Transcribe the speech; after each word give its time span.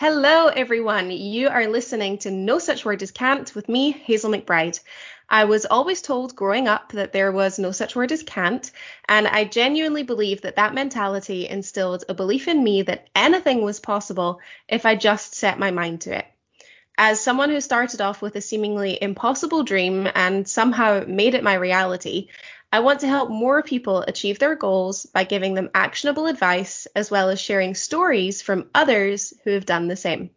Hello, 0.00 0.46
everyone. 0.46 1.10
You 1.10 1.50
are 1.50 1.66
listening 1.66 2.16
to 2.20 2.30
No 2.30 2.58
Such 2.58 2.86
Word 2.86 3.02
as 3.02 3.10
Can't 3.10 3.54
with 3.54 3.68
me, 3.68 3.90
Hazel 3.90 4.30
McBride. 4.30 4.80
I 5.28 5.44
was 5.44 5.66
always 5.66 6.00
told 6.00 6.34
growing 6.34 6.68
up 6.68 6.92
that 6.92 7.12
there 7.12 7.30
was 7.30 7.58
no 7.58 7.70
such 7.70 7.94
word 7.94 8.10
as 8.10 8.22
can't, 8.22 8.70
and 9.06 9.28
I 9.28 9.44
genuinely 9.44 10.02
believe 10.02 10.40
that 10.40 10.56
that 10.56 10.72
mentality 10.72 11.46
instilled 11.46 12.04
a 12.08 12.14
belief 12.14 12.48
in 12.48 12.64
me 12.64 12.80
that 12.80 13.10
anything 13.14 13.60
was 13.60 13.78
possible 13.78 14.40
if 14.70 14.86
I 14.86 14.94
just 14.94 15.34
set 15.34 15.58
my 15.58 15.70
mind 15.70 16.00
to 16.00 16.16
it. 16.16 16.24
As 16.96 17.20
someone 17.20 17.50
who 17.50 17.60
started 17.60 18.00
off 18.00 18.22
with 18.22 18.36
a 18.36 18.40
seemingly 18.40 18.96
impossible 19.02 19.64
dream 19.64 20.08
and 20.14 20.48
somehow 20.48 21.04
made 21.06 21.34
it 21.34 21.44
my 21.44 21.54
reality, 21.54 22.28
I 22.72 22.80
want 22.80 23.00
to 23.00 23.08
help 23.08 23.30
more 23.30 23.62
people 23.62 24.02
achieve 24.02 24.38
their 24.38 24.54
goals 24.54 25.06
by 25.06 25.24
giving 25.24 25.54
them 25.54 25.70
actionable 25.74 26.26
advice 26.26 26.86
as 26.94 27.10
well 27.10 27.28
as 27.28 27.40
sharing 27.40 27.74
stories 27.74 28.42
from 28.42 28.70
others 28.74 29.34
who 29.42 29.50
have 29.50 29.66
done 29.66 29.88
the 29.88 29.96
same. 29.96 30.30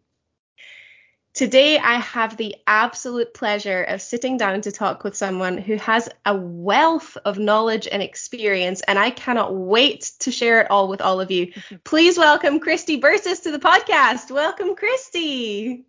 Today, 1.32 1.78
I 1.78 1.94
have 1.94 2.36
the 2.36 2.54
absolute 2.64 3.34
pleasure 3.34 3.82
of 3.82 4.00
sitting 4.00 4.36
down 4.36 4.60
to 4.62 4.72
talk 4.72 5.02
with 5.02 5.16
someone 5.16 5.58
who 5.58 5.76
has 5.76 6.08
a 6.24 6.36
wealth 6.36 7.16
of 7.24 7.40
knowledge 7.40 7.88
and 7.90 8.00
experience, 8.00 8.82
and 8.82 9.00
I 9.00 9.10
cannot 9.10 9.52
wait 9.52 10.12
to 10.20 10.30
share 10.30 10.60
it 10.60 10.70
all 10.70 10.86
with 10.86 11.00
all 11.00 11.20
of 11.20 11.32
you. 11.32 11.52
Please 11.84 12.16
welcome 12.16 12.60
Kristi 12.60 13.00
Burtis 13.00 13.40
to 13.40 13.50
the 13.50 13.58
podcast. 13.58 14.30
Welcome, 14.30 14.76
Kristi. 14.76 15.84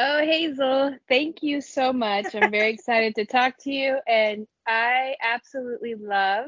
Oh, 0.00 0.20
Hazel, 0.20 0.96
thank 1.08 1.42
you 1.42 1.60
so 1.60 1.92
much. 1.92 2.36
I'm 2.36 2.52
very 2.52 2.72
excited 2.72 3.16
to 3.16 3.26
talk 3.26 3.54
to 3.62 3.72
you. 3.72 3.98
And 4.08 4.46
I 4.66 5.16
absolutely 5.22 5.96
love 5.96 6.46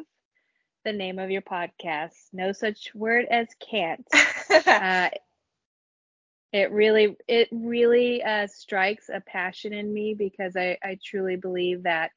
the 0.84 0.92
name 0.92 1.18
of 1.18 1.30
your 1.30 1.42
podcast. 1.42 2.14
No 2.32 2.52
such 2.52 2.94
word 2.94 3.26
as 3.30 3.48
can't. 3.60 4.06
uh, 4.66 5.10
it 6.52 6.70
really, 6.72 7.16
it 7.28 7.48
really 7.52 8.22
uh, 8.22 8.46
strikes 8.46 9.08
a 9.12 9.20
passion 9.20 9.72
in 9.72 9.92
me 9.92 10.14
because 10.14 10.56
I, 10.56 10.78
I 10.82 10.98
truly 11.04 11.36
believe 11.36 11.84
that 11.84 12.12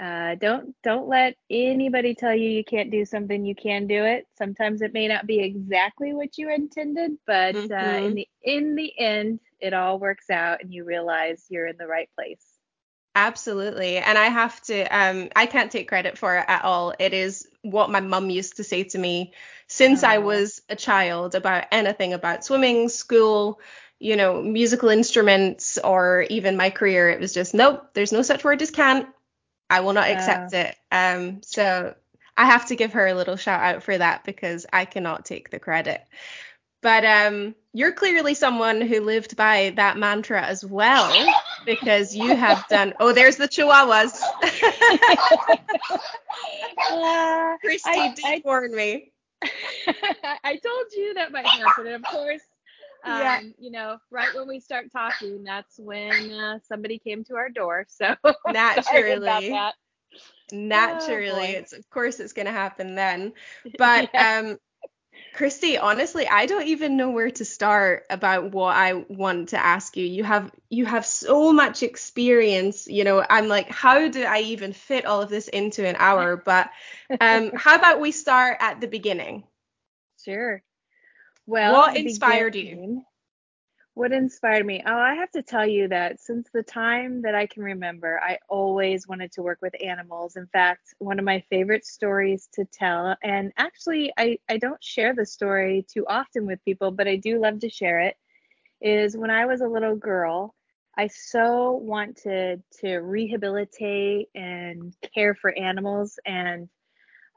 uh, 0.00 0.34
don't 0.36 0.74
don't 0.82 1.08
let 1.08 1.36
anybody 1.50 2.14
tell 2.14 2.34
you 2.34 2.48
you 2.48 2.64
can't 2.64 2.90
do 2.90 3.04
something. 3.04 3.44
You 3.44 3.54
can 3.54 3.86
do 3.86 4.04
it. 4.04 4.26
Sometimes 4.38 4.80
it 4.80 4.94
may 4.94 5.08
not 5.08 5.26
be 5.26 5.40
exactly 5.40 6.14
what 6.14 6.38
you 6.38 6.50
intended, 6.50 7.12
but 7.26 7.54
mm-hmm. 7.54 7.72
uh, 7.72 8.06
in 8.06 8.14
the 8.14 8.28
in 8.42 8.74
the 8.76 8.98
end, 8.98 9.40
it 9.60 9.74
all 9.74 9.98
works 9.98 10.30
out, 10.30 10.62
and 10.62 10.72
you 10.72 10.84
realize 10.84 11.44
you're 11.50 11.66
in 11.66 11.76
the 11.76 11.86
right 11.86 12.08
place. 12.16 12.42
Absolutely. 13.14 13.98
And 13.98 14.16
I 14.16 14.26
have 14.26 14.60
to, 14.62 14.84
um, 14.84 15.30
I 15.34 15.46
can't 15.46 15.72
take 15.72 15.88
credit 15.88 16.16
for 16.16 16.38
it 16.38 16.44
at 16.46 16.64
all. 16.64 16.94
It 16.98 17.12
is 17.12 17.48
what 17.62 17.90
my 17.90 18.00
mum 18.00 18.30
used 18.30 18.56
to 18.58 18.64
say 18.64 18.84
to 18.84 18.98
me 18.98 19.32
since 19.66 20.04
oh. 20.04 20.08
I 20.08 20.18
was 20.18 20.62
a 20.68 20.76
child 20.76 21.34
about 21.34 21.64
anything 21.72 22.12
about 22.12 22.44
swimming, 22.44 22.88
school, 22.88 23.58
you 23.98 24.14
know, 24.16 24.40
musical 24.40 24.90
instruments, 24.90 25.76
or 25.76 26.24
even 26.30 26.56
my 26.56 26.70
career. 26.70 27.10
It 27.10 27.20
was 27.20 27.34
just, 27.34 27.52
nope, 27.52 27.90
there's 27.94 28.12
no 28.12 28.22
such 28.22 28.44
word 28.44 28.62
as 28.62 28.70
can't. 28.70 29.08
I 29.70 29.80
will 29.80 29.92
not 29.92 30.10
accept 30.10 30.52
it. 30.52 30.76
Um, 30.90 31.42
so 31.42 31.94
I 32.36 32.46
have 32.46 32.66
to 32.66 32.76
give 32.76 32.94
her 32.94 33.06
a 33.06 33.14
little 33.14 33.36
shout 33.36 33.62
out 33.62 33.82
for 33.84 33.96
that 33.96 34.24
because 34.24 34.66
I 34.72 34.84
cannot 34.84 35.24
take 35.24 35.50
the 35.50 35.60
credit. 35.60 36.02
But 36.82 37.04
um, 37.04 37.54
you're 37.72 37.92
clearly 37.92 38.34
someone 38.34 38.80
who 38.80 39.00
lived 39.00 39.36
by 39.36 39.74
that 39.76 39.98
mantra 39.98 40.42
as 40.42 40.64
well, 40.64 41.12
because 41.66 42.16
you 42.16 42.34
have 42.34 42.66
done. 42.68 42.94
Oh, 42.98 43.12
there's 43.12 43.36
the 43.36 43.46
chihuahuas. 43.46 44.18
uh, 46.90 47.56
Kristi 47.64 47.80
I, 47.84 48.14
did 48.14 48.42
warn 48.44 48.74
me. 48.74 49.12
I 49.42 50.56
told 50.56 50.86
you 50.96 51.14
that 51.14 51.32
might 51.32 51.46
happen, 51.46 51.86
and 51.86 51.96
of 51.96 52.02
course, 52.04 52.42
um, 53.04 53.20
yeah. 53.20 53.40
you 53.58 53.70
know, 53.70 53.98
right 54.10 54.34
when 54.34 54.48
we 54.48 54.60
start 54.60 54.90
talking, 54.92 55.44
that's 55.44 55.78
when 55.78 56.32
uh, 56.32 56.58
somebody 56.68 56.98
came 56.98 57.24
to 57.24 57.36
our 57.36 57.48
door. 57.48 57.86
So 57.98 58.16
naturally, 58.46 59.54
naturally, 60.52 61.56
oh, 61.56 61.58
it's 61.58 61.72
of 61.72 61.88
course 61.90 62.18
it's 62.20 62.32
going 62.32 62.46
to 62.46 62.52
happen 62.52 62.94
then. 62.94 63.32
But 63.78 64.10
yeah. 64.12 64.38
um, 64.38 64.58
Kristi, 65.36 65.78
honestly, 65.80 66.26
I 66.26 66.46
don't 66.46 66.66
even 66.66 66.96
know 66.96 67.10
where 67.10 67.30
to 67.30 67.44
start 67.44 68.04
about 68.10 68.52
what 68.52 68.76
I 68.76 68.94
want 68.94 69.50
to 69.50 69.58
ask 69.58 69.96
you. 69.96 70.04
You 70.04 70.24
have 70.24 70.50
you 70.68 70.86
have 70.86 71.06
so 71.06 71.52
much 71.52 71.82
experience, 71.82 72.86
you 72.88 73.04
know. 73.04 73.24
I'm 73.28 73.48
like, 73.48 73.70
how 73.70 74.08
do 74.08 74.22
I 74.24 74.40
even 74.40 74.72
fit 74.72 75.06
all 75.06 75.22
of 75.22 75.30
this 75.30 75.48
into 75.48 75.86
an 75.86 75.96
hour? 75.98 76.36
But 76.36 76.70
um, 77.20 77.52
how 77.54 77.76
about 77.76 78.00
we 78.00 78.12
start 78.12 78.58
at 78.60 78.80
the 78.80 78.88
beginning? 78.88 79.44
Sure. 80.24 80.62
Well, 81.50 81.72
what 81.72 81.96
inspired 81.96 82.54
you? 82.54 83.02
What 83.94 84.12
inspired 84.12 84.64
me? 84.64 84.84
Oh, 84.86 84.96
I 84.96 85.14
have 85.16 85.32
to 85.32 85.42
tell 85.42 85.66
you 85.66 85.88
that 85.88 86.20
since 86.20 86.48
the 86.54 86.62
time 86.62 87.22
that 87.22 87.34
I 87.34 87.46
can 87.46 87.64
remember, 87.64 88.20
I 88.22 88.38
always 88.48 89.08
wanted 89.08 89.32
to 89.32 89.42
work 89.42 89.58
with 89.60 89.74
animals. 89.82 90.36
In 90.36 90.46
fact, 90.46 90.94
one 90.98 91.18
of 91.18 91.24
my 91.24 91.42
favorite 91.50 91.84
stories 91.84 92.48
to 92.52 92.64
tell, 92.66 93.16
and 93.24 93.52
actually, 93.56 94.12
I, 94.16 94.38
I 94.48 94.58
don't 94.58 94.82
share 94.82 95.12
the 95.12 95.26
story 95.26 95.84
too 95.92 96.06
often 96.06 96.46
with 96.46 96.64
people, 96.64 96.92
but 96.92 97.08
I 97.08 97.16
do 97.16 97.40
love 97.40 97.58
to 97.60 97.68
share 97.68 97.98
it, 97.98 98.16
is 98.80 99.16
when 99.16 99.30
I 99.30 99.46
was 99.46 99.60
a 99.60 99.68
little 99.68 99.96
girl, 99.96 100.54
I 100.96 101.08
so 101.08 101.72
wanted 101.72 102.62
to 102.80 102.98
rehabilitate 102.98 104.28
and 104.36 104.94
care 105.14 105.34
for 105.34 105.52
animals. 105.58 106.16
And 106.24 106.68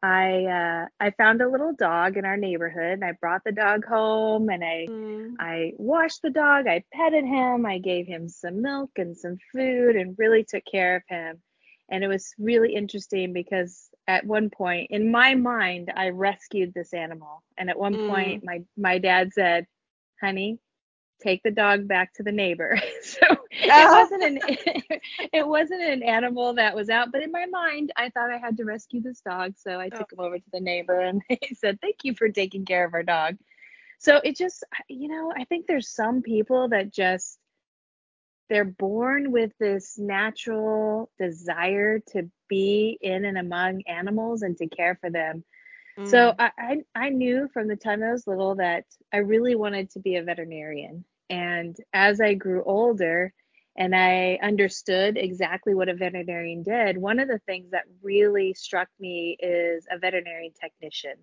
I 0.03 0.45
uh, 0.45 0.87
I 0.99 1.11
found 1.11 1.41
a 1.41 1.49
little 1.49 1.73
dog 1.73 2.17
in 2.17 2.25
our 2.25 2.35
neighborhood. 2.35 2.93
And 2.93 3.05
I 3.05 3.13
brought 3.13 3.43
the 3.45 3.53
dog 3.53 3.85
home 3.85 4.49
and 4.49 4.61
I 4.61 4.85
mm. 4.89 5.31
I 5.39 5.71
washed 5.77 6.21
the 6.21 6.29
dog. 6.29 6.67
I 6.67 6.83
petted 6.93 7.23
him. 7.23 7.65
I 7.65 7.77
gave 7.77 8.05
him 8.05 8.27
some 8.27 8.61
milk 8.61 8.91
and 8.97 9.17
some 9.17 9.37
food 9.53 9.95
and 9.95 10.19
really 10.19 10.43
took 10.43 10.63
care 10.69 10.97
of 10.97 11.03
him. 11.07 11.41
And 11.89 12.03
it 12.03 12.09
was 12.09 12.33
really 12.37 12.75
interesting 12.75 13.31
because 13.31 13.89
at 14.05 14.25
one 14.25 14.49
point 14.49 14.87
in 14.91 15.09
my 15.09 15.35
mind 15.35 15.91
I 15.95 16.09
rescued 16.09 16.73
this 16.73 16.93
animal. 16.93 17.41
And 17.57 17.69
at 17.69 17.79
one 17.79 17.95
mm. 17.95 18.09
point 18.09 18.43
my 18.43 18.63
my 18.75 18.97
dad 18.97 19.31
said, 19.33 19.67
"Honey, 20.21 20.59
take 21.23 21.43
the 21.43 21.51
dog 21.51 21.87
back 21.87 22.13
to 22.15 22.23
the 22.23 22.31
neighbor. 22.31 22.77
so 23.01 23.37
it 23.63 23.89
wasn't 24.11 24.23
an 24.23 24.39
it 25.33 25.47
wasn't 25.47 25.81
an 25.81 26.03
animal 26.03 26.53
that 26.55 26.75
was 26.75 26.89
out, 26.89 27.11
but 27.11 27.23
in 27.23 27.31
my 27.31 27.45
mind 27.45 27.91
I 27.95 28.09
thought 28.09 28.31
I 28.31 28.37
had 28.37 28.57
to 28.57 28.65
rescue 28.65 29.01
this 29.01 29.21
dog, 29.21 29.53
so 29.57 29.79
I 29.79 29.89
took 29.89 30.09
oh. 30.13 30.15
him 30.15 30.25
over 30.25 30.37
to 30.37 30.51
the 30.51 30.59
neighbor 30.59 30.99
and 30.99 31.21
he 31.29 31.55
said, 31.55 31.79
"Thank 31.81 31.97
you 32.03 32.15
for 32.15 32.29
taking 32.29 32.65
care 32.65 32.85
of 32.85 32.93
our 32.93 33.03
dog." 33.03 33.37
So 33.99 34.19
it 34.23 34.37
just 34.37 34.63
you 34.87 35.07
know, 35.07 35.33
I 35.35 35.45
think 35.45 35.67
there's 35.67 35.89
some 35.89 36.21
people 36.21 36.69
that 36.69 36.91
just 36.91 37.37
they're 38.49 38.65
born 38.65 39.31
with 39.31 39.51
this 39.59 39.97
natural 39.97 41.09
desire 41.17 41.99
to 42.11 42.29
be 42.49 42.97
in 43.01 43.25
and 43.25 43.37
among 43.37 43.83
animals 43.87 44.41
and 44.41 44.57
to 44.57 44.67
care 44.67 44.97
for 44.99 45.09
them. 45.09 45.43
So 46.05 46.31
mm. 46.31 46.35
I, 46.39 46.51
I, 46.57 46.77
I 46.95 47.09
knew 47.09 47.47
from 47.53 47.67
the 47.67 47.75
time 47.75 48.01
I 48.01 48.11
was 48.11 48.25
little 48.25 48.55
that 48.55 48.85
I 49.13 49.17
really 49.17 49.55
wanted 49.55 49.91
to 49.91 49.99
be 49.99 50.15
a 50.15 50.23
veterinarian. 50.23 51.05
And 51.29 51.75
as 51.93 52.19
I 52.19 52.33
grew 52.33 52.63
older 52.63 53.33
and 53.75 53.95
I 53.95 54.39
understood 54.41 55.17
exactly 55.17 55.73
what 55.73 55.89
a 55.89 55.95
veterinarian 55.95 56.63
did, 56.63 56.97
one 56.97 57.19
of 57.19 57.27
the 57.27 57.39
things 57.39 57.71
that 57.71 57.85
really 58.01 58.53
struck 58.53 58.87
me 58.99 59.35
is 59.39 59.87
a 59.89 59.97
veterinarian 59.97 60.53
technician. 60.59 61.15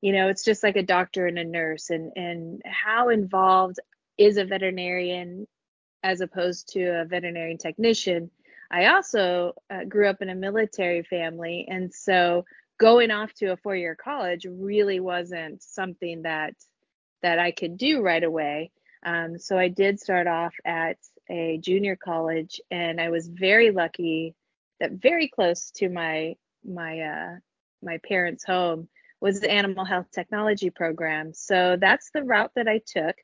You 0.00 0.12
know, 0.12 0.28
it's 0.28 0.44
just 0.44 0.62
like 0.62 0.76
a 0.76 0.82
doctor 0.82 1.26
and 1.26 1.38
a 1.38 1.44
nurse, 1.44 1.90
and, 1.90 2.12
and 2.16 2.62
how 2.64 3.08
involved 3.08 3.78
is 4.18 4.36
a 4.36 4.44
veterinarian 4.44 5.46
as 6.02 6.20
opposed 6.20 6.72
to 6.72 7.00
a 7.00 7.04
veterinarian 7.04 7.58
technician. 7.58 8.30
I 8.70 8.86
also 8.86 9.54
uh, 9.70 9.84
grew 9.84 10.08
up 10.08 10.20
in 10.20 10.28
a 10.28 10.34
military 10.34 11.02
family, 11.02 11.66
and 11.70 11.92
so 11.94 12.44
going 12.78 13.10
off 13.10 13.32
to 13.34 13.52
a 13.52 13.56
four-year 13.56 13.94
college 13.94 14.44
really 14.50 14.98
wasn't 14.98 15.62
something 15.62 16.22
that 16.22 16.54
that 17.22 17.38
I 17.38 17.52
could 17.52 17.76
do 17.76 18.02
right 18.02 18.24
away. 18.24 18.72
Um, 19.04 19.38
so 19.38 19.56
I 19.56 19.68
did 19.68 20.00
start 20.00 20.26
off 20.26 20.54
at 20.64 20.96
a 21.30 21.58
junior 21.58 21.96
college, 21.96 22.60
and 22.70 23.00
I 23.00 23.10
was 23.10 23.28
very 23.28 23.70
lucky 23.70 24.34
that 24.80 24.92
very 24.92 25.28
close 25.28 25.70
to 25.76 25.88
my 25.88 26.36
my 26.64 27.00
uh, 27.00 27.36
my 27.82 27.98
parents' 27.98 28.44
home 28.44 28.88
was 29.20 29.40
the 29.40 29.50
animal 29.50 29.84
health 29.84 30.06
technology 30.12 30.70
program. 30.70 31.32
So 31.32 31.76
that's 31.80 32.10
the 32.10 32.24
route 32.24 32.50
that 32.56 32.68
I 32.68 32.80
took. 32.84 33.16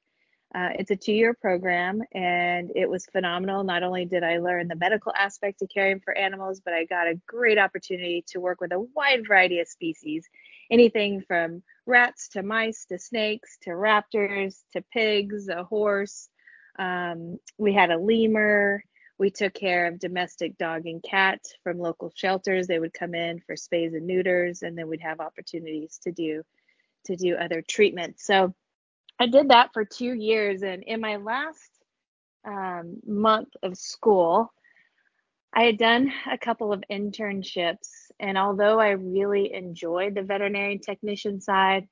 Uh, 0.54 0.70
it's 0.78 0.90
a 0.90 0.96
two-year 0.96 1.34
program, 1.34 2.00
and 2.14 2.70
it 2.74 2.88
was 2.88 3.04
phenomenal. 3.06 3.64
Not 3.64 3.82
only 3.82 4.06
did 4.06 4.22
I 4.22 4.38
learn 4.38 4.68
the 4.68 4.76
medical 4.76 5.12
aspect 5.14 5.60
of 5.60 5.68
caring 5.68 6.00
for 6.00 6.16
animals, 6.16 6.62
but 6.64 6.72
I 6.72 6.84
got 6.84 7.06
a 7.06 7.20
great 7.26 7.58
opportunity 7.58 8.24
to 8.28 8.40
work 8.40 8.60
with 8.60 8.72
a 8.72 8.80
wide 8.94 9.26
variety 9.28 9.60
of 9.60 9.68
species, 9.68 10.26
anything 10.70 11.20
from 11.20 11.62
rats 11.84 12.28
to 12.28 12.42
mice 12.42 12.86
to 12.86 12.98
snakes 12.98 13.58
to 13.62 13.70
raptors 13.70 14.60
to 14.72 14.82
pigs, 14.92 15.48
a 15.48 15.64
horse. 15.64 16.30
Um, 16.78 17.38
we 17.56 17.72
had 17.72 17.90
a 17.90 17.98
lemur. 17.98 18.82
We 19.18 19.30
took 19.30 19.54
care 19.54 19.86
of 19.86 19.98
domestic 19.98 20.56
dog 20.58 20.86
and 20.86 21.02
cat 21.02 21.40
from 21.64 21.78
local 21.78 22.12
shelters. 22.14 22.66
They 22.66 22.78
would 22.78 22.94
come 22.94 23.14
in 23.14 23.40
for 23.40 23.56
spays 23.56 23.96
and 23.96 24.06
neuters, 24.06 24.62
and 24.62 24.78
then 24.78 24.88
we'd 24.88 25.00
have 25.00 25.20
opportunities 25.20 25.98
to 26.04 26.12
do 26.12 26.42
to 27.04 27.16
do 27.16 27.36
other 27.36 27.62
treatments. 27.62 28.24
So 28.26 28.54
I 29.18 29.26
did 29.26 29.48
that 29.48 29.72
for 29.72 29.84
two 29.84 30.12
years. 30.12 30.62
And 30.62 30.82
in 30.84 31.00
my 31.00 31.16
last 31.16 31.70
um, 32.44 32.98
month 33.06 33.48
of 33.62 33.76
school, 33.76 34.52
I 35.52 35.64
had 35.64 35.78
done 35.78 36.12
a 36.30 36.38
couple 36.38 36.72
of 36.72 36.84
internships. 36.90 37.88
And 38.20 38.38
although 38.38 38.78
I 38.78 38.90
really 38.90 39.52
enjoyed 39.54 40.14
the 40.14 40.22
veterinary 40.22 40.78
technician 40.78 41.40
side, 41.40 41.88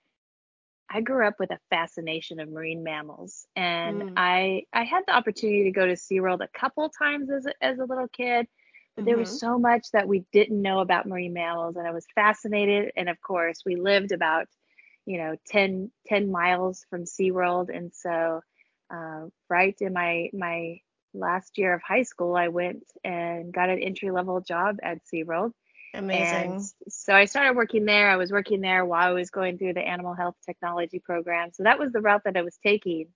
I 0.91 1.01
grew 1.01 1.27
up 1.27 1.35
with 1.39 1.51
a 1.51 1.59
fascination 1.71 2.41
of 2.41 2.49
marine 2.49 2.83
mammals. 2.83 3.47
And 3.57 4.03
mm. 4.03 4.13
I 4.17 4.63
I 4.73 4.85
had 4.85 5.05
the 5.07 5.17
opportunity 5.17 5.65
to 5.65 5.71
go 5.71 5.87
to 5.87 5.95
SeaWorld 5.95 6.43
a 6.43 6.59
couple 6.59 6.89
times 6.91 7.31
as 7.31 7.47
a, 7.47 7.53
as 7.65 7.79
a 7.79 7.85
little 7.85 8.09
kid. 8.09 8.47
But 8.95 9.03
mm-hmm. 9.03 9.09
there 9.09 9.19
was 9.19 9.31
mm-hmm. 9.31 9.39
so 9.39 9.59
much 9.59 9.91
that 9.93 10.09
we 10.09 10.25
didn't 10.33 10.63
know 10.63 10.81
about 10.81 11.07
marine 11.07 11.33
mammals 11.33 11.77
and 11.77 11.87
I 11.87 11.93
was 11.93 12.07
fascinated. 12.15 12.93
And 12.97 13.09
of 13.09 13.21
course, 13.21 13.63
we 13.67 13.77
lived 13.77 14.13
about 14.13 14.47
you 15.07 15.19
know 15.19 15.37
10 15.47 15.91
10 16.07 16.31
miles 16.31 16.85
from 16.91 17.05
SeaWorld 17.05 17.75
and 17.75 17.93
so 17.95 18.41
uh, 18.93 19.27
right 19.49 19.77
in 19.81 19.93
my 19.93 20.31
my 20.33 20.81
last 21.15 21.59
year 21.59 21.75
of 21.75 21.83
high 21.83 22.03
school 22.03 22.37
I 22.37 22.49
went 22.49 22.85
and 23.03 23.53
got 23.53 23.71
an 23.71 23.79
entry 23.79 24.11
level 24.11 24.41
job 24.41 24.77
at 24.83 24.99
SeaWorld. 25.13 25.53
Amazing. 25.95 26.53
And 26.53 26.63
so 26.89 27.15
I 27.15 27.25
started 27.25 27.57
working 27.57 27.85
there. 27.85 28.11
I 28.11 28.17
was 28.17 28.31
working 28.31 28.61
there 28.61 28.85
while 28.85 29.09
I 29.09 29.13
was 29.13 29.31
going 29.31 29.59
through 29.59 29.75
the 29.75 29.87
animal 29.87 30.15
health 30.15 30.37
technology 30.45 30.99
program. 30.99 31.51
So 31.53 31.63
that 31.63 31.79
was 31.79 31.93
the 31.93 32.01
route 32.01 32.23
that 32.25 32.37
I 32.37 32.43
was 32.43 32.59
taking. 32.63 33.09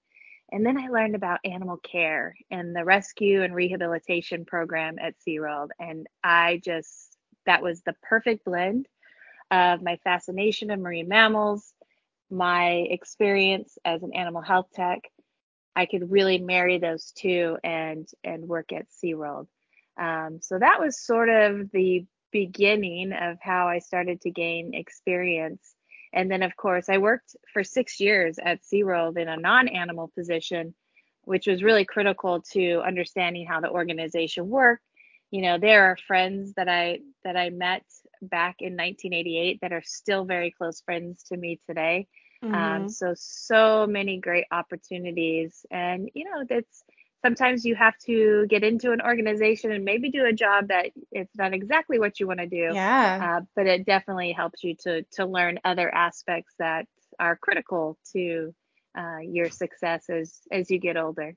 And 0.52 0.66
then 0.66 0.78
I 0.78 0.88
learned 0.88 1.14
about 1.14 1.40
animal 1.44 1.76
care 1.76 2.34
and 2.50 2.74
the 2.74 2.84
rescue 2.84 3.42
and 3.42 3.54
rehabilitation 3.54 4.44
program 4.44 4.98
at 4.98 5.14
SeaWorld. 5.26 5.68
And 5.78 6.06
I 6.24 6.60
just, 6.64 7.16
that 7.46 7.62
was 7.62 7.82
the 7.82 7.94
perfect 8.02 8.44
blend 8.44 8.88
of 9.50 9.82
my 9.82 9.98
fascination 10.02 10.70
of 10.70 10.80
marine 10.80 11.08
mammals, 11.08 11.72
my 12.30 12.86
experience 12.90 13.76
as 13.84 14.02
an 14.02 14.14
animal 14.14 14.42
health 14.42 14.68
tech, 14.74 15.00
I 15.74 15.86
could 15.86 16.10
really 16.10 16.38
marry 16.38 16.78
those 16.78 17.12
two 17.12 17.58
and 17.62 18.08
and 18.24 18.48
work 18.48 18.72
at 18.72 18.86
SeaWorld. 18.90 19.46
Um, 19.96 20.40
so 20.40 20.58
that 20.58 20.80
was 20.80 21.00
sort 21.00 21.28
of 21.28 21.70
the 21.70 22.06
beginning 22.32 23.12
of 23.12 23.38
how 23.40 23.68
I 23.68 23.78
started 23.78 24.20
to 24.22 24.30
gain 24.30 24.74
experience. 24.74 25.74
And 26.12 26.30
then, 26.30 26.42
of 26.42 26.56
course, 26.56 26.88
I 26.88 26.98
worked 26.98 27.36
for 27.52 27.62
six 27.62 28.00
years 28.00 28.38
at 28.44 28.62
SeaWorld 28.62 29.16
in 29.16 29.28
a 29.28 29.36
non-animal 29.36 30.10
position, 30.14 30.74
which 31.22 31.46
was 31.46 31.62
really 31.62 31.84
critical 31.84 32.42
to 32.52 32.80
understanding 32.80 33.46
how 33.46 33.60
the 33.60 33.70
organization 33.70 34.48
worked. 34.48 34.84
You 35.30 35.42
know, 35.42 35.58
there 35.58 35.84
are 35.84 35.96
friends 36.08 36.54
that 36.54 36.68
I 36.68 37.00
that 37.22 37.36
I 37.36 37.50
met 37.50 37.84
back 38.20 38.56
in 38.58 38.72
1988 38.72 39.60
that 39.62 39.72
are 39.72 39.82
still 39.84 40.24
very 40.24 40.50
close 40.50 40.80
friends 40.80 41.22
to 41.24 41.36
me 41.36 41.60
today. 41.68 42.08
Um, 42.42 42.50
mm-hmm. 42.50 42.54
Um, 42.54 42.88
so 42.88 43.14
so 43.16 43.86
many 43.86 44.18
great 44.18 44.46
opportunities, 44.50 45.64
and 45.70 46.10
you 46.14 46.24
know 46.24 46.44
that's 46.48 46.82
sometimes 47.22 47.64
you 47.64 47.74
have 47.74 47.96
to 48.06 48.46
get 48.48 48.64
into 48.64 48.92
an 48.92 49.00
organization 49.00 49.72
and 49.72 49.84
maybe 49.84 50.10
do 50.10 50.24
a 50.24 50.32
job 50.32 50.68
that 50.68 50.90
it's 51.12 51.36
not 51.36 51.52
exactly 51.52 51.98
what 51.98 52.20
you 52.20 52.26
want 52.26 52.40
to 52.40 52.46
do. 52.46 52.70
Yeah. 52.72 53.38
Uh, 53.38 53.44
but 53.54 53.66
it 53.66 53.86
definitely 53.86 54.32
helps 54.32 54.64
you 54.64 54.76
to 54.80 55.02
to 55.12 55.26
learn 55.26 55.60
other 55.64 55.92
aspects 55.92 56.54
that 56.58 56.86
are 57.18 57.36
critical 57.36 57.98
to 58.12 58.54
uh, 58.96 59.18
your 59.18 59.50
success 59.50 60.08
as 60.08 60.40
as 60.50 60.70
you 60.70 60.78
get 60.78 60.96
older. 60.96 61.34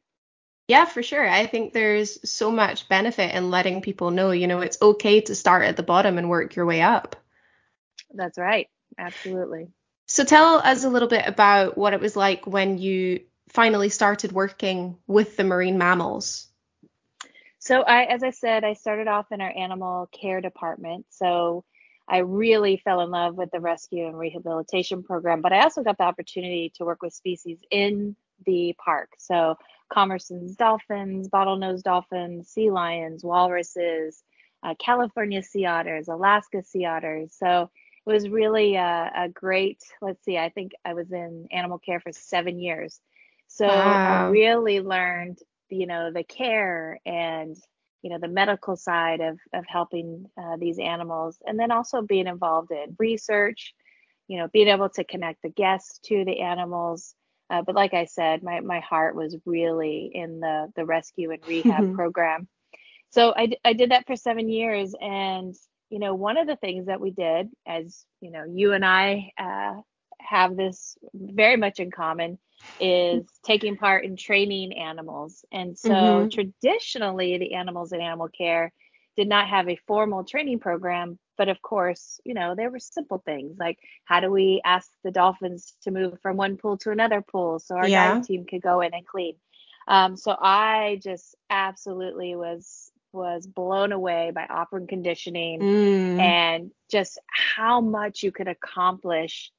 Yeah, 0.68 0.86
for 0.86 1.04
sure. 1.04 1.28
I 1.28 1.46
think 1.46 1.74
there's 1.74 2.30
so 2.30 2.50
much 2.50 2.88
benefit 2.88 3.36
in 3.36 3.52
letting 3.52 3.82
people 3.82 4.12
know, 4.12 4.32
you 4.32 4.48
know, 4.48 4.62
it's 4.62 4.82
okay 4.82 5.20
to 5.22 5.36
start 5.36 5.66
at 5.66 5.76
the 5.76 5.84
bottom 5.84 6.18
and 6.18 6.30
work 6.30 6.56
your 6.56 6.66
way 6.66 6.82
up. 6.82 7.18
That's 8.14 8.38
right. 8.38 8.70
Absolutely. 8.98 9.68
So 10.08 10.24
tell 10.24 10.56
us 10.58 10.84
a 10.84 10.90
little 10.90 11.10
bit 11.10 11.28
about 11.28 11.78
what 11.78 11.94
it 11.94 12.00
was 12.00 12.16
like 12.16 12.48
when 12.48 12.78
you 12.78 13.22
finally 13.50 13.90
started 13.90 14.32
working 14.32 14.98
with 15.08 15.38
the 15.38 15.44
marine 15.44 15.78
mammals. 15.78 16.48
So 17.60 17.82
I 17.82 18.04
as 18.04 18.24
I 18.24 18.32
said, 18.32 18.64
I 18.64 18.74
started 18.74 19.08
off 19.08 19.32
in 19.32 19.42
our 19.42 19.54
animal 19.56 20.10
care 20.12 20.42
department. 20.42 21.06
So 21.10 21.64
I 22.08 22.18
really 22.18 22.82
fell 22.84 23.00
in 23.02 23.12
love 23.12 23.36
with 23.36 23.52
the 23.52 23.62
rescue 23.62 24.08
and 24.08 24.18
rehabilitation 24.18 25.04
program, 25.04 25.42
but 25.42 25.54
I 25.54 25.62
also 25.62 25.84
got 25.84 25.98
the 25.98 26.04
opportunity 26.04 26.74
to 26.76 26.84
work 26.84 27.02
with 27.02 27.14
species 27.14 27.60
in 27.72 28.18
the 28.46 28.76
park. 28.84 29.12
So 29.18 29.56
Commerson's 29.94 30.58
dolphins, 30.58 31.30
bottlenose 31.30 31.82
dolphins, 31.82 32.50
sea 32.50 32.70
lions, 32.70 33.24
walruses, 33.24 34.22
uh, 34.64 34.76
California 34.78 35.42
sea 35.42 35.66
otters, 35.66 36.10
Alaska 36.10 36.64
sea 36.64 36.86
otters. 36.86 37.34
So 37.38 37.70
it 38.06 38.12
was 38.12 38.28
really 38.28 38.76
a, 38.76 39.12
a, 39.16 39.30
great 39.30 39.82
let's 40.02 40.24
see 40.24 40.38
i 40.38 40.50
think 40.50 40.74
i 40.86 40.94
was 40.94 41.12
in 41.12 41.48
animal 41.52 41.80
care 41.80 42.00
for 42.00 42.12
seven 42.12 42.60
years 42.60 43.00
so 43.54 43.68
wow. 43.68 44.28
i 44.28 44.30
really 44.30 44.80
learned 44.80 45.38
you 45.70 45.86
know 45.86 46.12
the 46.12 46.24
care 46.24 47.00
and 47.06 47.56
you 48.02 48.10
know 48.10 48.18
the 48.20 48.28
medical 48.28 48.76
side 48.76 49.22
of 49.22 49.40
of 49.54 49.66
helping 49.68 50.26
uh, 50.38 50.58
these 50.58 50.80
animals 50.80 51.38
and 51.46 51.60
then 51.60 51.72
also 51.72 52.02
being 52.02 52.28
involved 52.28 52.72
in 52.72 52.96
research 53.00 53.74
you 54.28 54.38
know 54.38 54.48
being 54.52 54.68
able 54.68 54.90
to 54.90 55.04
connect 55.04 55.42
the 55.42 55.50
guests 55.50 56.00
to 56.00 56.24
the 56.26 56.40
animals 56.42 57.16
uh, 57.50 57.62
but 57.62 57.76
like 57.76 57.94
i 57.94 58.06
said 58.06 58.44
my, 58.44 58.60
my 58.60 58.80
heart 58.80 59.16
was 59.16 59.38
really 59.46 60.12
in 60.14 60.40
the 60.40 60.72
the 60.76 60.86
rescue 60.86 61.32
and 61.32 61.46
rehab 61.48 61.94
program 61.96 62.48
so 63.12 63.32
I, 63.38 63.52
I 63.64 63.74
did 63.74 63.92
that 63.92 64.08
for 64.08 64.16
seven 64.16 64.50
years 64.50 64.96
and 65.00 65.56
you 65.94 66.00
know, 66.00 66.16
one 66.16 66.38
of 66.38 66.48
the 66.48 66.56
things 66.56 66.88
that 66.88 67.00
we 67.00 67.12
did, 67.12 67.52
as 67.68 68.04
you 68.20 68.32
know, 68.32 68.46
you 68.46 68.74
and 68.74 68.84
I 68.84 69.32
uh, 69.38 69.76
have 70.20 70.58
this 70.58 70.98
very 71.14 71.56
much 71.56 71.80
in 71.80 71.92
common, 71.92 72.40
is 72.80 73.26
taking 73.44 73.78
part 73.78 74.06
in 74.06 74.16
training 74.16 74.74
animals. 74.74 75.46
And 75.52 75.78
so 75.78 75.90
mm-hmm. 75.90 76.30
traditionally, 76.30 77.38
the 77.38 77.54
animals 77.54 77.92
in 77.92 78.02
animal 78.02 78.30
care 78.30 78.74
did 79.16 79.28
not 79.28 79.48
have 79.48 79.70
a 79.70 79.80
formal 79.88 80.24
training 80.24 80.60
program. 80.60 81.20
But 81.38 81.50
of 81.50 81.62
course, 81.62 82.20
you 82.24 82.34
know, 82.34 82.56
there 82.56 82.70
were 82.70 82.80
simple 82.80 83.22
things 83.26 83.58
like 83.60 83.80
how 84.06 84.20
do 84.20 84.30
we 84.30 84.62
ask 84.64 84.90
the 85.04 85.12
dolphins 85.12 85.74
to 85.84 85.92
move 85.92 86.20
from 86.22 86.38
one 86.38 86.58
pool 86.58 86.78
to 86.80 86.92
another 86.92 87.22
pool 87.22 87.60
so 87.60 87.76
our 87.76 87.88
yeah. 87.88 88.14
dive 88.14 88.28
team 88.28 88.46
could 88.46 88.62
go 88.62 88.82
in 88.82 88.94
and 88.94 89.06
clean. 89.06 89.36
Um, 89.88 90.16
so 90.16 90.36
I 90.40 91.00
just 91.04 91.36
absolutely 91.50 92.36
was 92.36 92.92
was 93.12 93.46
blown 93.46 93.92
away 93.92 94.32
by 94.34 94.46
operant 94.46 94.90
conditioning 94.90 95.60
mm. 95.60 96.20
and 96.20 96.72
just 96.92 97.20
how 97.28 97.80
much 97.80 98.24
you 98.24 98.32
could 98.32 98.48
accomplish 98.48 99.52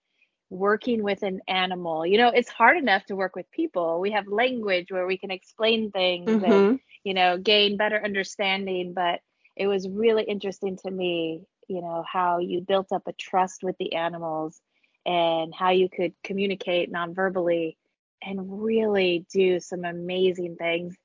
working 0.51 1.03
with 1.03 1.23
an 1.23 1.41
animal. 1.49 2.07
You 2.07 2.19
know, 2.19 2.29
it's 2.29 2.49
hard 2.49 2.77
enough 2.77 3.05
to 3.07 3.17
work 3.17 3.35
with 3.35 3.51
people. 3.51 4.01
We 4.01 4.13
have 4.13 4.29
language 4.29 4.87
where 4.91 5.07
we 5.07 5.19
can 5.19 5.31
explain 5.31 5.91
things 5.91 6.31
mm-hmm. 6.31 6.45
and, 6.45 6.81
you 7.03 7.15
know, 7.15 7.39
gain 7.39 7.77
better 7.77 8.01
understanding. 8.03 8.93
But 8.95 9.21
it 9.57 9.67
was 9.67 9.89
really 9.89 10.25
interesting 10.25 10.77
to 10.85 10.91
me, 10.91 11.43
you 11.69 11.81
know, 11.81 12.05
how 12.11 12.39
you 12.39 12.61
built 12.61 12.93
up 12.93 13.03
a 13.07 13.13
trust 13.13 13.63
with 13.63 13.77
the 13.79 13.95
animals 13.95 14.61
and 15.07 15.55
how 15.55 15.71
you 15.71 15.89
could 15.89 16.13
communicate 16.23 16.91
non-verbally 16.91 17.77
and 18.23 18.63
really 18.63 19.27
do 19.33 19.61
some 19.61 19.85
amazing 19.85 20.57
things. 20.57 20.97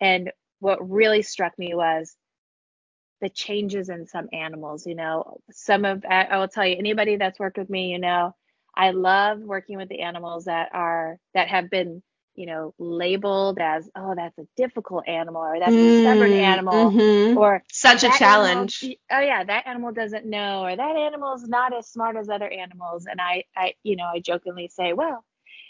And 0.00 0.32
what 0.60 0.90
really 0.90 1.22
struck 1.22 1.58
me 1.58 1.74
was 1.74 2.14
the 3.20 3.28
changes 3.28 3.88
in 3.88 4.06
some 4.06 4.28
animals. 4.32 4.86
You 4.86 4.94
know, 4.94 5.40
some 5.50 5.84
of 5.84 6.04
I 6.04 6.38
will 6.38 6.48
tell 6.48 6.66
you, 6.66 6.76
anybody 6.76 7.16
that's 7.16 7.38
worked 7.38 7.58
with 7.58 7.70
me, 7.70 7.90
you 7.90 7.98
know, 7.98 8.34
I 8.78 8.92
love 8.92 9.40
working 9.40 9.76
with 9.76 9.88
the 9.88 10.00
animals 10.00 10.44
that 10.44 10.70
are 10.72 11.18
that 11.34 11.48
have 11.48 11.68
been 11.68 12.02
you 12.36 12.46
know 12.46 12.72
labeled 12.78 13.58
as 13.58 13.90
oh 13.96 14.14
that's 14.14 14.38
a 14.38 14.46
difficult 14.56 15.08
animal 15.08 15.42
or 15.42 15.58
that's 15.58 15.72
mm, 15.72 15.98
a 15.98 16.02
stubborn 16.02 16.32
animal 16.32 16.92
mm-hmm. 16.92 17.36
or 17.36 17.64
such 17.72 18.04
a 18.04 18.10
challenge 18.10 18.84
animal, 18.84 18.98
oh 19.10 19.20
yeah 19.20 19.42
that 19.42 19.66
animal 19.66 19.92
doesn't 19.92 20.24
know 20.24 20.62
or 20.62 20.76
that 20.76 20.96
animal 20.96 21.34
is 21.34 21.48
not 21.48 21.76
as 21.76 21.88
smart 21.88 22.16
as 22.16 22.28
other 22.28 22.48
animals 22.48 23.06
and 23.10 23.20
i 23.20 23.42
i 23.56 23.74
you 23.82 23.96
know 23.96 24.04
i 24.04 24.20
jokingly 24.20 24.68
say 24.68 24.92
well 24.92 25.24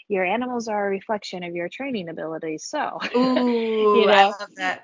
your 0.09 0.25
animals 0.25 0.67
are 0.67 0.87
a 0.87 0.89
reflection 0.89 1.43
of 1.43 1.55
your 1.55 1.69
training 1.69 2.09
abilities. 2.09 2.65
So, 2.65 2.97
Ooh, 3.15 3.99
you 3.99 4.07
know, 4.07 4.11
I 4.11 4.25
love 4.25 4.55
that. 4.55 4.83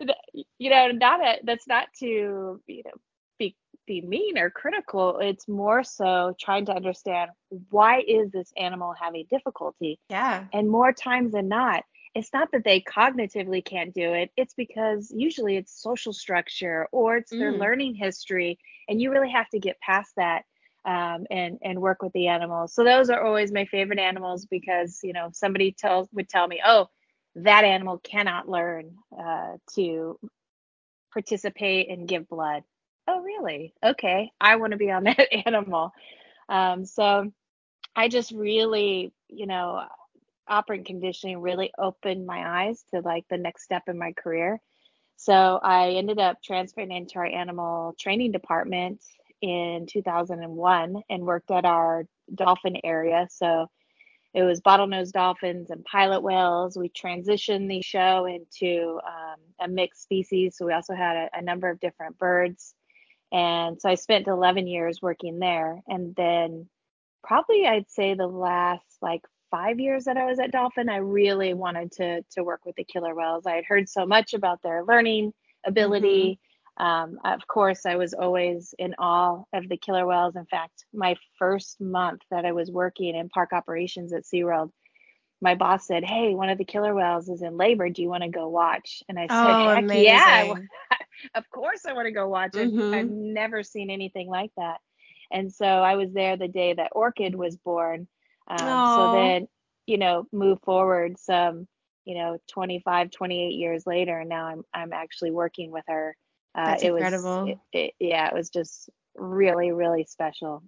You 0.59 0.69
know, 0.69 0.91
not 0.91 1.19
a, 1.19 1.39
that's 1.43 1.67
not 1.67 1.87
to 1.99 2.05
you 2.67 2.83
know 2.85 2.91
be 3.85 4.01
mean 4.01 4.37
or 4.37 4.49
critical. 4.49 5.19
It's 5.19 5.47
more 5.47 5.83
so 5.83 6.35
trying 6.39 6.65
to 6.67 6.73
understand 6.73 7.31
why 7.69 8.01
is 8.07 8.31
this 8.31 8.51
animal 8.57 8.93
having 8.99 9.25
difficulty. 9.29 9.99
Yeah. 10.09 10.45
And 10.53 10.69
more 10.69 10.93
times 10.93 11.33
than 11.33 11.47
not, 11.47 11.83
it's 12.15 12.31
not 12.33 12.51
that 12.53 12.63
they 12.63 12.81
cognitively 12.81 13.63
can't 13.63 13.93
do 13.93 14.13
it. 14.13 14.31
It's 14.37 14.53
because 14.53 15.11
usually 15.15 15.57
it's 15.57 15.81
social 15.81 16.13
structure 16.13 16.87
or 16.91 17.17
it's 17.17 17.29
their 17.29 17.51
mm. 17.51 17.59
learning 17.59 17.95
history, 17.95 18.57
and 18.87 19.01
you 19.01 19.11
really 19.11 19.31
have 19.31 19.49
to 19.49 19.59
get 19.59 19.79
past 19.81 20.11
that 20.15 20.43
um, 20.85 21.25
and 21.29 21.59
and 21.61 21.81
work 21.81 22.01
with 22.01 22.13
the 22.13 22.27
animals. 22.27 22.73
So 22.73 22.83
those 22.83 23.09
are 23.09 23.21
always 23.21 23.51
my 23.51 23.65
favorite 23.65 23.99
animals 23.99 24.45
because 24.45 24.99
you 25.03 25.11
know 25.11 25.29
somebody 25.33 25.75
tells 25.77 26.07
would 26.13 26.29
tell 26.29 26.47
me, 26.47 26.61
oh, 26.65 26.87
that 27.35 27.65
animal 27.65 27.97
cannot 27.97 28.47
learn 28.47 28.95
uh, 29.19 29.57
to 29.75 30.17
participate 31.11 31.89
and 31.89 32.07
give 32.07 32.29
blood. 32.29 32.63
Oh, 33.07 33.21
really? 33.21 33.73
Okay, 33.83 34.31
I 34.41 34.55
want 34.55 34.71
to 34.71 34.77
be 34.77 34.91
on 34.91 35.03
that 35.05 35.27
animal. 35.45 35.91
Um, 36.49 36.85
so 36.85 37.31
I 37.95 38.07
just 38.09 38.31
really, 38.31 39.13
you 39.29 39.47
know, 39.47 39.83
operant 40.47 40.85
conditioning 40.85 41.39
really 41.41 41.71
opened 41.79 42.25
my 42.25 42.65
eyes 42.65 42.83
to 42.93 43.01
like 43.01 43.25
the 43.29 43.37
next 43.37 43.63
step 43.63 43.83
in 43.87 43.97
my 43.97 44.13
career. 44.13 44.61
So 45.17 45.59
I 45.63 45.91
ended 45.91 46.19
up 46.19 46.37
transferring 46.43 46.91
into 46.91 47.15
our 47.19 47.25
animal 47.25 47.95
training 47.99 48.31
department 48.31 49.01
in 49.41 49.87
2001 49.89 51.03
and 51.09 51.23
worked 51.25 51.51
at 51.51 51.65
our 51.65 52.05
dolphin 52.33 52.77
area. 52.83 53.27
So 53.31 53.67
it 54.33 54.43
was 54.43 54.61
bottlenose 54.61 55.11
dolphins 55.11 55.69
and 55.71 55.85
pilot 55.85 56.21
whales. 56.21 56.77
We 56.77 56.89
transitioned 56.89 57.69
the 57.69 57.81
show 57.81 58.25
into 58.25 58.99
um, 59.05 59.37
a 59.61 59.67
mixed 59.67 60.03
species. 60.03 60.57
So 60.57 60.65
we 60.65 60.73
also 60.73 60.93
had 60.95 61.15
a, 61.15 61.29
a 61.39 61.41
number 61.41 61.69
of 61.69 61.79
different 61.79 62.17
birds. 62.17 62.75
And 63.35 63.81
so 63.81 63.89
I 63.89 63.95
spent 63.95 64.27
11 64.27 64.65
years 64.65 65.01
working 65.01 65.39
there. 65.39 65.81
And 65.89 66.15
then 66.15 66.69
probably 67.21 67.67
I'd 67.67 67.89
say 67.89 68.13
the 68.13 68.27
last 68.27 68.85
like 69.01 69.23
five 69.51 69.77
years 69.77 70.05
that 70.05 70.15
I 70.15 70.25
was 70.25 70.39
at 70.39 70.51
Dolphin, 70.51 70.87
I 70.87 70.97
really 70.97 71.53
wanted 71.53 71.91
to 71.93 72.21
to 72.31 72.43
work 72.45 72.65
with 72.65 72.77
the 72.77 72.85
killer 72.85 73.13
whales. 73.13 73.45
I 73.45 73.55
had 73.55 73.65
heard 73.65 73.89
so 73.89 74.05
much 74.05 74.33
about 74.33 74.61
their 74.61 74.85
learning 74.85 75.33
ability. 75.65 76.39
Mm-hmm. 76.79 76.85
Um, 76.85 77.19
of 77.25 77.45
course, 77.45 77.85
I 77.85 77.97
was 77.97 78.13
always 78.13 78.73
in 78.79 78.95
awe 78.97 79.43
of 79.51 79.67
the 79.67 79.77
killer 79.77 80.05
whales. 80.05 80.37
In 80.37 80.45
fact, 80.45 80.85
my 80.93 81.17
first 81.37 81.81
month 81.81 82.21
that 82.31 82.45
I 82.45 82.53
was 82.53 82.71
working 82.71 83.17
in 83.17 83.27
park 83.27 83.51
operations 83.51 84.13
at 84.13 84.23
SeaWorld, 84.23 84.71
my 85.41 85.55
boss 85.55 85.87
said, 85.87 86.05
Hey, 86.05 86.35
one 86.35 86.49
of 86.49 86.57
the 86.57 86.63
killer 86.63 86.95
whales 86.95 87.27
is 87.27 87.41
in 87.41 87.57
labor. 87.57 87.89
Do 87.89 88.01
you 88.01 88.09
want 88.09 88.23
to 88.23 88.29
go 88.29 88.47
watch? 88.47 89.03
And 89.09 89.19
I 89.19 89.23
said, 89.23 89.29
oh, 89.31 89.69
Heck 89.75 89.83
amazing. 89.83 90.05
yeah. 90.05 90.53
of 91.33 91.49
course 91.49 91.85
I 91.87 91.93
want 91.93 92.07
to 92.07 92.11
go 92.11 92.27
watch. 92.27 92.51
Mm-hmm. 92.51 92.93
I've 92.93 93.09
never 93.09 93.63
seen 93.63 93.89
anything 93.89 94.27
like 94.27 94.51
that. 94.57 94.77
And 95.31 95.51
so 95.51 95.65
I 95.65 95.95
was 95.95 96.13
there 96.13 96.37
the 96.37 96.47
day 96.47 96.73
that 96.73 96.93
Orkid 96.93 97.35
was 97.35 97.55
born. 97.57 98.07
Um, 98.47 98.57
so 98.59 99.11
then, 99.13 99.47
you 99.87 99.97
know, 99.97 100.27
move 100.31 100.59
forward 100.63 101.17
some, 101.19 101.67
you 102.05 102.15
know, 102.15 102.37
25, 102.51 103.11
28 103.11 103.53
years 103.53 103.87
later, 103.87 104.19
and 104.19 104.29
now 104.29 104.45
I'm 104.45 104.63
I'm 104.73 104.93
actually 104.93 105.31
working 105.31 105.71
with 105.71 105.83
her. 105.87 106.15
Uh, 106.53 106.65
That's 106.67 106.83
it 106.83 106.91
incredible. 106.91 107.45
Was, 107.45 107.57
it, 107.73 107.77
it, 107.77 107.93
yeah, 107.99 108.27
it 108.27 108.33
was 108.33 108.49
just 108.49 108.89
really, 109.15 109.71
really 109.71 110.05
special. 110.07 110.63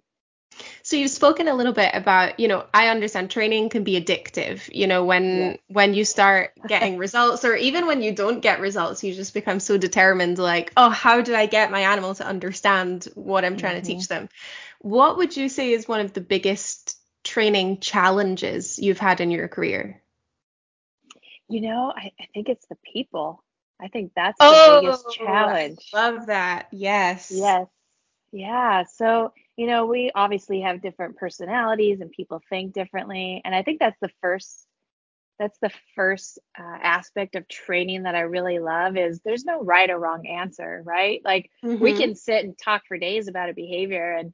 So 0.88 0.96
you've 0.96 1.10
spoken 1.10 1.48
a 1.48 1.54
little 1.54 1.74
bit 1.74 1.90
about, 1.92 2.40
you 2.40 2.48
know, 2.48 2.64
I 2.72 2.88
understand 2.88 3.30
training 3.30 3.68
can 3.68 3.84
be 3.84 4.00
addictive. 4.00 4.74
You 4.74 4.86
know, 4.86 5.04
when 5.04 5.24
yeah. 5.38 5.56
when 5.66 5.92
you 5.92 6.02
start 6.02 6.52
getting 6.66 6.96
results 6.96 7.44
or 7.44 7.54
even 7.54 7.86
when 7.86 8.00
you 8.00 8.10
don't 8.14 8.40
get 8.40 8.58
results, 8.58 9.04
you 9.04 9.12
just 9.12 9.34
become 9.34 9.60
so 9.60 9.76
determined 9.76 10.38
like, 10.38 10.72
oh, 10.78 10.88
how 10.88 11.20
do 11.20 11.34
I 11.34 11.44
get 11.44 11.70
my 11.70 11.80
animal 11.80 12.14
to 12.14 12.26
understand 12.26 13.06
what 13.16 13.44
I'm 13.44 13.58
trying 13.58 13.74
mm-hmm. 13.74 13.84
to 13.84 13.92
teach 13.96 14.08
them? 14.08 14.30
What 14.80 15.18
would 15.18 15.36
you 15.36 15.50
say 15.50 15.72
is 15.72 15.86
one 15.86 16.00
of 16.00 16.14
the 16.14 16.22
biggest 16.22 16.96
training 17.22 17.80
challenges 17.80 18.78
you've 18.78 18.96
had 18.98 19.20
in 19.20 19.30
your 19.30 19.46
career? 19.46 20.00
You 21.50 21.60
know, 21.60 21.92
I, 21.94 22.12
I 22.18 22.28
think 22.32 22.48
it's 22.48 22.66
the 22.66 22.78
people. 22.94 23.44
I 23.78 23.88
think 23.88 24.12
that's 24.16 24.38
the 24.38 24.44
oh, 24.46 24.80
biggest 24.80 25.04
challenge. 25.10 25.80
love 25.92 26.28
that. 26.28 26.68
Yes. 26.72 27.30
Yes. 27.30 27.66
Yeah. 28.32 28.84
So, 28.84 29.34
you 29.58 29.66
know, 29.66 29.86
we 29.86 30.12
obviously 30.14 30.60
have 30.60 30.80
different 30.80 31.16
personalities 31.16 32.00
and 32.00 32.12
people 32.12 32.40
think 32.48 32.72
differently. 32.72 33.42
And 33.44 33.52
I 33.52 33.62
think 33.64 33.80
that's 33.80 33.98
the 34.00 34.10
first 34.22 34.64
that's 35.36 35.58
the 35.60 35.70
first 35.94 36.38
uh, 36.58 36.78
aspect 36.82 37.36
of 37.36 37.46
training 37.46 38.04
that 38.04 38.14
I 38.14 38.20
really 38.20 38.58
love 38.58 38.96
is 38.96 39.20
there's 39.20 39.44
no 39.44 39.62
right 39.62 39.88
or 39.88 39.98
wrong 39.98 40.26
answer, 40.26 40.82
right? 40.84 41.20
Like 41.24 41.50
mm-hmm. 41.64 41.82
we 41.82 41.96
can 41.96 42.14
sit 42.16 42.44
and 42.44 42.58
talk 42.58 42.82
for 42.86 42.98
days 42.98 43.28
about 43.28 43.48
a 43.48 43.54
behavior 43.54 44.14
and 44.14 44.32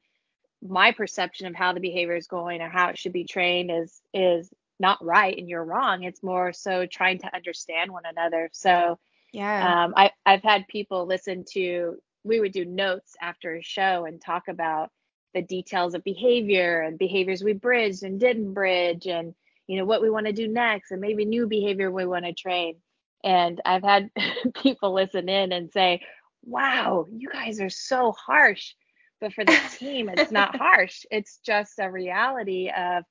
my 0.61 0.91
perception 0.91 1.47
of 1.47 1.55
how 1.55 1.73
the 1.73 1.79
behavior 1.79 2.15
is 2.15 2.27
going 2.27 2.61
or 2.61 2.69
how 2.69 2.89
it 2.89 2.97
should 2.97 3.13
be 3.13 3.25
trained 3.25 3.71
is 3.71 4.01
is 4.13 4.51
not 4.79 5.03
right 5.03 5.37
and 5.37 5.47
you're 5.47 5.63
wrong 5.63 6.03
it's 6.03 6.23
more 6.23 6.51
so 6.51 6.85
trying 6.85 7.19
to 7.19 7.33
understand 7.35 7.91
one 7.91 8.03
another 8.05 8.49
so 8.51 8.97
yeah 9.31 9.83
um, 9.83 9.93
I, 9.95 10.11
i've 10.25 10.41
had 10.41 10.67
people 10.67 11.05
listen 11.05 11.45
to 11.51 11.97
we 12.23 12.39
would 12.39 12.51
do 12.51 12.65
notes 12.65 13.15
after 13.21 13.55
a 13.55 13.61
show 13.61 14.05
and 14.05 14.19
talk 14.19 14.47
about 14.47 14.89
the 15.35 15.43
details 15.43 15.93
of 15.93 16.03
behavior 16.03 16.81
and 16.81 16.97
behaviors 16.97 17.43
we 17.43 17.53
bridged 17.53 18.01
and 18.01 18.19
didn't 18.19 18.53
bridge 18.53 19.05
and 19.05 19.35
you 19.67 19.77
know 19.77 19.85
what 19.85 20.01
we 20.01 20.09
want 20.09 20.25
to 20.25 20.33
do 20.33 20.47
next 20.47 20.91
and 20.91 21.01
maybe 21.01 21.25
new 21.25 21.45
behavior 21.45 21.91
we 21.91 22.07
want 22.07 22.25
to 22.25 22.33
train 22.33 22.75
and 23.23 23.61
i've 23.65 23.83
had 23.83 24.09
people 24.63 24.93
listen 24.93 25.29
in 25.29 25.51
and 25.51 25.71
say 25.71 26.01
wow 26.43 27.05
you 27.11 27.29
guys 27.29 27.61
are 27.61 27.69
so 27.69 28.11
harsh 28.13 28.73
but 29.21 29.33
for 29.33 29.45
the 29.45 29.59
team, 29.77 30.09
it's 30.09 30.31
not 30.31 30.55
harsh. 30.55 31.05
It's 31.11 31.39
just 31.45 31.79
a 31.79 31.89
reality 31.89 32.71
of 32.75 33.03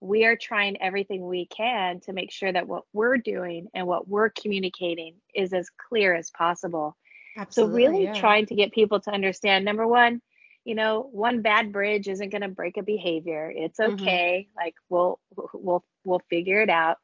we 0.00 0.24
are 0.24 0.36
trying 0.36 0.80
everything 0.80 1.26
we 1.26 1.46
can 1.46 2.00
to 2.00 2.12
make 2.12 2.30
sure 2.30 2.52
that 2.52 2.68
what 2.68 2.84
we're 2.92 3.16
doing 3.16 3.68
and 3.74 3.86
what 3.86 4.08
we're 4.08 4.30
communicating 4.30 5.16
is 5.34 5.52
as 5.52 5.68
clear 5.88 6.14
as 6.14 6.30
possible. 6.30 6.96
Absolutely, 7.36 7.84
so 7.84 7.90
really 7.90 8.04
yeah. 8.04 8.14
trying 8.14 8.46
to 8.46 8.54
get 8.54 8.72
people 8.72 9.00
to 9.00 9.10
understand 9.10 9.64
number 9.64 9.86
one, 9.86 10.22
you 10.68 10.74
know, 10.74 11.08
one 11.12 11.42
bad 11.42 11.72
bridge 11.72 12.08
isn't 12.08 12.30
going 12.30 12.42
to 12.42 12.48
break 12.48 12.76
a 12.76 12.82
behavior. 12.82 13.52
It's 13.54 13.78
mm-hmm. 13.78 13.94
okay. 13.94 14.48
Mm-hmm. 14.48 14.64
Like 14.64 14.74
we'll 14.88 15.18
we'll 15.52 15.84
we'll 16.04 16.22
figure 16.30 16.60
it 16.60 16.70
out. 16.70 16.98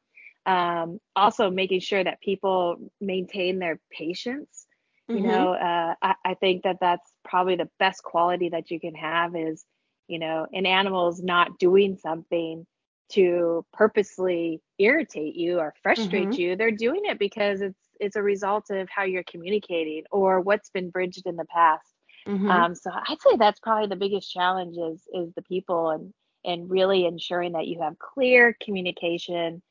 Um, 0.45 0.99
also 1.15 1.49
making 1.49 1.79
sure 1.79 2.03
that 2.03 2.21
people 2.21 2.77
maintain 3.01 3.57
their 3.57 3.79
patience 3.91 4.67
you 5.07 5.17
mm-hmm. 5.17 5.27
know 5.27 5.53
uh, 5.53 5.93
I, 6.01 6.15
I 6.23 6.33
think 6.35 6.63
that 6.63 6.77
that's 6.81 7.11
probably 7.23 7.55
the 7.55 7.69
best 7.79 8.03
quality 8.03 8.49
that 8.49 8.71
you 8.71 8.79
can 8.79 8.95
have 8.95 9.35
is 9.35 9.63
you 10.07 10.19
know 10.19 10.47
an 10.51 10.65
animal's 10.65 11.21
not 11.21 11.59
doing 11.59 11.97
something 11.97 12.65
to 13.09 13.63
purposely 13.71 14.61
irritate 14.79 15.35
you 15.35 15.59
or 15.59 15.73
frustrate 15.83 16.29
mm-hmm. 16.29 16.41
you 16.41 16.55
they're 16.55 16.71
doing 16.71 17.01
it 17.05 17.19
because 17.19 17.61
it's 17.61 17.79
it's 17.99 18.15
a 18.15 18.23
result 18.23 18.65
of 18.71 18.89
how 18.89 19.03
you're 19.03 19.23
communicating 19.23 20.03
or 20.11 20.41
what's 20.41 20.69
been 20.71 20.89
bridged 20.89 21.23
in 21.25 21.35
the 21.35 21.45
past 21.45 21.94
mm-hmm. 22.27 22.49
um, 22.49 22.75
so 22.75 22.91
i'd 23.07 23.21
say 23.21 23.35
that's 23.37 23.59
probably 23.59 23.87
the 23.87 23.95
biggest 23.95 24.31
challenge 24.31 24.77
is 24.77 25.01
is 25.13 25.33
the 25.35 25.41
people 25.41 25.89
and 25.89 26.13
and 26.43 26.69
really 26.69 27.05
ensuring 27.05 27.53
that 27.53 27.67
you 27.67 27.81
have 27.81 27.97
clear 27.97 28.55
communication 28.61 29.61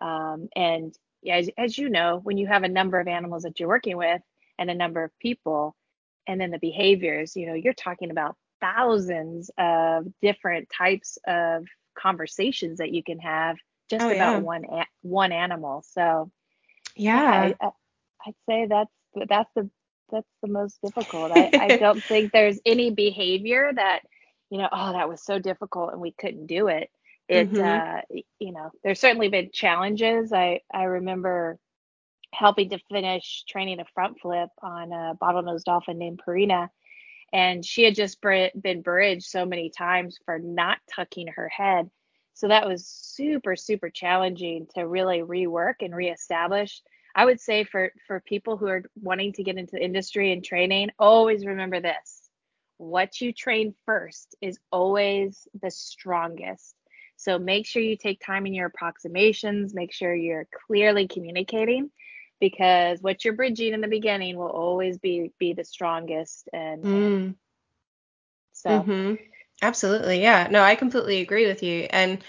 um, 0.00 0.48
and 0.56 0.94
as, 1.30 1.48
as 1.56 1.78
you 1.78 1.88
know 1.88 2.20
when 2.22 2.36
you 2.36 2.46
have 2.46 2.64
a 2.64 2.68
number 2.68 2.98
of 2.98 3.08
animals 3.08 3.44
that 3.44 3.58
you're 3.58 3.68
working 3.68 3.96
with 3.96 4.20
and 4.58 4.70
a 4.70 4.74
number 4.74 5.04
of 5.04 5.16
people 5.20 5.74
and 6.26 6.40
then 6.40 6.50
the 6.50 6.58
behaviors 6.58 7.36
you 7.36 7.46
know 7.46 7.54
you're 7.54 7.72
talking 7.72 8.10
about 8.10 8.36
thousands 8.60 9.50
of 9.58 10.06
different 10.22 10.68
types 10.76 11.18
of 11.26 11.64
conversations 11.96 12.78
that 12.78 12.92
you 12.92 13.02
can 13.02 13.18
have 13.18 13.56
just 13.90 14.04
oh, 14.04 14.10
about 14.10 14.36
yeah. 14.36 14.38
one 14.38 14.64
one 15.02 15.32
animal 15.32 15.84
so 15.86 16.30
yeah, 16.96 17.46
yeah 17.46 17.54
I, 17.60 17.70
would 18.26 18.34
say 18.48 18.66
that's 18.68 18.90
that's 19.28 19.50
the 19.54 19.70
that's 20.10 20.28
the 20.42 20.48
most 20.48 20.80
difficult 20.82 21.32
I, 21.34 21.50
I 21.52 21.76
don't 21.78 22.02
think 22.02 22.32
there's 22.32 22.60
any 22.64 22.90
behavior 22.90 23.70
that 23.74 24.00
you 24.50 24.58
know 24.58 24.68
oh 24.70 24.92
that 24.92 25.08
was 25.08 25.24
so 25.24 25.38
difficult 25.38 25.92
and 25.92 26.00
we 26.00 26.12
couldn't 26.12 26.46
do 26.46 26.68
it 26.68 26.90
it 27.28 27.50
mm-hmm. 27.50 27.62
uh 27.62 28.20
you 28.38 28.52
know 28.52 28.70
there's 28.82 29.00
certainly 29.00 29.28
been 29.28 29.50
challenges 29.52 30.32
i 30.32 30.60
i 30.72 30.84
remember 30.84 31.58
helping 32.34 32.70
to 32.70 32.78
finish 32.90 33.44
training 33.48 33.80
a 33.80 33.84
front 33.94 34.20
flip 34.20 34.50
on 34.62 34.92
a 34.92 35.14
bottlenose 35.20 35.64
dolphin 35.64 35.98
named 35.98 36.20
Perina. 36.26 36.68
And 37.32 37.64
she 37.64 37.82
had 37.82 37.94
just 37.94 38.20
been 38.20 38.82
bridged 38.82 39.24
so 39.24 39.44
many 39.44 39.70
times 39.70 40.18
for 40.24 40.38
not 40.38 40.78
tucking 40.94 41.28
her 41.28 41.48
head. 41.48 41.90
So 42.34 42.48
that 42.48 42.66
was 42.66 42.86
super, 42.86 43.56
super 43.56 43.90
challenging 43.90 44.66
to 44.74 44.86
really 44.86 45.20
rework 45.20 45.74
and 45.80 45.94
reestablish. 45.94 46.82
I 47.14 47.24
would 47.24 47.40
say 47.40 47.64
for, 47.64 47.92
for 48.06 48.20
people 48.20 48.56
who 48.56 48.66
are 48.66 48.82
wanting 49.00 49.32
to 49.34 49.44
get 49.44 49.56
into 49.56 49.72
the 49.72 49.84
industry 49.84 50.32
and 50.32 50.44
training, 50.44 50.90
always 50.98 51.46
remember 51.46 51.80
this. 51.80 52.28
What 52.78 53.20
you 53.20 53.32
train 53.32 53.74
first 53.86 54.34
is 54.40 54.58
always 54.72 55.46
the 55.60 55.70
strongest. 55.70 56.74
So 57.16 57.38
make 57.38 57.66
sure 57.66 57.80
you 57.80 57.96
take 57.96 58.20
time 58.20 58.46
in 58.46 58.54
your 58.54 58.66
approximations, 58.66 59.74
make 59.74 59.92
sure 59.92 60.12
you're 60.12 60.48
clearly 60.66 61.06
communicating 61.06 61.90
because 62.40 63.00
what 63.00 63.24
you're 63.24 63.34
bridging 63.34 63.72
in 63.72 63.80
the 63.80 63.88
beginning 63.88 64.36
will 64.36 64.48
always 64.48 64.98
be 64.98 65.32
be 65.38 65.52
the 65.52 65.64
strongest 65.64 66.48
and 66.52 66.84
mm. 66.84 67.34
so 68.52 68.68
mm-hmm. 68.68 69.14
absolutely 69.62 70.20
yeah 70.20 70.48
no 70.50 70.62
i 70.62 70.74
completely 70.74 71.20
agree 71.20 71.46
with 71.46 71.62
you 71.62 71.86
and 71.90 72.22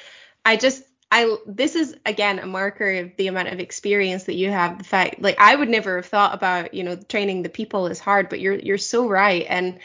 i 0.46 0.56
just 0.56 0.84
I 1.16 1.38
this 1.46 1.76
is 1.76 1.96
again 2.06 2.40
a 2.40 2.46
marker 2.46 2.92
of 2.92 3.16
the 3.16 3.28
amount 3.28 3.48
of 3.48 3.62
experience 3.62 4.26
that 4.26 4.36
you 4.36 4.52
have. 4.52 4.80
The 4.80 4.84
fact 4.84 5.22
like 5.22 5.38
I 5.40 5.56
would 5.56 5.70
never 5.70 5.96
have 5.96 6.08
thought 6.08 6.34
about 6.34 6.74
you 6.74 6.84
know 6.84 6.98
training 6.98 7.42
the 7.42 7.50
people 7.50 7.88
is 7.88 8.00
hard, 8.00 8.28
but 8.28 8.42
you're 8.42 8.56
you're 8.56 8.78
so 8.78 9.08
right. 9.08 9.46
And 9.48 9.80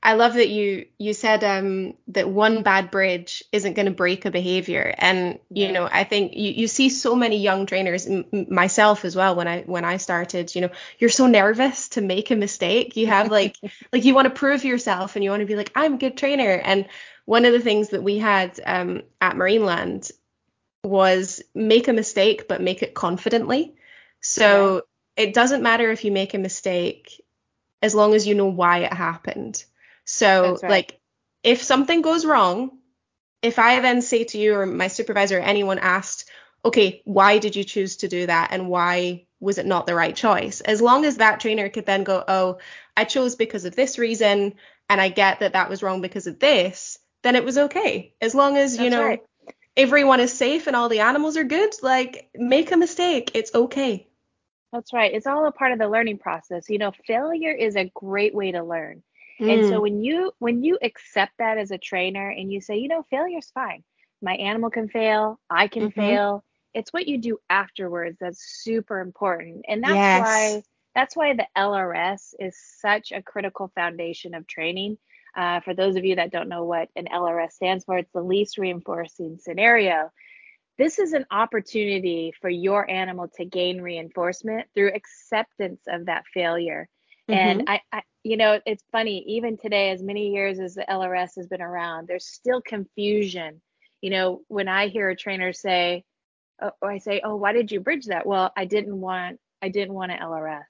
I 0.00 0.12
love 0.12 0.34
that 0.34 0.48
you 0.48 0.86
you 0.96 1.12
said 1.12 1.42
um, 1.42 1.94
that 2.08 2.28
one 2.28 2.62
bad 2.62 2.92
bridge 2.92 3.42
isn't 3.50 3.74
going 3.74 3.86
to 3.86 3.92
break 3.92 4.26
a 4.26 4.30
behavior, 4.30 4.94
and 4.96 5.40
you 5.50 5.72
know 5.72 5.88
I 5.90 6.04
think 6.04 6.36
you, 6.36 6.52
you 6.52 6.68
see 6.68 6.88
so 6.88 7.16
many 7.16 7.38
young 7.38 7.66
trainers, 7.66 8.06
m- 8.06 8.46
myself 8.48 9.04
as 9.04 9.16
well. 9.16 9.34
When 9.34 9.48
I 9.48 9.62
when 9.62 9.84
I 9.84 9.96
started, 9.96 10.54
you 10.54 10.60
know, 10.60 10.70
you're 11.00 11.10
so 11.10 11.26
nervous 11.26 11.88
to 11.90 12.00
make 12.00 12.30
a 12.30 12.36
mistake. 12.36 12.96
You 12.96 13.08
have 13.08 13.28
like 13.28 13.56
like 13.92 14.04
you 14.04 14.14
want 14.14 14.26
to 14.26 14.34
prove 14.38 14.64
yourself, 14.64 15.16
and 15.16 15.24
you 15.24 15.30
want 15.30 15.40
to 15.40 15.46
be 15.46 15.56
like 15.56 15.72
I'm 15.74 15.94
a 15.94 15.98
good 15.98 16.16
trainer. 16.16 16.52
And 16.52 16.86
one 17.24 17.44
of 17.44 17.52
the 17.52 17.60
things 17.60 17.88
that 17.88 18.04
we 18.04 18.18
had 18.18 18.60
um, 18.64 19.02
at 19.20 19.34
Marineland 19.34 20.12
was 20.86 21.42
make 21.54 21.88
a 21.88 21.92
mistake, 21.92 22.48
but 22.48 22.62
make 22.62 22.82
it 22.82 22.94
confidently. 22.94 23.74
So 24.20 24.82
it 25.16 25.34
doesn't 25.34 25.62
matter 25.62 25.90
if 25.90 26.04
you 26.04 26.12
make 26.12 26.34
a 26.34 26.38
mistake 26.38 27.22
as 27.82 27.94
long 27.94 28.14
as 28.14 28.26
you 28.26 28.34
know 28.34 28.46
why 28.46 28.78
it 28.78 28.92
happened. 28.92 29.64
So, 30.04 30.58
right. 30.62 30.70
like, 30.70 31.00
if 31.42 31.62
something 31.62 32.02
goes 32.02 32.24
wrong, 32.24 32.78
if 33.42 33.58
I 33.58 33.80
then 33.80 34.02
say 34.02 34.24
to 34.24 34.38
you 34.38 34.54
or 34.54 34.66
my 34.66 34.88
supervisor 34.88 35.38
or 35.38 35.42
anyone 35.42 35.78
asked, 35.78 36.28
okay, 36.64 37.02
why 37.04 37.38
did 37.38 37.54
you 37.54 37.64
choose 37.64 37.98
to 37.98 38.08
do 38.08 38.26
that 38.26 38.48
and 38.50 38.68
why 38.68 39.26
was 39.38 39.58
it 39.58 39.66
not 39.66 39.86
the 39.86 39.94
right 39.94 40.16
choice? 40.16 40.60
As 40.60 40.82
long 40.82 41.04
as 41.04 41.18
that 41.18 41.40
trainer 41.40 41.68
could 41.68 41.86
then 41.86 42.04
go, 42.04 42.24
oh, 42.26 42.58
I 42.96 43.04
chose 43.04 43.36
because 43.36 43.64
of 43.64 43.76
this 43.76 43.98
reason 43.98 44.54
and 44.88 45.00
I 45.00 45.08
get 45.08 45.40
that 45.40 45.52
that 45.52 45.68
was 45.68 45.82
wrong 45.82 46.00
because 46.00 46.26
of 46.26 46.38
this, 46.38 46.98
then 47.22 47.36
it 47.36 47.44
was 47.44 47.58
okay. 47.58 48.14
As 48.20 48.34
long 48.34 48.56
as, 48.56 48.78
you 48.78 48.90
know, 48.90 49.04
right. 49.04 49.22
Everyone 49.76 50.20
is 50.20 50.32
safe 50.32 50.66
and 50.66 50.76
all 50.76 50.88
the 50.88 51.00
animals 51.00 51.36
are 51.36 51.44
good, 51.44 51.74
like, 51.82 52.30
make 52.34 52.70
a 52.72 52.76
mistake. 52.76 53.30
It's 53.34 53.54
okay. 53.54 54.08
That's 54.72 54.92
right. 54.92 55.12
It's 55.12 55.26
all 55.26 55.46
a 55.46 55.52
part 55.52 55.72
of 55.72 55.78
the 55.78 55.88
learning 55.88 56.18
process. 56.18 56.68
You 56.68 56.78
know, 56.78 56.92
failure 57.06 57.52
is 57.52 57.76
a 57.76 57.90
great 57.94 58.34
way 58.34 58.52
to 58.52 58.62
learn. 58.62 59.02
And 59.46 59.64
so 59.64 59.80
Mm, 59.80 59.82
when 59.82 60.02
you 60.02 60.32
when 60.38 60.62
you 60.62 60.78
accept 60.82 61.32
that 61.38 61.58
as 61.58 61.70
a 61.70 61.78
trainer 61.78 62.28
and 62.30 62.52
you 62.52 62.60
say, 62.60 62.76
you 62.76 62.88
know, 62.88 63.04
failure's 63.10 63.50
fine. 63.50 63.84
My 64.22 64.34
animal 64.34 64.70
can 64.70 64.88
fail, 64.88 65.40
I 65.50 65.68
can 65.68 65.88
mhm. 65.88 65.90
fail. 65.90 66.44
It's 66.74 66.92
what 66.92 67.06
you 67.06 67.18
do 67.18 67.38
afterwards 67.48 68.18
that's 68.20 68.42
super 68.62 69.00
important. 69.00 69.64
And 69.68 69.82
that's 69.82 70.08
Yes. 70.10 70.10
why 70.10 70.62
that's 70.94 71.16
why 71.16 71.34
the 71.34 71.46
LRS 71.56 72.34
is 72.38 72.56
such 72.80 73.12
a 73.12 73.22
critical 73.22 73.70
foundation 73.74 74.34
of 74.34 74.46
training. 74.46 74.98
Uh, 75.36 75.60
for 75.60 75.74
those 75.74 75.96
of 75.96 76.04
you 76.04 76.16
that 76.16 76.32
don't 76.32 76.48
know 76.48 76.64
what 76.64 76.88
an 76.96 77.06
LRS 77.12 77.52
stands 77.52 77.84
for, 77.84 77.98
it's 77.98 78.12
the 78.12 78.22
least 78.22 78.58
reinforcing 78.58 79.38
scenario. 79.38 80.10
This 80.78 80.98
is 80.98 81.12
an 81.12 81.26
opportunity 81.30 82.32
for 82.40 82.50
your 82.50 82.88
animal 82.90 83.28
to 83.36 83.44
gain 83.44 83.80
reinforcement 83.80 84.68
through 84.74 84.92
acceptance 84.94 85.82
of 85.88 86.06
that 86.06 86.24
failure. 86.34 86.88
And 87.30 87.62
Mhm. 87.62 87.66
I, 87.66 87.80
I, 87.92 88.02
you 88.24 88.36
know, 88.36 88.60
it's 88.66 88.84
funny, 88.92 89.24
even 89.26 89.56
today, 89.58 89.90
as 89.90 90.02
many 90.02 90.30
years 90.32 90.58
as 90.58 90.74
the 90.74 90.84
LRS 90.90 91.36
has 91.36 91.46
been 91.48 91.62
around, 91.62 92.08
there's 92.08 92.26
still 92.26 92.60
confusion. 92.62 93.60
You 94.02 94.10
know, 94.10 94.42
when 94.48 94.68
I 94.68 94.88
hear 94.88 95.10
a 95.10 95.16
trainer 95.16 95.52
say, 95.52 96.04
oh, 96.62 96.72
or 96.82 96.90
I 96.90 96.98
say, 96.98 97.20
"Oh, 97.24 97.36
why 97.36 97.52
did 97.52 97.70
you 97.72 97.80
bridge 97.80 98.06
that?" 98.06 98.26
Well, 98.26 98.52
I 98.56 98.64
didn't 98.66 99.00
want, 99.00 99.40
I 99.62 99.68
didn't 99.70 99.94
want 99.94 100.12
an 100.12 100.18
LRS. 100.18 100.64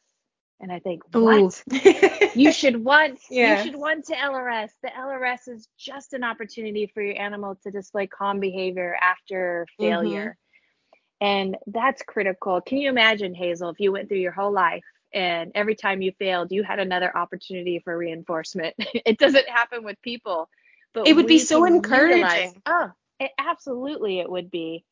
And 0.60 0.72
I 0.72 0.78
think, 0.78 1.02
what? 1.12 1.62
You 2.34 2.52
should 2.52 2.82
want 2.84 3.18
you 3.30 3.56
should 3.62 3.76
want 3.76 4.04
to 4.06 4.14
LRS. 4.14 4.70
The 4.82 4.88
LRS 4.88 5.48
is 5.48 5.68
just 5.78 6.12
an 6.12 6.22
opportunity 6.24 6.90
for 6.92 7.02
your 7.02 7.18
animal 7.20 7.56
to 7.62 7.70
display 7.70 8.06
calm 8.06 8.40
behavior 8.40 8.96
after 9.00 9.66
failure. 9.78 10.36
And 11.20 11.56
that's 11.66 12.02
critical. 12.02 12.60
Can 12.60 12.78
you 12.78 12.90
imagine, 12.90 13.34
Hazel, 13.34 13.70
if 13.70 13.80
you 13.80 13.90
went 13.92 14.08
through 14.08 14.18
your 14.18 14.32
whole 14.32 14.52
life 14.52 14.84
and 15.14 15.50
every 15.54 15.74
time 15.74 16.02
you 16.02 16.12
failed, 16.18 16.52
you 16.52 16.62
had 16.62 16.78
another 16.78 17.16
opportunity 17.16 17.80
for 17.82 17.96
reinforcement? 17.96 18.74
it 18.78 19.18
doesn't 19.18 19.48
happen 19.48 19.82
with 19.82 20.00
people, 20.02 20.48
but 20.92 21.08
It 21.08 21.16
would 21.16 21.26
be 21.26 21.38
so 21.38 21.64
encouraging. 21.64 22.60
oh, 22.66 22.90
it, 23.18 23.30
absolutely, 23.38 24.20
it 24.20 24.30
would 24.30 24.50
be. 24.50 24.84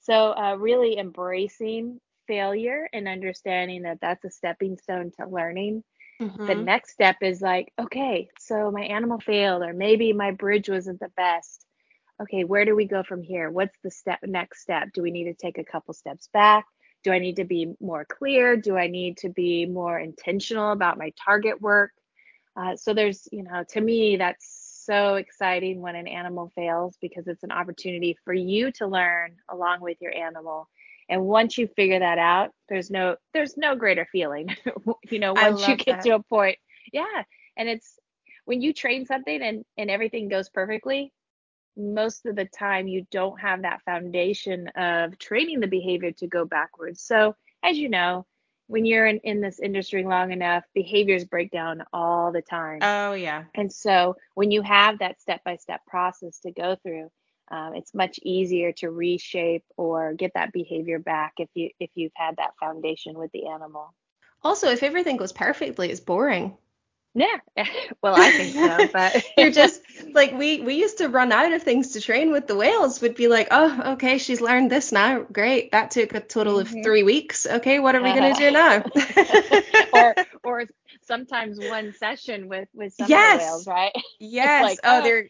So, 0.00 0.32
uh, 0.32 0.56
really 0.58 0.96
embracing 0.98 2.00
failure 2.26 2.88
and 2.92 3.08
understanding 3.08 3.82
that 3.82 3.98
that's 4.00 4.24
a 4.24 4.30
stepping 4.30 4.76
stone 4.78 5.10
to 5.20 5.26
learning 5.28 5.84
the 6.46 6.54
Mhm. 6.54 6.56
next 6.56 6.92
step 6.92 7.16
is 7.22 7.40
like, 7.42 7.72
okay, 7.78 8.28
so 8.38 8.70
my 8.70 8.82
animal 8.82 9.18
failed, 9.20 9.62
or 9.62 9.72
maybe 9.72 10.12
my 10.12 10.30
bridge 10.32 10.68
wasn't 10.68 11.00
the 11.00 11.10
best. 11.16 11.64
Okay, 12.22 12.44
where 12.44 12.64
do 12.64 12.74
we 12.74 12.86
go 12.86 13.02
from 13.02 13.22
here? 13.22 13.50
What's 13.50 13.76
the 13.82 13.90
step 13.90 14.20
next 14.24 14.62
step? 14.62 14.88
Do 14.94 15.02
we 15.02 15.10
need 15.10 15.24
to 15.24 15.34
take 15.34 15.58
a 15.58 15.64
couple 15.64 15.94
steps 15.94 16.28
back? 16.32 16.64
Do 17.04 17.12
I 17.12 17.18
need 17.18 17.36
to 17.36 17.44
be 17.44 17.74
more 17.80 18.04
clear? 18.04 18.56
Do 18.56 18.76
I 18.76 18.86
need 18.88 19.18
to 19.18 19.28
be 19.28 19.66
more 19.66 19.98
intentional 19.98 20.72
about 20.72 20.98
my 20.98 21.12
target 21.24 21.60
work? 21.60 21.92
Uh, 22.56 22.76
so 22.76 22.94
there's, 22.94 23.28
you 23.32 23.42
know, 23.42 23.64
to 23.70 23.80
me, 23.80 24.16
that's 24.16 24.82
so 24.84 25.16
exciting 25.16 25.80
when 25.80 25.94
an 25.96 26.06
animal 26.06 26.52
fails 26.54 26.96
because 27.00 27.26
it's 27.26 27.42
an 27.44 27.52
opportunity 27.52 28.16
for 28.24 28.32
you 28.32 28.72
to 28.72 28.86
learn 28.86 29.36
along 29.50 29.80
with 29.80 29.98
your 30.00 30.14
animal. 30.14 30.68
And 31.08 31.22
once 31.22 31.56
you 31.56 31.68
figure 31.68 32.00
that 32.00 32.18
out, 32.18 32.50
there's 32.68 32.90
no 32.90 33.16
there's 33.32 33.56
no 33.56 33.76
greater 33.76 34.06
feeling. 34.10 34.48
you 35.10 35.18
know, 35.18 35.32
once 35.34 35.66
you 35.66 35.76
get 35.76 35.96
that. 35.96 36.04
to 36.04 36.14
a 36.16 36.22
point. 36.22 36.58
Yeah. 36.92 37.22
And 37.56 37.68
it's 37.68 37.98
when 38.44 38.60
you 38.60 38.72
train 38.72 39.06
something 39.06 39.42
and 39.42 39.64
and 39.76 39.90
everything 39.90 40.28
goes 40.28 40.48
perfectly, 40.48 41.12
most 41.76 42.26
of 42.26 42.36
the 42.36 42.46
time 42.46 42.88
you 42.88 43.06
don't 43.10 43.40
have 43.40 43.62
that 43.62 43.82
foundation 43.82 44.68
of 44.76 45.18
training 45.18 45.60
the 45.60 45.66
behavior 45.66 46.12
to 46.12 46.26
go 46.26 46.44
backwards. 46.44 47.02
So, 47.02 47.36
as 47.62 47.76
you 47.76 47.88
know, 47.88 48.26
when 48.68 48.84
you're 48.84 49.06
in, 49.06 49.18
in 49.18 49.40
this 49.40 49.60
industry 49.60 50.02
long 50.04 50.32
enough, 50.32 50.64
behaviors 50.74 51.24
break 51.24 51.50
down 51.50 51.84
all 51.92 52.32
the 52.32 52.42
time. 52.42 52.78
Oh 52.82 53.12
yeah. 53.12 53.44
And 53.54 53.72
so, 53.72 54.16
when 54.34 54.50
you 54.50 54.62
have 54.62 54.98
that 55.00 55.20
step 55.20 55.42
by 55.44 55.56
step 55.56 55.82
process 55.86 56.40
to 56.40 56.50
go 56.50 56.76
through, 56.82 57.10
um, 57.50 57.74
it's 57.74 57.94
much 57.94 58.18
easier 58.22 58.72
to 58.72 58.90
reshape 58.90 59.64
or 59.76 60.14
get 60.14 60.32
that 60.34 60.52
behavior 60.52 60.98
back 60.98 61.34
if 61.38 61.48
you 61.54 61.70
if 61.80 61.90
you've 61.94 62.12
had 62.14 62.36
that 62.36 62.56
foundation 62.60 63.18
with 63.18 63.30
the 63.32 63.46
animal. 63.48 63.94
Also, 64.42 64.68
if 64.70 64.82
everything 64.82 65.16
goes 65.16 65.32
perfectly, 65.32 65.90
it's 65.90 66.00
boring. 66.00 66.56
Yeah, 67.14 67.38
well, 68.02 68.14
I 68.14 68.30
think 68.30 68.56
so, 68.56 68.88
but 68.92 69.24
You're 69.36 69.50
just 69.50 69.82
like 70.14 70.32
we 70.32 70.60
we 70.60 70.74
used 70.74 70.98
to 70.98 71.08
run 71.08 71.32
out 71.32 71.52
of 71.52 71.62
things 71.62 71.92
to 71.92 72.00
train 72.00 72.32
with 72.32 72.46
the 72.46 72.56
whales. 72.56 73.00
Would 73.00 73.14
be 73.14 73.28
like, 73.28 73.48
oh, 73.50 73.92
okay, 73.94 74.18
she's 74.18 74.40
learned 74.40 74.70
this 74.70 74.92
now. 74.92 75.22
Great. 75.22 75.72
That 75.72 75.90
took 75.90 76.14
a 76.14 76.20
total 76.20 76.58
of 76.58 76.68
Mhm. 76.68 76.82
three 76.82 77.02
weeks. 77.02 77.46
Okay, 77.46 77.78
what 77.78 77.94
are 77.94 78.02
we 78.02 78.12
gonna 78.12 78.34
do 78.34 78.50
now? 78.50 78.84
or 79.92 80.16
or 80.42 80.64
sometimes 81.02 81.60
one 81.60 81.92
session 81.92 82.48
with 82.48 82.68
with 82.74 82.94
some 82.96 83.12
the 83.12 83.30
whales, 83.32 83.66
right? 83.66 83.92
Yes. 84.18 84.60
like, 84.60 84.80
Oh, 84.84 85.00
oh, 85.00 85.02
they're 85.02 85.28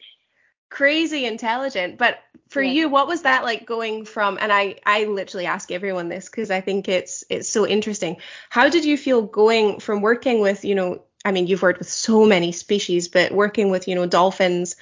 crazy 0.68 1.24
intelligent. 1.24 1.98
But 1.98 2.18
for 2.48 2.62
yes, 2.62 2.74
you, 2.74 2.88
what 2.88 3.08
was 3.08 3.22
that 3.22 3.44
like 3.44 3.66
going 3.66 4.04
from? 4.04 4.38
And 4.40 4.52
I 4.52 4.76
I 4.84 5.04
literally 5.04 5.46
ask 5.46 5.70
everyone 5.70 6.08
this 6.08 6.26
because 6.28 6.50
I 6.50 6.60
think 6.60 6.88
it's 6.88 7.24
it's 7.28 7.48
so 7.48 7.66
interesting. 7.66 8.18
How 8.50 8.68
did 8.68 8.84
you 8.84 8.96
feel 8.96 9.22
going 9.22 9.80
from 9.80 10.00
working 10.02 10.40
with, 10.40 10.64
you 10.64 10.74
know, 10.74 11.02
I 11.24 11.32
mean, 11.32 11.46
you've 11.46 11.62
worked 11.62 11.80
with 11.80 11.90
so 11.90 12.24
many 12.24 12.52
species, 12.52 13.08
but 13.08 13.32
working 13.32 13.70
with, 13.70 13.88
you 13.88 13.94
know, 13.94 14.06
dolphins 14.06 14.76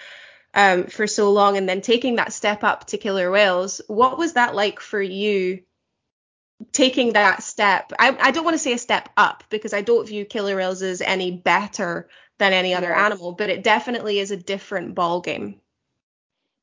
um, 0.53 0.87
for 0.87 1.07
so 1.07 1.33
long 1.33 1.57
and 1.57 1.69
then 1.69 1.81
taking 1.81 2.17
that 2.17 2.33
step 2.33 2.65
up 2.65 2.87
to 2.89 2.99
killer 2.99 3.31
whales, 3.31 3.81
what 3.87 4.19
was 4.19 4.35
that 4.35 4.55
like 4.55 4.81
for 4.81 5.01
you 5.01 5.63
taking 6.73 7.15
that 7.15 7.43
step? 7.43 7.93
I, 7.99 8.17
I 8.21 8.31
don't 8.31 8.45
want 8.45 8.55
to 8.55 8.63
say 8.63 8.75
a 8.75 8.79
step 8.79 9.09
up 9.17 9.45
because 9.49 9.73
I 9.73 9.81
don't 9.81 10.07
view 10.07 10.25
killer 10.25 10.57
whales 10.57 10.83
as 10.83 11.01
any 11.01 11.31
better 11.31 12.09
than 12.39 12.53
any 12.53 12.75
other 12.75 12.95
animal, 12.95 13.33
but 13.33 13.51
it 13.51 13.63
definitely 13.63 14.19
is 14.19 14.31
a 14.31 14.37
different 14.37 14.95
ball 14.95 15.21
game. 15.21 15.61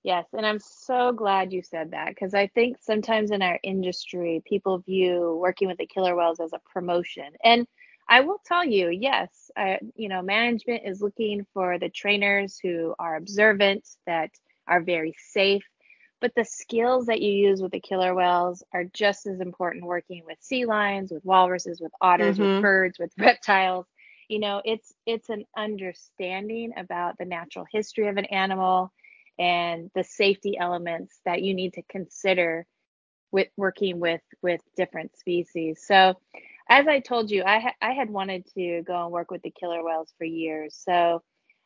Yes. 0.04 0.26
And 0.34 0.46
I'm 0.46 0.60
so 0.60 1.12
glad 1.12 1.52
you 1.54 1.62
said 1.62 1.92
that 1.92 2.10
because 2.10 2.34
I 2.34 2.48
think 2.48 2.78
sometimes 2.80 3.32
in 3.32 3.42
our 3.42 3.60
industry, 3.64 4.42
people 4.46 4.80
view 4.80 5.38
working 5.42 5.68
with 5.68 5.78
the 5.78 5.88
killer 5.88 6.16
whales 6.16 6.40
as 6.40 6.54
a 6.54 6.62
promotion. 6.74 7.32
And 7.44 7.68
I 8.10 8.22
will 8.22 8.40
tell 8.46 8.66
you, 8.66 8.90
yes, 8.90 9.52
I, 9.58 9.80
you 9.96 10.10
know, 10.10 10.22
management 10.22 10.84
is 10.86 11.02
looking 11.02 11.46
for 11.54 11.78
the 11.80 11.90
trainers 11.90 12.60
who 12.62 12.94
are 13.00 13.16
observant, 13.16 13.88
that 14.06 14.32
are 14.68 14.82
very 14.82 15.14
safe. 15.18 15.64
But 16.22 16.34
the 16.36 16.46
skills 16.46 17.06
that 17.08 17.22
you 17.22 17.32
use 17.32 17.62
with 17.62 17.72
the 17.72 17.80
killer 17.80 18.14
whales 18.16 18.64
are 18.74 18.86
just 18.86 19.26
as 19.28 19.40
important 19.42 19.86
working 19.86 20.24
with 20.26 20.38
sea 20.42 20.66
lions, 20.66 21.12
with 21.12 21.26
walruses, 21.26 21.82
with 21.82 21.92
otters, 22.02 22.40
with 22.40 22.52
Mhm. 22.52 22.62
birds, 22.62 23.00
with 23.00 23.12
reptiles. 23.18 23.88
You 24.30 24.40
know, 24.40 24.62
it's 24.66 24.94
it's 25.06 25.30
an 25.30 25.46
understanding 25.58 26.74
about 26.78 27.18
the 27.18 27.26
natural 27.26 27.66
history 27.72 28.08
of 28.08 28.18
an 28.18 28.26
animal 28.26 28.92
and 29.41 29.91
the 29.95 30.06
safety 30.06 30.58
elements 30.60 31.21
that 31.25 31.43
you 31.43 31.56
need 31.56 31.73
to 31.75 31.84
consider 31.89 32.67
with 33.32 33.49
working 33.58 33.99
with 33.99 34.21
with 34.43 34.62
different 34.77 35.17
species. 35.17 35.84
So, 35.86 36.15
as 36.69 36.88
I 36.88 36.99
told 36.99 37.32
you, 37.32 37.43
I 37.43 37.60
ha- 37.60 37.75
I 37.82 37.91
had 37.93 38.10
wanted 38.10 38.45
to 38.56 38.84
go 38.84 39.04
and 39.04 39.12
work 39.12 39.32
with 39.32 39.43
the 39.43 39.51
killer 39.51 39.84
whales 39.84 40.13
for 40.17 40.25
years. 40.25 40.75
So, 40.86 41.23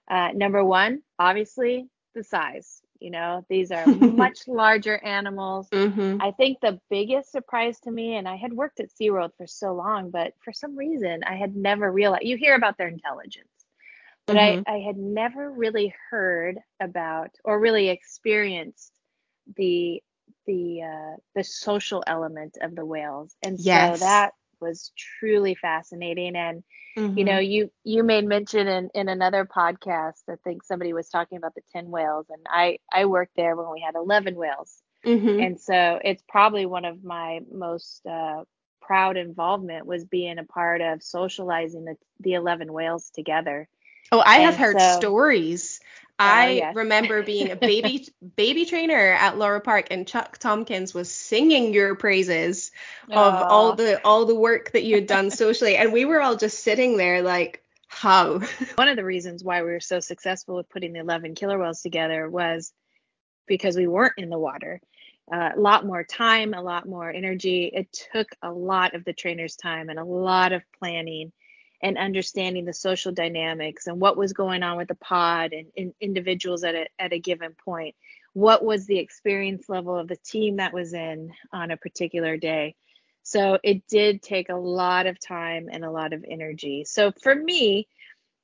uh, 0.10 0.32
number 0.36 0.64
one, 0.66 1.02
obviously 1.20 1.90
the 2.16 2.24
size. 2.24 2.82
You 3.00 3.12
know, 3.12 3.46
these 3.50 3.72
are 3.72 3.88
much 4.00 4.48
larger 4.48 4.98
animals. 5.04 5.70
mhm. 5.72 6.22
I 6.22 6.32
think 6.32 6.60
the 6.62 6.80
biggest 6.90 7.32
surprise 7.32 7.80
to 7.82 7.92
me, 7.92 8.16
and 8.16 8.28
I 8.28 8.38
had 8.38 8.54
worked 8.54 8.80
at 8.80 8.90
SeaWorld 8.92 9.32
for 9.38 9.48
so 9.48 9.74
long, 9.76 10.12
but 10.12 10.34
for 10.44 10.54
some 10.54 10.78
reason 10.78 11.24
I 11.26 11.36
had 11.36 11.56
never 11.56 11.92
realized. 11.92 12.26
You 12.26 12.38
hear 12.38 12.56
about 12.56 12.78
their 12.78 12.88
intelligence, 12.90 13.50
but 14.28 14.38
I, 14.38 14.58
Mhm. 14.58 14.66
I 14.68 14.80
had 14.80 14.98
never 14.98 15.52
really 15.52 15.94
heard 16.10 16.58
about 16.82 17.32
or 17.44 17.60
really 17.60 17.90
experienced 17.90 18.92
the 19.58 20.02
the 20.46 20.82
uh, 20.84 21.18
the 21.36 21.44
social 21.44 22.04
element 22.08 22.58
of 22.62 22.76
the 22.76 22.86
whales, 22.86 23.36
and 23.44 23.60
so 23.60 23.98
that 24.00 24.32
was 24.62 24.92
truly 25.20 25.56
fascinating. 25.56 26.36
And 26.36 26.64
you 27.16 27.24
know, 27.26 27.38
Mhm. 27.38 27.40
you 27.40 27.70
you 27.84 28.04
made 28.04 28.26
mention 28.26 28.68
in 28.68 28.90
in 28.94 29.10
another 29.10 29.46
podcast. 29.46 30.24
I 30.30 30.36
think 30.44 30.64
somebody 30.64 30.94
was 30.94 31.10
talking 31.10 31.38
about 31.38 31.56
the 31.56 31.62
ten 31.72 31.90
whales, 31.90 32.28
and 32.30 32.42
I 32.50 32.80
I 32.92 33.06
worked 33.06 33.36
there 33.36 33.56
when 33.56 33.72
we 33.72 33.82
had 33.86 33.96
eleven 33.96 34.36
whales. 34.36 34.82
Mm-hmm. 35.06 35.44
And 35.44 35.60
so 35.60 36.00
it's 36.04 36.24
probably 36.28 36.66
one 36.66 36.86
of 36.86 37.04
my 37.04 37.40
most 37.52 38.06
uh, 38.06 38.44
proud 38.82 39.18
involvement 39.18 39.86
was 39.86 40.06
being 40.06 40.38
a 40.40 40.44
part 40.44 40.82
of 40.82 41.04
socializing 41.04 41.86
the, 41.86 41.96
the 42.20 42.34
11 42.34 42.72
whales 42.74 43.10
together. 43.12 43.68
Oh, 44.12 44.22
I 44.26 44.40
have 44.40 44.56
heard 44.56 44.80
so- 44.80 44.98
stories. 44.98 45.80
I 46.18 46.50
yes. 46.52 46.76
remember 46.78 47.24
being 47.24 47.52
a 47.52 47.58
baby 47.58 48.08
baby 48.38 48.66
trainer 48.66 49.12
at 49.12 49.38
Loro 49.38 49.60
Parque 49.60 49.88
and 49.92 50.08
Chuck 50.08 50.38
Tompkins 50.38 50.94
was 50.94 51.12
singing 51.12 51.74
your 51.74 51.96
praises 51.96 52.72
of 53.10 53.34
Aw. 53.34 53.44
all 53.44 53.76
the 53.76 54.02
all 54.06 54.26
the 54.26 54.36
work 54.36 54.72
that 54.72 54.84
you 54.86 54.96
had 54.96 55.08
done 55.08 55.30
socially 55.30 55.76
and 55.76 55.92
we 55.92 56.06
were 56.06 56.22
all 56.22 56.38
just 56.38 56.64
sitting 56.64 56.96
there 56.96 57.22
like 57.22 57.66
how 57.88 58.40
One 58.76 58.88
of 58.88 58.96
the 58.96 59.04
reasons 59.04 59.44
why 59.44 59.62
we 59.62 59.72
were 59.72 59.80
so 59.82 60.00
successful 60.00 60.56
with 60.56 60.70
putting 60.70 60.94
the 60.94 61.00
11 61.00 61.36
killer 61.36 61.58
whales 61.58 61.82
together 61.82 62.30
was 62.30 62.72
because 63.46 63.76
we 63.76 63.88
weren't 63.88 64.14
in 64.18 64.30
the 64.30 64.40
water. 64.40 64.82
Uh, 65.32 65.52
a 65.56 65.60
lot 65.60 65.86
more 65.86 66.04
time, 66.04 66.54
a 66.54 66.62
lot 66.62 66.88
more 66.88 67.10
energy. 67.10 67.72
It 67.74 67.92
took 68.14 68.28
a 68.42 68.52
lot 68.52 68.96
of 68.96 69.06
the 69.06 69.14
trainer's 69.14 69.56
time 69.56 69.90
and 69.90 70.00
a 70.00 70.04
lot 70.04 70.52
of 70.52 70.64
planning 70.80 71.32
and 71.86 72.00
understanding 72.00 72.66
the 72.66 72.74
social 72.74 73.12
dynamics 73.12 73.86
and 73.86 74.02
what 74.02 74.18
was 74.18 74.34
going 74.34 74.64
on 74.64 74.76
with 74.76 74.88
the 74.88 74.96
pod 74.96 75.54
and, 75.54 75.94
individuals 76.02 76.64
at 76.64 76.74
a, 76.74 76.88
at 76.98 77.14
a 77.14 77.20
given 77.20 77.56
point. 77.64 77.94
What 78.34 78.66
was 78.66 78.88
the 78.88 78.98
experience 78.98 79.70
level 79.70 79.96
of 79.96 80.08
the 80.08 80.16
team 80.16 80.58
that 80.58 80.74
was 80.74 80.96
in 80.96 81.32
on 81.54 81.70
a 81.70 81.78
particular 81.78 82.38
day? 82.38 82.74
So 83.22 83.60
it 83.64 83.88
did 83.88 84.24
take 84.24 84.50
a 84.50 84.56
lot 84.56 85.06
of 85.06 85.20
time 85.20 85.70
and 85.72 85.86
a 85.86 85.92
lot 85.92 86.12
of 86.12 86.26
energy. 86.28 86.86
So 86.88 87.12
for 87.22 87.36
me, 87.36 87.88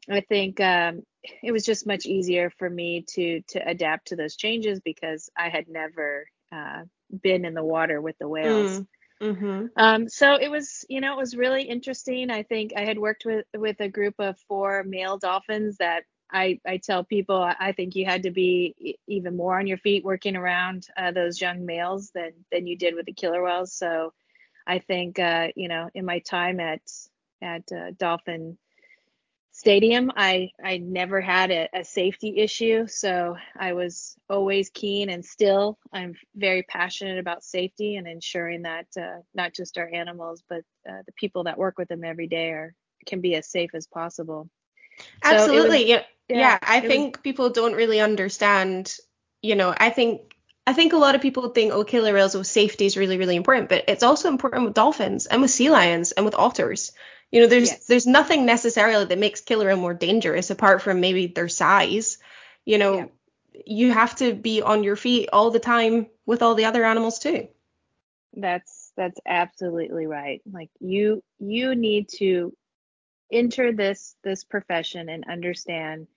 I 0.07 0.21
think 0.21 0.61
um, 0.61 1.01
it 1.41 1.51
was 1.51 1.65
just 1.65 1.87
much 1.87 2.05
easier 2.05 2.51
for 2.51 2.69
me 2.69 3.05
to 3.15 3.41
to 3.49 3.67
adapt 3.67 4.09
to 4.09 4.15
those 4.15 4.35
changes 4.35 4.79
because 4.81 5.31
I 5.35 5.49
had 5.49 5.67
never 5.67 6.27
uh, 6.51 6.83
been 7.23 7.45
in 7.45 7.55
the 7.55 7.63
water 7.63 7.99
with 7.99 8.17
the 8.19 8.27
whales. 8.27 8.81
Mm-hmm. 9.21 9.65
Um, 9.75 10.09
so 10.09 10.35
it 10.35 10.49
was, 10.49 10.85
you 10.89 11.01
know, 11.01 11.13
it 11.13 11.17
was 11.17 11.35
really 11.35 11.63
interesting. 11.63 12.29
I 12.31 12.43
think 12.43 12.73
I 12.75 12.81
had 12.81 12.97
worked 12.97 13.23
with 13.25 13.45
with 13.55 13.79
a 13.79 13.89
group 13.89 14.15
of 14.19 14.39
four 14.47 14.83
male 14.83 15.17
dolphins 15.17 15.77
that 15.77 16.03
I 16.31 16.59
I 16.65 16.77
tell 16.77 17.03
people 17.03 17.37
I 17.37 17.71
think 17.73 17.95
you 17.95 18.05
had 18.05 18.23
to 18.23 18.31
be 18.31 18.97
even 19.07 19.35
more 19.35 19.59
on 19.59 19.67
your 19.67 19.77
feet 19.77 20.03
working 20.03 20.35
around 20.35 20.87
uh, 20.97 21.11
those 21.11 21.41
young 21.41 21.65
males 21.65 22.11
than 22.13 22.31
than 22.51 22.67
you 22.67 22.77
did 22.77 22.95
with 22.95 23.05
the 23.05 23.13
killer 23.13 23.43
whales. 23.43 23.73
So 23.73 24.13
I 24.65 24.79
think 24.79 25.19
uh, 25.19 25.49
you 25.55 25.67
know, 25.67 25.89
in 25.93 26.05
my 26.05 26.19
time 26.19 26.59
at 26.59 26.81
at 27.41 27.71
uh, 27.71 27.91
Dolphin 27.97 28.57
Stadium, 29.61 30.11
I 30.15 30.49
I 30.63 30.77
never 30.77 31.21
had 31.21 31.51
a, 31.51 31.69
a 31.71 31.83
safety 31.83 32.39
issue, 32.39 32.87
so 32.87 33.37
I 33.55 33.73
was 33.73 34.15
always 34.27 34.71
keen 34.71 35.11
and 35.11 35.23
still 35.23 35.77
I'm 35.93 36.15
very 36.35 36.63
passionate 36.63 37.19
about 37.19 37.43
safety 37.43 37.97
and 37.97 38.07
ensuring 38.07 38.63
that 38.63 38.87
uh, 38.99 39.19
not 39.35 39.53
just 39.53 39.77
our 39.77 39.87
animals 39.87 40.41
but 40.49 40.63
uh, 40.89 41.01
the 41.05 41.11
people 41.15 41.43
that 41.43 41.59
work 41.59 41.77
with 41.77 41.89
them 41.89 42.03
every 42.03 42.25
day 42.25 42.49
are 42.49 42.73
can 43.05 43.21
be 43.21 43.35
as 43.35 43.51
safe 43.51 43.69
as 43.75 43.85
possible. 43.85 44.49
So 44.99 45.05
was- 45.31 45.41
Absolutely. 45.41 45.87
yeah. 45.89 46.03
yeah, 46.27 46.37
Yeah, 46.39 46.57
I 46.63 46.77
it 46.77 46.83
was- 46.83 46.89
think 46.91 47.21
people 47.21 47.51
don't 47.51 47.75
really 47.75 47.99
understand, 47.99 48.95
you 49.43 49.53
know, 49.55 49.71
I 49.77 49.91
think 49.91 50.33
I 50.65 50.73
think 50.73 50.93
a 50.93 50.97
lot 51.05 51.13
of 51.13 51.21
people 51.21 51.49
think 51.49 51.71
oh 51.71 51.83
killer 51.83 52.13
whales 52.15 52.33
with 52.35 52.47
safety 52.47 52.87
is 52.87 52.97
really 52.97 53.19
really 53.19 53.35
important, 53.35 53.69
but 53.69 53.83
it's 53.87 54.01
also 54.09 54.27
important 54.27 54.65
with 54.65 54.73
dolphins 54.73 55.27
and 55.27 55.39
with 55.39 55.51
sea 55.51 55.69
lions 55.69 56.13
and 56.13 56.25
with 56.25 56.33
otters. 56.33 56.93
You 57.31 57.41
know, 57.41 57.47
there's 57.47 57.69
Yes. 57.69 57.85
there's 57.87 58.07
nothing 58.07 58.45
necessarily 58.45 59.05
that 59.05 59.19
makes 59.19 59.41
killer 59.41 59.75
more 59.75 59.93
dangerous 59.93 60.49
apart 60.49 60.81
from 60.81 60.99
maybe 61.01 61.27
their 61.27 61.49
size. 61.49 62.17
You 62.65 62.77
know, 62.77 62.97
Yeah. 62.97 63.07
you 63.65 63.91
have 63.91 64.15
to 64.17 64.33
be 64.33 64.61
on 64.61 64.83
your 64.83 64.95
feet 64.95 65.29
all 65.33 65.51
the 65.51 65.59
time 65.59 66.07
with 66.25 66.41
all 66.41 66.55
the 66.55 66.65
other 66.65 66.83
animals 66.85 67.19
too. 67.19 67.47
That's 68.33 68.93
that's 68.95 69.19
absolutely 69.25 70.07
right. 70.07 70.41
Like 70.51 70.69
you 70.79 71.23
you 71.39 71.75
need 71.75 72.09
to 72.17 72.53
enter 73.31 73.73
this 73.73 74.15
this 74.23 74.43
profession 74.43 75.09
and 75.09 75.25
understand 75.29 76.07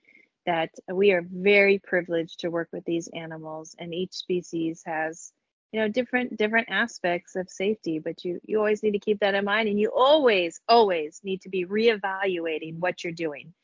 that 0.46 0.70
we 0.92 1.12
are 1.12 1.22
very 1.28 1.78
privileged 1.78 2.40
to 2.40 2.50
work 2.50 2.68
with 2.72 2.84
these 2.84 3.08
animals 3.14 3.74
and 3.78 3.94
each 3.94 4.14
species 4.14 4.82
has 4.86 5.32
you 5.74 5.80
know 5.80 5.88
different 5.88 6.38
different 6.38 6.68
aspects 6.70 7.36
of 7.36 7.50
safety 7.50 8.00
but 8.00 8.24
you 8.24 8.40
you 8.46 8.58
always 8.58 8.84
need 8.84 8.92
to 8.92 9.00
keep 9.00 9.20
that 9.20 9.34
in 9.34 9.44
mind 9.44 9.68
and 9.68 9.80
you 9.80 9.92
always 9.96 10.62
always 10.68 11.20
need 11.24 11.42
to 11.42 11.50
be 11.50 11.66
reevaluating 11.66 12.78
what 12.80 13.04
you're 13.04 13.14
doing 13.14 13.54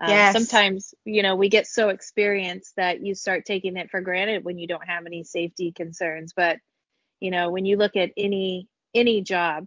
um, 0.00 0.26
Yes. 0.26 0.26
sometimes 0.26 0.94
you 1.06 1.22
know 1.22 1.36
we 1.36 1.48
get 1.50 1.66
so 1.66 1.90
experienced 1.90 2.74
that 2.76 3.04
you 3.06 3.16
start 3.16 3.46
taking 3.46 3.78
it 3.78 3.90
for 3.90 4.02
granted 4.02 4.44
when 4.44 4.58
you 4.58 4.68
don't 4.68 4.88
have 4.88 5.06
any 5.06 5.24
safety 5.24 5.72
concerns 5.72 6.34
but 6.36 6.58
you 7.20 7.32
know 7.32 7.50
when 7.50 7.66
you 7.66 7.78
look 7.78 7.96
at 7.96 8.12
any 8.18 8.68
any 8.94 9.22
job 9.22 9.66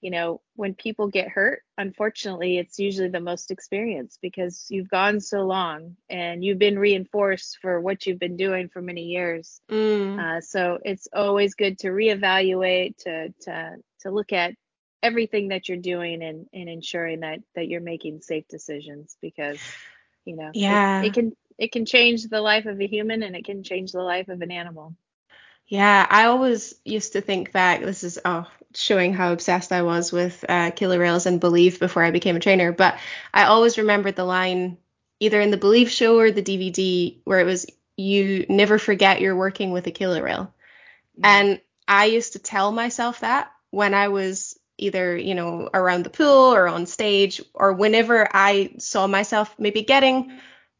you 0.00 0.10
know 0.10 0.40
when 0.56 0.74
people 0.74 1.08
get 1.08 1.28
hurt 1.28 1.62
unfortunately 1.78 2.58
it's 2.58 2.78
usually 2.78 3.08
the 3.08 3.20
most 3.20 3.50
experienced 3.50 4.18
because 4.22 4.66
you've 4.70 4.88
gone 4.88 5.20
so 5.20 5.42
long 5.42 5.96
and 6.08 6.44
you've 6.44 6.58
been 6.58 6.78
reinforced 6.78 7.58
for 7.60 7.80
what 7.80 8.06
you've 8.06 8.18
been 8.18 8.36
doing 8.36 8.68
for 8.68 8.80
many 8.82 9.02
years 9.02 9.60
Mm. 9.70 10.16
uh, 10.18 10.40
so 10.40 10.78
it's 10.84 11.08
always 11.14 11.54
good 11.54 11.78
to 11.78 11.88
reevaluate 11.88 12.96
to 12.98 13.32
to 13.40 13.76
to 14.00 14.10
look 14.10 14.32
at 14.32 14.54
everything 15.02 15.48
that 15.48 15.68
you're 15.68 15.78
doing 15.78 16.22
and 16.22 16.46
and 16.52 16.68
ensuring 16.68 17.20
that 17.20 17.40
that 17.54 17.68
you're 17.68 17.80
making 17.80 18.20
safe 18.20 18.46
decisions 18.48 19.16
because 19.22 19.76
you 20.24 20.36
know 20.36 20.54
it- 20.68 20.82
Yeah. 20.82 21.00
it 21.00 21.14
can 21.14 21.32
it 21.58 21.72
can 21.72 21.84
change 21.86 22.24
the 22.24 22.40
life 22.40 22.66
of 22.66 22.80
a 22.80 22.86
human 22.86 23.22
and 23.22 23.36
it 23.36 23.44
can 23.44 23.62
change 23.62 23.92
the 23.92 24.02
life 24.02 24.28
of 24.28 24.40
an 24.42 24.50
animal 24.50 24.94
Yeah, 25.68 26.06
I 26.08 26.24
always 26.24 26.74
used 26.84 27.12
to 27.12 27.20
think 27.20 27.52
back. 27.52 27.80
This 27.80 28.02
is 28.02 28.18
oh, 28.24 28.46
showing 28.74 29.12
how 29.12 29.32
obsessed 29.32 29.70
I 29.70 29.82
was 29.82 30.10
with 30.10 30.44
uh, 30.48 30.70
killer 30.70 30.98
whales 30.98 31.26
and 31.26 31.40
Believe 31.40 31.78
before 31.78 32.02
I 32.02 32.10
became 32.10 32.36
a 32.36 32.40
trainer. 32.40 32.72
But 32.72 32.98
I 33.34 33.44
always 33.44 33.76
remembered 33.76 34.16
the 34.16 34.24
line 34.24 34.78
either 35.20 35.40
in 35.40 35.50
the 35.50 35.58
Believe 35.58 35.90
show 35.90 36.18
or 36.18 36.30
the 36.30 36.42
DVD 36.42 37.20
where 37.24 37.40
it 37.40 37.44
was, 37.44 37.66
"You 37.96 38.46
never 38.48 38.78
forget 38.78 39.20
you're 39.20 39.36
working 39.36 39.70
with 39.72 39.86
a 39.86 39.90
killer 39.90 40.22
whale." 40.22 40.54
And 41.22 41.60
I 41.86 42.06
used 42.06 42.32
to 42.32 42.38
tell 42.38 42.72
myself 42.72 43.20
that 43.20 43.50
when 43.70 43.92
I 43.92 44.08
was 44.08 44.58
either, 44.78 45.16
you 45.16 45.34
know, 45.34 45.68
around 45.74 46.04
the 46.04 46.10
pool 46.10 46.54
or 46.54 46.68
on 46.68 46.86
stage 46.86 47.42
or 47.52 47.72
whenever 47.72 48.26
I 48.32 48.74
saw 48.78 49.06
myself 49.06 49.54
maybe 49.58 49.82
getting 49.82 50.38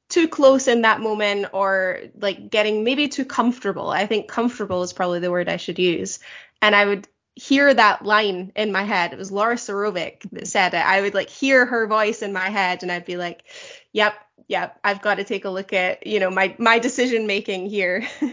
too 0.09 0.29
close 0.29 0.69
in 0.69 0.83
that 0.83 1.01
moment 1.01 1.47
or 1.53 2.01
like 2.21 2.51
getting 2.51 2.85
maybe 2.85 3.09
too 3.09 3.25
comfortable. 3.25 3.91
I 3.91 4.07
think 4.07 4.29
comfortable 4.29 4.83
is 4.83 4.93
probably 4.93 5.21
the 5.21 5.31
word 5.31 5.49
I 5.49 5.57
should 5.57 5.79
use. 5.79 6.19
And 6.63 6.75
I 6.75 6.87
would 6.87 7.07
hear 7.35 7.73
that 7.73 8.05
line 8.05 8.53
in 8.57 8.73
my 8.73 8.83
head. 8.83 9.13
It 9.13 9.19
was 9.19 9.31
Laura 9.31 9.57
Sorovic 9.57 10.29
that 10.33 10.49
said 10.49 10.75
it. 10.75 10.85
I 10.85 11.01
would 11.01 11.15
like 11.15 11.31
hear 11.31 11.67
her 11.67 11.87
voice 11.87 12.23
in 12.23 12.33
my 12.33 12.49
head 12.49 12.83
and 12.83 12.91
I'd 12.91 13.05
be 13.05 13.17
like, 13.17 13.45
yep, 13.93 14.15
yep, 14.49 14.79
I've 14.83 15.03
got 15.03 15.17
to 15.17 15.25
take 15.25 15.45
a 15.45 15.51
look 15.51 15.73
at, 15.73 16.07
you 16.07 16.21
know, 16.21 16.31
my 16.31 16.57
my 16.59 16.79
decision 16.79 17.27
making 17.27 17.69
here. 17.69 18.07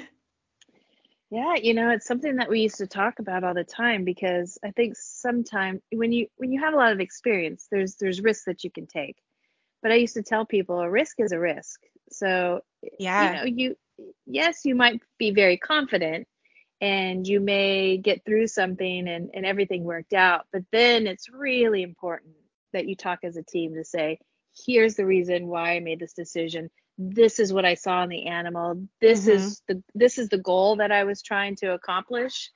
Yeah, 1.32 1.56
you 1.62 1.74
know, 1.74 1.90
it's 1.90 2.06
something 2.06 2.36
that 2.36 2.50
we 2.50 2.62
used 2.62 2.78
to 2.78 2.88
talk 2.88 3.20
about 3.20 3.44
all 3.44 3.54
the 3.54 3.64
time 3.64 4.06
because 4.06 4.58
I 4.64 4.72
think 4.72 4.96
sometimes 4.96 5.82
when 5.92 6.12
you 6.12 6.28
when 6.38 6.52
you 6.52 6.62
have 6.62 6.74
a 6.74 6.78
lot 6.78 6.94
of 6.94 7.00
experience, 7.00 7.68
there's 7.70 7.96
there's 7.96 8.22
risks 8.22 8.46
that 8.46 8.64
you 8.64 8.70
can 8.70 8.86
take. 8.86 9.18
But 9.86 9.94
I 9.94 9.98
used 9.98 10.16
to 10.16 10.24
tell 10.24 10.48
people 10.48 10.82
a 10.82 10.90
risk 10.90 11.22
is 11.22 11.34
a 11.34 11.40
risk. 11.40 11.82
So, 12.12 12.62
yeah. 13.00 13.18
you 13.18 13.30
know, 13.32 13.44
you 13.46 13.78
yes, 14.26 14.66
you 14.66 14.76
might 14.76 15.02
be 15.20 15.32
very 15.32 15.58
confident 15.58 16.28
and 16.82 17.28
you 17.28 17.40
may 17.40 17.98
get 17.98 18.26
through 18.26 18.48
something 18.48 19.08
and, 19.08 19.32
and 19.34 19.46
everything 19.46 19.84
worked 19.86 20.14
out. 20.14 20.48
But 20.54 20.64
then 20.72 21.08
it's 21.08 21.30
really 21.30 21.84
important 21.84 22.34
that 22.74 22.88
you 22.88 22.96
talk 22.96 23.20
as 23.24 23.38
a 23.38 23.44
team 23.44 23.76
to 23.76 23.86
say, 23.86 24.20
here's 24.66 24.96
the 24.96 25.06
reason 25.06 25.48
why 25.48 25.76
I 25.76 25.80
made 25.82 26.00
this 26.00 26.14
decision. 26.14 26.70
This 26.98 27.40
is 27.40 27.54
what 27.54 27.66
I 27.66 27.76
saw 27.76 28.04
in 28.04 28.10
the 28.10 28.28
animal. 28.28 28.88
This 29.02 29.28
Mhm. 29.28 29.28
is 29.28 29.62
the 29.68 29.84
this 29.96 30.18
is 30.20 30.30
the 30.30 30.40
goal 30.40 30.78
that 30.78 30.92
I 30.92 31.06
was 31.06 31.22
trying 31.24 31.56
to 31.58 31.74
accomplish. 31.74 32.52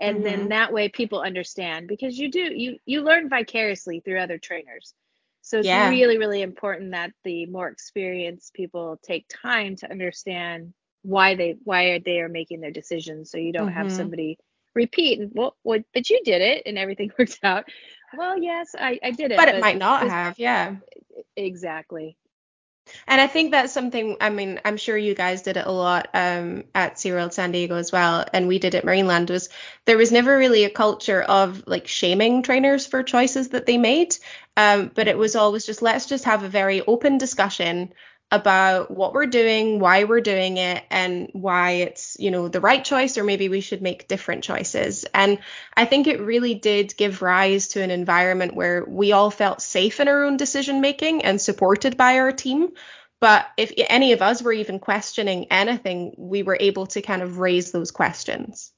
And 0.00 0.24
Mhm. 0.24 0.24
then 0.24 0.48
that 0.50 0.72
way 0.72 0.88
people 0.90 1.20
understand 1.20 1.88
because 1.88 2.18
you 2.18 2.30
do 2.30 2.40
you 2.54 2.78
you 2.86 3.02
learn 3.02 3.30
vicariously 3.30 4.00
through 4.00 4.20
other 4.20 4.38
trainers. 4.38 4.94
So 5.44 5.60
it's 5.60 5.72
Yeah. 5.72 5.90
really, 5.90 6.18
really 6.18 6.42
important 6.42 6.92
that 6.92 7.12
the 7.24 7.46
more 7.46 7.68
experienced 7.68 8.54
people 8.54 8.98
take 9.02 9.26
time 9.28 9.76
to 9.78 9.90
understand 9.90 10.74
why 11.02 11.36
they 11.36 11.56
why 11.64 12.00
they 12.04 12.20
are 12.20 12.28
making 12.28 12.60
their 12.60 12.72
decisions 12.72 13.30
so 13.30 13.38
you 13.38 13.52
don't 13.52 13.72
have 13.72 13.90
Mhm. 13.90 13.92
somebody 13.92 14.38
repeat 14.74 15.20
and 15.20 15.30
well 15.34 15.56
what 15.62 15.84
but 15.94 16.10
you 16.10 16.20
did 16.24 16.42
it 16.42 16.62
and 16.66 16.78
everything 16.78 17.12
worked 17.18 17.40
out 17.44 17.64
well 18.12 18.38
yes 18.42 18.74
i 18.78 18.98
i 19.04 19.10
did 19.12 19.32
it 19.32 19.44
But 19.44 19.48
it 19.48 19.58
might 19.58 19.78
not 19.78 20.06
have, 20.06 20.38
yeah. 20.38 20.76
exactly 21.36 22.16
And 23.06 23.20
I 23.20 23.26
think 23.26 23.50
that's 23.50 23.72
something, 23.72 24.16
I 24.20 24.30
mean, 24.30 24.60
I'm 24.64 24.76
sure 24.76 24.96
you 24.96 25.14
guys 25.14 25.42
did 25.42 25.56
it 25.56 25.66
a 25.66 25.72
lot 25.72 26.08
um, 26.14 26.64
at 26.74 26.96
SeaWorld 26.96 27.32
San 27.32 27.52
Diego 27.52 27.76
as 27.76 27.92
well, 27.92 28.24
and 28.32 28.48
we 28.48 28.58
did 28.58 28.74
at 28.74 28.84
Marineland, 28.84 29.30
was 29.30 29.48
there 29.84 29.96
was 29.96 30.12
never 30.12 30.36
really 30.36 30.64
a 30.64 30.70
culture 30.70 31.22
of 31.22 31.64
like 31.66 31.86
shaming 31.86 32.42
trainers 32.42 32.86
for 32.86 33.02
choices 33.02 33.50
that 33.50 33.66
they 33.66 33.78
made. 33.78 34.16
Um, 34.56 34.90
but 34.94 35.08
it 35.08 35.18
was 35.18 35.34
always 35.34 35.66
just 35.66 35.82
let's 35.82 36.06
just 36.06 36.24
have 36.24 36.42
a 36.42 36.48
very 36.48 36.82
open 36.82 37.18
discussion 37.18 37.92
about 38.34 38.90
what 38.90 39.12
we're 39.12 39.26
doing, 39.26 39.78
why 39.78 40.04
we're 40.04 40.20
doing 40.20 40.56
it, 40.56 40.84
and 40.90 41.28
why 41.32 41.70
it's, 41.72 42.16
you 42.18 42.30
know, 42.30 42.48
the 42.48 42.60
right 42.60 42.84
choice, 42.84 43.16
or 43.16 43.24
maybe 43.24 43.48
we 43.48 43.60
should 43.60 43.82
make 43.82 44.08
different 44.08 44.44
choices. 44.44 45.04
And 45.14 45.38
I 45.76 45.84
think 45.84 46.06
it 46.06 46.20
really 46.20 46.54
did 46.54 46.96
give 46.96 47.22
rise 47.22 47.68
to 47.68 47.82
an 47.82 47.90
environment 47.90 48.54
where 48.54 48.84
we 48.84 49.12
all 49.12 49.30
felt 49.30 49.62
safe 49.62 50.00
in 50.00 50.08
our 50.08 50.24
own 50.24 50.36
decision 50.36 50.80
making 50.80 51.24
and 51.24 51.40
supported 51.40 51.96
by 51.96 52.18
our 52.18 52.32
team. 52.32 52.70
But 53.20 53.46
if 53.56 53.72
any 53.76 54.12
of 54.12 54.20
us 54.20 54.42
were 54.42 54.52
even 54.52 54.78
questioning 54.78 55.46
anything, 55.50 56.14
we 56.18 56.42
were 56.42 56.58
able 56.58 56.86
to 56.88 57.00
kind 57.00 57.22
of 57.22 57.38
raise 57.38 57.70
those 57.70 57.90
questions. 57.90 58.72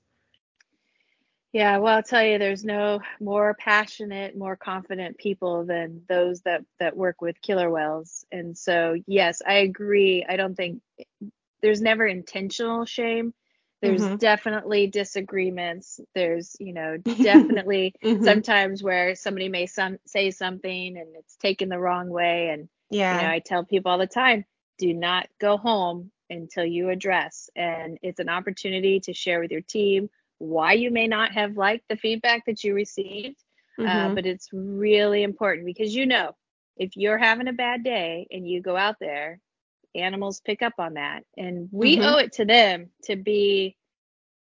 Yeah, 1.57 1.79
well, 1.79 1.97
I'll 1.97 2.03
tell 2.03 2.23
you, 2.23 2.39
there's 2.39 2.67
no 2.67 3.01
more 3.19 3.55
passionate, 3.55 4.37
more 4.37 4.57
confident 4.57 5.17
people 5.17 5.65
than 5.65 6.03
those 6.07 6.43
that 6.43 6.61
that 6.81 6.95
work 6.95 7.23
with 7.23 7.41
killer 7.41 7.71
whales. 7.71 8.27
And 8.31 8.59
so, 8.59 8.95
yes, 9.07 9.41
I 9.41 9.55
agree. 9.55 10.27
I 10.29 10.37
don't 10.37 10.55
think 10.55 10.83
there's 11.63 11.81
never 11.81 12.07
intentional 12.07 12.85
shame. 12.85 13.33
There's 13.81 14.03
mm-hmm. 14.03 14.17
definitely 14.17 14.89
disagreements. 14.89 15.99
There's, 16.15 16.57
you 16.61 16.75
know, 16.75 16.99
definitely 17.23 17.95
mm-hmm. 18.05 18.23
sometimes 18.23 18.83
where 18.83 19.15
somebody 19.15 19.49
may 19.49 19.65
some 19.65 19.97
say 20.07 20.33
something 20.33 20.99
and 20.99 21.09
it's 21.17 21.37
taken 21.37 21.71
the 21.71 21.79
wrong 21.79 22.11
way. 22.11 22.51
And 22.51 22.69
yeah, 22.91 23.17
you 23.17 23.23
know, 23.23 23.33
I 23.33 23.39
tell 23.39 23.65
people 23.65 23.93
all 23.93 23.99
the 23.99 24.07
time, 24.07 24.45
do 24.77 24.93
not 24.93 25.27
go 25.41 25.57
home 25.57 26.11
until 26.29 26.67
you 26.67 26.91
address. 26.91 27.49
And 27.57 27.97
it's 28.03 28.21
an 28.21 28.29
opportunity 28.29 29.01
to 29.01 29.15
share 29.15 29.41
with 29.41 29.53
your 29.53 29.63
team 29.63 30.11
why 30.39 30.73
you 30.73 30.91
may 30.91 31.07
not 31.07 31.33
have 31.33 31.57
liked 31.57 31.85
the 31.89 31.97
feedback 31.97 32.47
that 32.47 32.63
you 32.65 32.75
received. 32.75 33.37
Uh, 33.79 33.83
mm-hmm. 33.83 34.11
Uh, 34.11 34.15
but 34.15 34.27
it's 34.27 34.49
really 34.53 35.23
important 35.23 35.67
because 35.67 35.95
you 35.95 36.07
know, 36.07 36.33
if 36.77 36.97
you're 36.97 37.19
having 37.19 37.49
a 37.49 37.53
bad 37.53 37.83
day 37.85 38.27
and 38.31 38.49
you 38.49 38.61
go 38.61 38.77
out 38.77 38.97
there, 39.01 39.41
animals 39.95 40.41
pick 40.45 40.63
up 40.63 40.75
on 40.79 40.95
that. 40.95 41.25
And 41.37 41.69
we 41.73 41.97
mm-hmm. 41.97 42.07
owe 42.07 42.19
it 42.19 42.35
to 42.35 42.45
them 42.45 42.91
to 43.05 43.17
be 43.17 43.77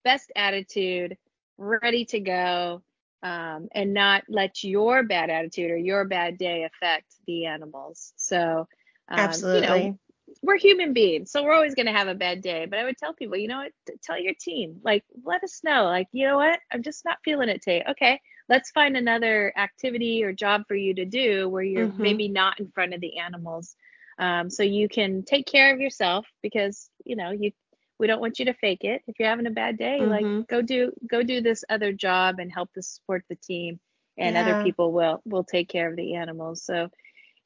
best 0.04 0.32
attitude, 0.36 1.18
ready 1.58 2.06
to 2.06 2.20
go, 2.20 2.84
um, 3.22 3.68
and 3.74 3.94
not 3.94 4.24
let 4.30 4.64
your 4.64 5.04
bad 5.04 5.30
attitude 5.30 5.72
or 5.72 5.78
your 5.78 6.06
bad 6.06 6.38
day 6.38 6.64
affect 6.64 7.08
the 7.28 7.48
animals. 7.48 8.14
So, 8.16 8.68
um, 9.10 9.20
absolutely. 9.20 9.68
You 9.68 9.90
know, 9.92 10.00
we're 10.42 10.58
human 10.58 10.94
beings, 10.94 11.32
so 11.32 11.44
we're 11.44 11.54
always 11.54 11.76
going 11.76 11.88
to 11.88 11.92
have 11.92 12.08
a 12.08 12.16
bad 12.16 12.42
day. 12.42 12.66
But 12.66 12.80
I 12.80 12.86
would 12.86 12.98
tell 12.98 13.14
people, 13.14 13.38
you 13.38 13.48
know 13.48 13.58
what? 13.58 13.72
Tell 14.04 14.20
your 14.20 14.34
team, 14.40 14.80
like, 14.84 15.04
let 15.24 15.44
us 15.44 15.62
know. 15.64 15.86
Like, 15.86 16.08
you 16.12 16.26
know 16.28 16.38
what? 16.38 16.60
I'm 16.72 16.84
just 16.84 17.04
not 17.04 17.18
feeling 17.26 17.50
it 17.50 17.62
today. 17.62 17.84
Okay, 17.90 18.22
let's 18.48 18.72
find 18.72 18.96
another 18.96 19.52
activity 19.58 20.24
or 20.24 20.32
job 20.32 20.64
for 20.68 20.76
you 20.76 20.94
to 20.96 21.06
do 21.06 21.50
where 21.50 21.64
you're 21.64 21.88
mm-hmm. 21.88 22.02
maybe 22.02 22.28
not 22.30 22.60
in 22.60 22.72
front 22.72 22.94
of 22.94 23.02
the 23.02 23.18
animals, 23.18 23.76
um, 24.18 24.50
so 24.50 24.64
you 24.64 24.88
can 24.88 25.24
take 25.24 25.46
care 25.46 25.74
of 25.74 25.82
yourself 25.82 26.26
because 26.42 26.90
you 27.06 27.16
know 27.16 27.32
you. 27.32 27.52
We 28.00 28.08
don't 28.08 28.22
want 28.22 28.40
you 28.40 28.46
to 28.46 28.54
fake 28.54 28.86
it. 28.86 29.02
If 29.08 29.20
you're 29.20 29.28
having 29.28 29.46
a 29.46 29.52
bad 29.52 29.78
day, 29.78 30.00
mm-hmm. 30.02 30.38
like 30.38 30.48
go 30.48 30.62
do 30.62 30.94
go 31.06 31.22
do 31.22 31.42
this 31.42 31.66
other 31.70 31.92
job 31.92 32.40
and 32.40 32.50
help 32.50 32.72
to 32.76 32.82
support 32.82 33.26
the 33.28 33.36
team, 33.36 33.82
and 34.18 34.36
yeah. 34.36 34.42
other 34.42 34.64
people 34.64 34.94
will 34.94 35.22
will 35.26 35.44
take 35.44 35.68
care 35.68 35.90
of 35.90 35.98
the 35.98 36.16
animals. 36.16 36.64
So 36.64 36.88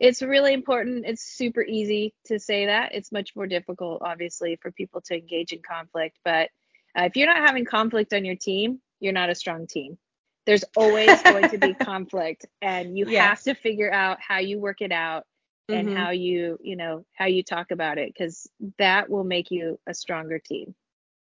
it's 0.04 0.22
really 0.22 0.52
important. 0.52 1.06
It's 1.06 1.24
super 1.24 1.64
easy 1.64 2.14
to 2.26 2.38
say 2.38 2.66
that. 2.66 2.94
It's 2.94 3.14
much 3.14 3.38
more 3.38 3.48
difficult, 3.48 4.02
obviously, 4.02 4.58
for 4.58 4.70
people 4.70 5.00
to 5.06 5.16
engage 5.16 5.54
in 5.54 5.62
conflict. 5.62 6.20
But 6.26 6.50
uh, 6.94 7.04
if 7.04 7.16
you're 7.16 7.34
not 7.34 7.48
having 7.48 7.64
conflict 7.64 8.14
on 8.14 8.26
your 8.26 8.36
team, 8.36 8.82
you're 9.00 9.14
not 9.14 9.30
a 9.30 9.36
strong 9.36 9.66
team. 9.66 9.98
There's 10.46 10.66
always 10.76 11.22
going 11.24 11.50
to 11.52 11.58
be 11.58 11.74
conflict, 11.74 12.46
and 12.62 12.98
you 12.98 13.06
have 13.18 13.42
to 13.44 13.54
figure 13.54 13.94
out 13.94 14.18
how 14.20 14.40
you 14.40 14.60
work 14.60 14.82
it 14.82 14.92
out 14.92 15.24
and 15.70 15.88
mm-hmm. 15.88 15.96
how 15.96 16.10
you, 16.10 16.60
you 16.62 16.76
know, 16.76 17.06
how 17.14 17.28
you 17.28 17.42
talk 17.42 17.72
about 17.72 17.98
it, 17.98 18.14
because 18.14 18.50
that 18.80 19.10
will 19.10 19.24
make 19.24 19.52
you 19.52 19.80
a 19.88 19.94
stronger 19.94 20.38
team. 20.38 20.76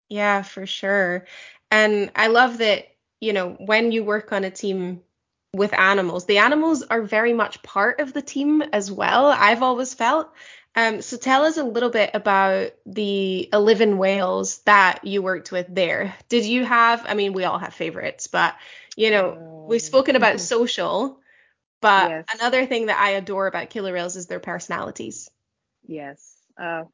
Yeah, 0.08 0.42
for 0.42 0.66
sure. 0.66 1.26
And 1.70 2.10
I 2.16 2.26
love 2.26 2.58
that, 2.58 2.88
you 3.20 3.32
know, 3.32 3.50
when 3.50 3.92
you 3.92 4.02
work 4.02 4.32
on 4.32 4.42
a 4.42 4.50
team 4.50 5.02
with 5.56 5.72
animals. 5.72 6.26
The 6.26 6.38
animals 6.38 6.82
are 6.82 7.02
very 7.02 7.32
much 7.32 7.62
part 7.62 8.00
of 8.00 8.12
the 8.12 8.22
team 8.22 8.62
as 8.62 8.90
well, 8.90 9.26
I've 9.26 9.62
always 9.62 9.94
felt. 9.94 10.32
Um, 10.74 11.00
so 11.00 11.16
tell 11.16 11.44
us 11.44 11.56
a 11.56 11.64
little 11.64 11.88
bit 11.88 12.10
about 12.12 12.72
the 12.84 13.48
11 13.50 13.96
whales 13.96 14.58
that 14.58 15.06
you 15.06 15.22
worked 15.22 15.50
with 15.50 15.66
there. 15.74 16.14
Did 16.28 16.44
you 16.44 16.64
have, 16.64 17.04
I 17.08 17.14
mean, 17.14 17.32
we 17.32 17.44
all 17.44 17.58
have 17.58 17.72
favorites, 17.72 18.26
but, 18.26 18.54
you 18.94 19.10
know, 19.10 19.64
we've 19.68 19.80
spoken 19.80 20.16
about 20.16 20.38
social, 20.54 21.18
but 21.80 22.10
yes. 22.10 22.24
another 22.34 22.66
thing 22.66 22.86
that 22.86 23.00
I 23.00 23.10
adore 23.10 23.46
about 23.46 23.70
killer 23.70 23.94
whales 23.94 24.16
is 24.16 24.26
their 24.26 24.40
personalities. 24.40 25.30
Yes. 25.86 26.36
Uh, 26.60 26.84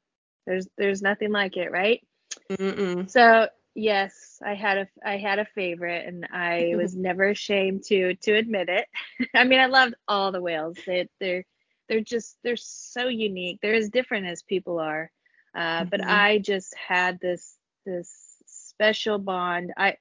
there's 0.46 0.68
there's 0.76 1.02
nothing 1.02 1.32
like 1.32 1.56
it, 1.56 1.70
right? 1.70 2.06
Mm-mm. 2.50 3.10
So 3.10 3.48
yes, 3.74 4.38
I 4.44 4.54
had 4.54 4.78
a 4.78 4.88
I 5.04 5.16
had 5.16 5.38
a 5.38 5.46
favorite, 5.54 6.06
and 6.06 6.26
I 6.32 6.74
was 6.76 6.94
never 6.96 7.28
ashamed 7.28 7.84
to 7.84 8.14
to 8.14 8.34
admit 8.34 8.68
it. 8.68 8.86
I 9.34 9.44
mean, 9.44 9.60
I 9.60 9.66
loved 9.66 9.94
all 10.08 10.32
the 10.32 10.42
whales. 10.42 10.78
They 10.86 11.08
they're 11.20 11.44
they're 11.88 12.00
just 12.00 12.36
they're 12.42 12.56
so 12.56 13.08
unique. 13.08 13.58
They're 13.62 13.74
as 13.74 13.90
different 13.90 14.26
as 14.26 14.42
people 14.42 14.78
are. 14.78 15.10
Uh, 15.54 15.80
mm-hmm. 15.80 15.88
But 15.90 16.04
I 16.04 16.38
just 16.38 16.74
had 16.76 17.20
this 17.20 17.56
this 17.84 18.10
special 18.46 19.18
bond. 19.18 19.72
I 19.76 19.96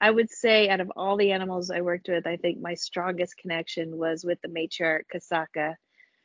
I 0.00 0.10
would 0.10 0.30
say 0.30 0.68
out 0.68 0.80
of 0.80 0.92
all 0.96 1.16
the 1.16 1.32
animals 1.32 1.70
I 1.70 1.80
worked 1.80 2.08
with, 2.08 2.26
I 2.26 2.36
think 2.36 2.60
my 2.60 2.74
strongest 2.74 3.36
connection 3.38 3.96
was 3.96 4.24
with 4.24 4.40
the 4.42 4.48
matriarch 4.48 5.04
Kasatka. 5.12 5.76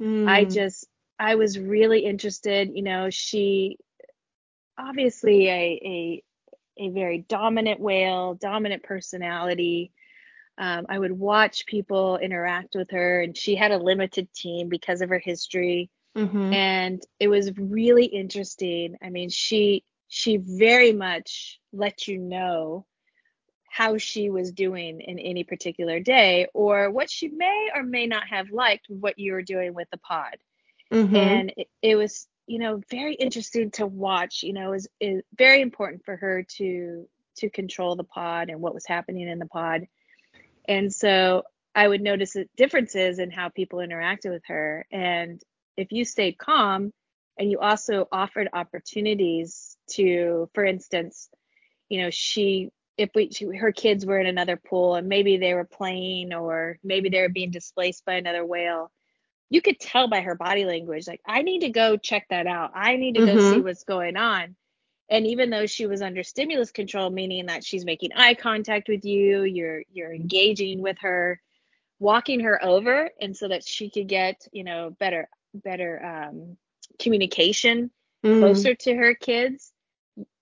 Mm. 0.01 0.27
I 0.27 0.45
just 0.45 0.87
I 1.19 1.35
was 1.35 1.59
really 1.59 2.05
interested. 2.05 2.71
You 2.73 2.83
know, 2.83 3.09
she 3.09 3.77
obviously 4.77 5.47
a 5.47 5.81
a 5.85 6.23
a 6.77 6.89
very 6.89 7.19
dominant 7.19 7.79
whale, 7.79 8.35
dominant 8.35 8.83
personality. 8.83 9.91
Um, 10.57 10.85
I 10.89 10.99
would 10.99 11.11
watch 11.11 11.65
people 11.65 12.17
interact 12.17 12.75
with 12.75 12.91
her, 12.91 13.21
and 13.21 13.35
she 13.35 13.55
had 13.55 13.71
a 13.71 13.77
limited 13.77 14.33
team 14.33 14.69
because 14.69 15.01
of 15.01 15.09
her 15.09 15.19
history. 15.19 15.89
Mm-hmm. 16.15 16.53
And 16.53 17.01
it 17.19 17.29
was 17.29 17.51
really 17.57 18.05
interesting. 18.05 18.95
I 19.01 19.09
mean, 19.09 19.29
she 19.29 19.83
she 20.07 20.37
very 20.37 20.91
much 20.91 21.59
let 21.71 22.07
you 22.07 22.17
know 22.17 22.85
how 23.69 23.97
she 23.97 24.29
was 24.29 24.51
doing 24.51 24.99
in 24.99 25.17
any 25.17 25.45
particular 25.45 26.01
day, 26.01 26.47
or 26.53 26.91
what 26.91 27.09
she 27.09 27.29
may 27.29 27.69
or 27.73 27.83
may 27.83 28.05
not 28.05 28.27
have 28.27 28.51
liked 28.51 28.87
what 28.89 29.17
you 29.17 29.31
were 29.31 29.41
doing 29.41 29.73
with 29.73 29.89
the 29.89 29.97
pod. 29.97 30.35
Mm-hmm. 30.91 31.15
And 31.15 31.53
it, 31.55 31.67
it 31.81 31.95
was 31.95 32.27
you 32.47 32.59
know 32.59 32.81
very 32.89 33.13
interesting 33.15 33.71
to 33.71 33.85
watch 33.85 34.43
you 34.43 34.53
know 34.53 34.73
is 34.73 34.87
is 34.99 35.21
very 35.37 35.61
important 35.61 36.03
for 36.05 36.15
her 36.15 36.43
to 36.57 37.07
to 37.37 37.49
control 37.49 37.95
the 37.95 38.03
pod 38.03 38.49
and 38.49 38.59
what 38.61 38.73
was 38.73 38.85
happening 38.85 39.27
in 39.27 39.39
the 39.39 39.45
pod. 39.45 39.87
And 40.67 40.93
so 40.93 41.43
i 41.73 41.87
would 41.87 42.01
notice 42.01 42.35
differences 42.57 43.19
in 43.19 43.31
how 43.31 43.49
people 43.49 43.79
interacted 43.79 44.31
with 44.31 44.43
her. 44.47 44.85
And 44.91 45.41
if 45.77 45.91
you 45.91 46.03
stayed 46.03 46.37
calm 46.37 46.91
and 47.37 47.49
you 47.49 47.59
also 47.59 48.07
offered 48.11 48.49
opportunities 48.53 49.77
to 49.91 50.49
for 50.53 50.65
instance 50.65 51.29
you 51.89 52.01
know 52.01 52.09
she 52.09 52.69
if 52.97 53.09
we 53.15 53.31
she, 53.31 53.45
her 53.45 53.71
kids 53.71 54.05
were 54.05 54.19
in 54.19 54.27
another 54.27 54.57
pool 54.57 54.95
and 54.95 55.07
maybe 55.07 55.37
they 55.37 55.53
were 55.53 55.63
playing 55.65 56.33
or 56.33 56.77
maybe 56.83 57.09
they 57.09 57.21
were 57.21 57.29
being 57.29 57.51
displaced 57.51 58.05
by 58.05 58.15
another 58.15 58.45
whale 58.45 58.91
you 59.51 59.61
could 59.61 59.79
tell 59.79 60.07
by 60.07 60.21
her 60.21 60.33
body 60.33 60.65
language 60.65 61.07
like 61.07 61.21
i 61.27 61.43
need 61.43 61.59
to 61.59 61.69
go 61.69 61.97
check 61.97 62.25
that 62.29 62.47
out. 62.47 62.71
I 62.73 62.95
need 62.95 63.15
to 63.15 63.21
mm-hmm. 63.21 63.37
go 63.37 63.53
see 63.53 63.61
what's 63.61 63.83
going 63.83 64.17
on. 64.17 64.55
And 65.09 65.27
even 65.27 65.49
though 65.49 65.65
she 65.65 65.87
was 65.87 66.01
under 66.01 66.23
stimulus 66.23 66.71
control 66.71 67.11
meaning 67.11 67.45
that 67.47 67.63
she's 67.63 67.85
making 67.85 68.11
eye 68.15 68.33
contact 68.33 68.87
with 68.89 69.05
you 69.05 69.43
you're 69.43 69.83
you're 69.91 70.13
engaging 70.13 70.81
with 70.81 70.97
her 71.01 71.39
walking 71.99 72.39
her 72.39 72.63
over 72.63 73.11
and 73.19 73.37
so 73.37 73.47
that 73.49 73.63
she 73.63 73.91
could 73.91 74.07
get 74.07 74.47
you 74.51 74.63
know 74.63 74.95
better 74.99 75.29
better 75.53 76.03
um, 76.03 76.57
communication 76.97 77.91
mm. 78.25 78.39
closer 78.39 78.73
to 78.73 78.95
her 78.95 79.13
kids 79.13 79.71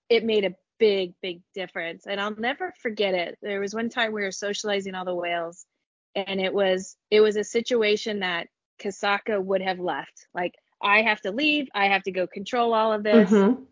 it 0.08 0.24
made 0.24 0.44
a 0.44 0.54
big 0.78 1.14
big 1.20 1.42
difference. 1.54 2.06
And 2.06 2.20
i'll 2.20 2.34
never 2.36 2.72
forget 2.80 3.14
it. 3.14 3.38
There 3.42 3.60
was 3.60 3.74
one 3.74 3.90
time 3.90 4.12
we 4.12 4.22
were 4.22 4.32
socializing 4.32 4.94
all 4.94 5.04
the 5.04 5.14
whales 5.14 5.66
and 6.14 6.40
it 6.40 6.52
was 6.52 6.96
it 7.10 7.20
was 7.20 7.36
a 7.36 7.44
situation 7.44 8.20
that 8.20 8.48
Kasatka 8.80 9.42
would 9.42 9.62
have 9.62 9.78
left. 9.78 10.26
Like, 10.34 10.54
I 10.82 11.02
have 11.02 11.20
to 11.22 11.30
leave. 11.30 11.68
I 11.74 11.88
have 11.88 12.02
to 12.04 12.12
go 12.12 12.26
control 12.26 12.74
all 12.74 12.92
of 12.92 13.02
this. 13.02 13.30
Mm-hmm. 13.30 13.62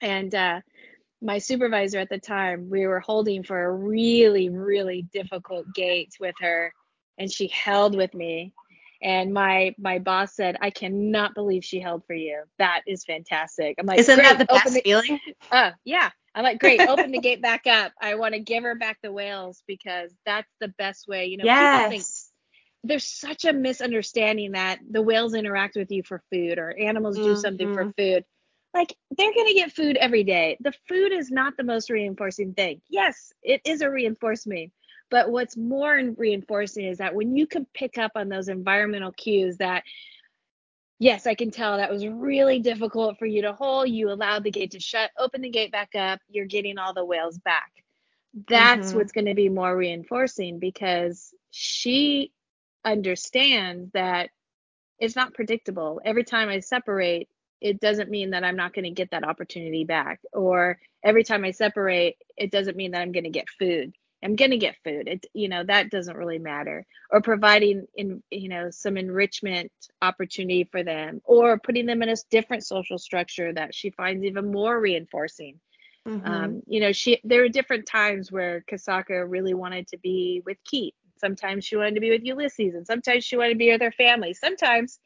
And 0.00 0.34
uh, 0.34 0.60
my 1.22 1.38
supervisor 1.38 1.98
at 1.98 2.08
the 2.08 2.18
time, 2.18 2.68
we 2.70 2.86
were 2.86 3.00
holding 3.00 3.42
for 3.42 3.62
a 3.62 3.72
really, 3.72 4.48
really 4.48 5.06
difficult 5.12 5.72
gate 5.74 6.14
with 6.18 6.34
her, 6.40 6.72
and 7.18 7.30
she 7.30 7.48
held 7.48 7.96
with 7.96 8.14
me. 8.14 8.52
And 9.02 9.32
my 9.32 9.74
my 9.78 9.98
boss 9.98 10.34
said, 10.34 10.56
"I 10.60 10.70
cannot 10.70 11.34
believe 11.34 11.64
she 11.64 11.80
held 11.80 12.04
for 12.06 12.14
you. 12.14 12.42
That 12.58 12.82
is 12.86 13.04
fantastic." 13.04 13.76
I'm 13.78 13.86
like, 13.86 13.98
"Isn't 13.98 14.18
that 14.18 14.38
the 14.38 14.44
best 14.44 14.74
the- 14.74 14.82
feeling?" 14.82 15.18
Oh 15.52 15.70
yeah. 15.84 16.10
I'm 16.34 16.44
like, 16.44 16.60
"Great, 16.60 16.80
open 16.80 17.10
the 17.10 17.18
gate 17.22 17.42
back 17.42 17.66
up. 17.66 17.92
I 18.00 18.14
want 18.14 18.34
to 18.34 18.40
give 18.40 18.62
her 18.62 18.74
back 18.76 18.98
the 19.02 19.10
whales 19.12 19.62
because 19.66 20.12
that's 20.24 20.50
the 20.60 20.68
best 20.68 21.08
way." 21.08 21.26
You 21.26 21.38
know, 21.38 21.44
yes. 21.44 21.82
people 21.82 21.90
think 21.90 22.04
there's 22.84 23.04
such 23.04 23.44
a 23.44 23.52
misunderstanding 23.52 24.52
that 24.52 24.78
the 24.88 25.02
whales 25.02 25.34
interact 25.34 25.76
with 25.76 25.90
you 25.90 26.02
for 26.02 26.22
food 26.32 26.58
or 26.58 26.76
animals 26.78 27.16
do 27.16 27.24
mm-hmm. 27.24 27.40
something 27.40 27.74
for 27.74 27.84
mm-hmm. 27.84 28.14
food. 28.14 28.24
Like 28.72 28.94
they're 29.10 29.34
going 29.34 29.48
to 29.48 29.54
get 29.54 29.72
food 29.72 29.96
every 29.96 30.24
day. 30.24 30.56
The 30.60 30.72
food 30.88 31.12
is 31.12 31.30
not 31.30 31.56
the 31.56 31.64
most 31.64 31.90
reinforcing 31.90 32.54
thing. 32.54 32.80
Yes, 32.88 33.32
it 33.42 33.60
is 33.64 33.80
a 33.80 33.90
reinforcement. 33.90 34.72
But 35.10 35.30
what's 35.30 35.56
more 35.56 36.00
reinforcing 36.16 36.86
is 36.86 36.98
that 36.98 37.14
when 37.14 37.36
you 37.36 37.46
can 37.46 37.66
pick 37.74 37.98
up 37.98 38.12
on 38.14 38.28
those 38.28 38.48
environmental 38.48 39.10
cues 39.10 39.56
that 39.56 39.82
yes, 41.00 41.26
I 41.26 41.34
can 41.34 41.50
tell 41.50 41.78
that 41.78 41.90
was 41.90 42.06
really 42.06 42.60
difficult 42.60 43.18
for 43.18 43.26
you 43.26 43.42
to 43.42 43.52
hold. 43.52 43.88
You 43.88 44.10
allowed 44.10 44.44
the 44.44 44.52
gate 44.52 44.70
to 44.72 44.80
shut, 44.80 45.10
open 45.18 45.40
the 45.40 45.50
gate 45.50 45.72
back 45.72 45.96
up, 45.96 46.20
you're 46.28 46.46
getting 46.46 46.78
all 46.78 46.94
the 46.94 47.04
whales 47.04 47.38
back. 47.38 47.72
That's 48.46 48.88
mm-hmm. 48.88 48.98
what's 48.98 49.12
going 49.12 49.24
to 49.24 49.34
be 49.34 49.48
more 49.48 49.76
reinforcing 49.76 50.60
because 50.60 51.34
she 51.50 52.30
understand 52.84 53.90
that 53.94 54.30
it's 54.98 55.16
not 55.16 55.34
predictable. 55.34 56.00
Every 56.04 56.24
time 56.24 56.48
I 56.48 56.60
separate, 56.60 57.28
it 57.60 57.80
doesn't 57.80 58.10
mean 58.10 58.30
that 58.30 58.44
I'm 58.44 58.56
not 58.56 58.72
going 58.74 58.84
to 58.84 58.90
get 58.90 59.10
that 59.10 59.24
opportunity 59.24 59.84
back. 59.84 60.20
Or 60.32 60.78
every 61.02 61.24
time 61.24 61.44
I 61.44 61.50
separate, 61.50 62.16
it 62.36 62.50
doesn't 62.50 62.76
mean 62.76 62.92
that 62.92 63.02
I'm 63.02 63.12
going 63.12 63.24
to 63.24 63.30
get 63.30 63.48
food. 63.58 63.94
I'm 64.22 64.36
going 64.36 64.50
to 64.50 64.58
get 64.58 64.76
food. 64.84 65.08
It, 65.08 65.26
you 65.32 65.48
know, 65.48 65.64
that 65.64 65.90
doesn't 65.90 66.16
really 66.16 66.38
matter. 66.38 66.86
Or 67.10 67.22
providing 67.22 67.86
in, 67.94 68.22
you 68.30 68.50
know, 68.50 68.70
some 68.70 68.98
enrichment 68.98 69.72
opportunity 70.02 70.64
for 70.64 70.82
them, 70.82 71.22
or 71.24 71.58
putting 71.58 71.86
them 71.86 72.02
in 72.02 72.10
a 72.10 72.16
different 72.30 72.64
social 72.66 72.98
structure 72.98 73.52
that 73.54 73.74
she 73.74 73.90
finds 73.90 74.24
even 74.24 74.52
more 74.52 74.78
reinforcing. 74.78 75.58
Mm-hmm. 76.06 76.26
Um, 76.26 76.62
you 76.66 76.80
know, 76.80 76.92
she 76.92 77.20
there 77.24 77.42
were 77.42 77.48
different 77.48 77.86
times 77.86 78.30
where 78.30 78.64
Kasatka 78.70 79.24
really 79.26 79.54
wanted 79.54 79.88
to 79.88 79.98
be 79.98 80.42
with 80.44 80.58
Keet 80.70 80.92
Sometimes 81.20 81.64
she 81.64 81.76
wanted 81.76 81.94
to 81.96 82.00
be 82.00 82.10
with 82.10 82.24
Ulysses, 82.24 82.74
and 82.74 82.86
sometimes 82.86 83.24
she 83.24 83.36
wanted 83.36 83.50
to 83.54 83.58
be 83.58 83.70
with 83.70 83.82
her 83.82 83.92
family. 83.92 84.34
Sometimes 84.34 84.98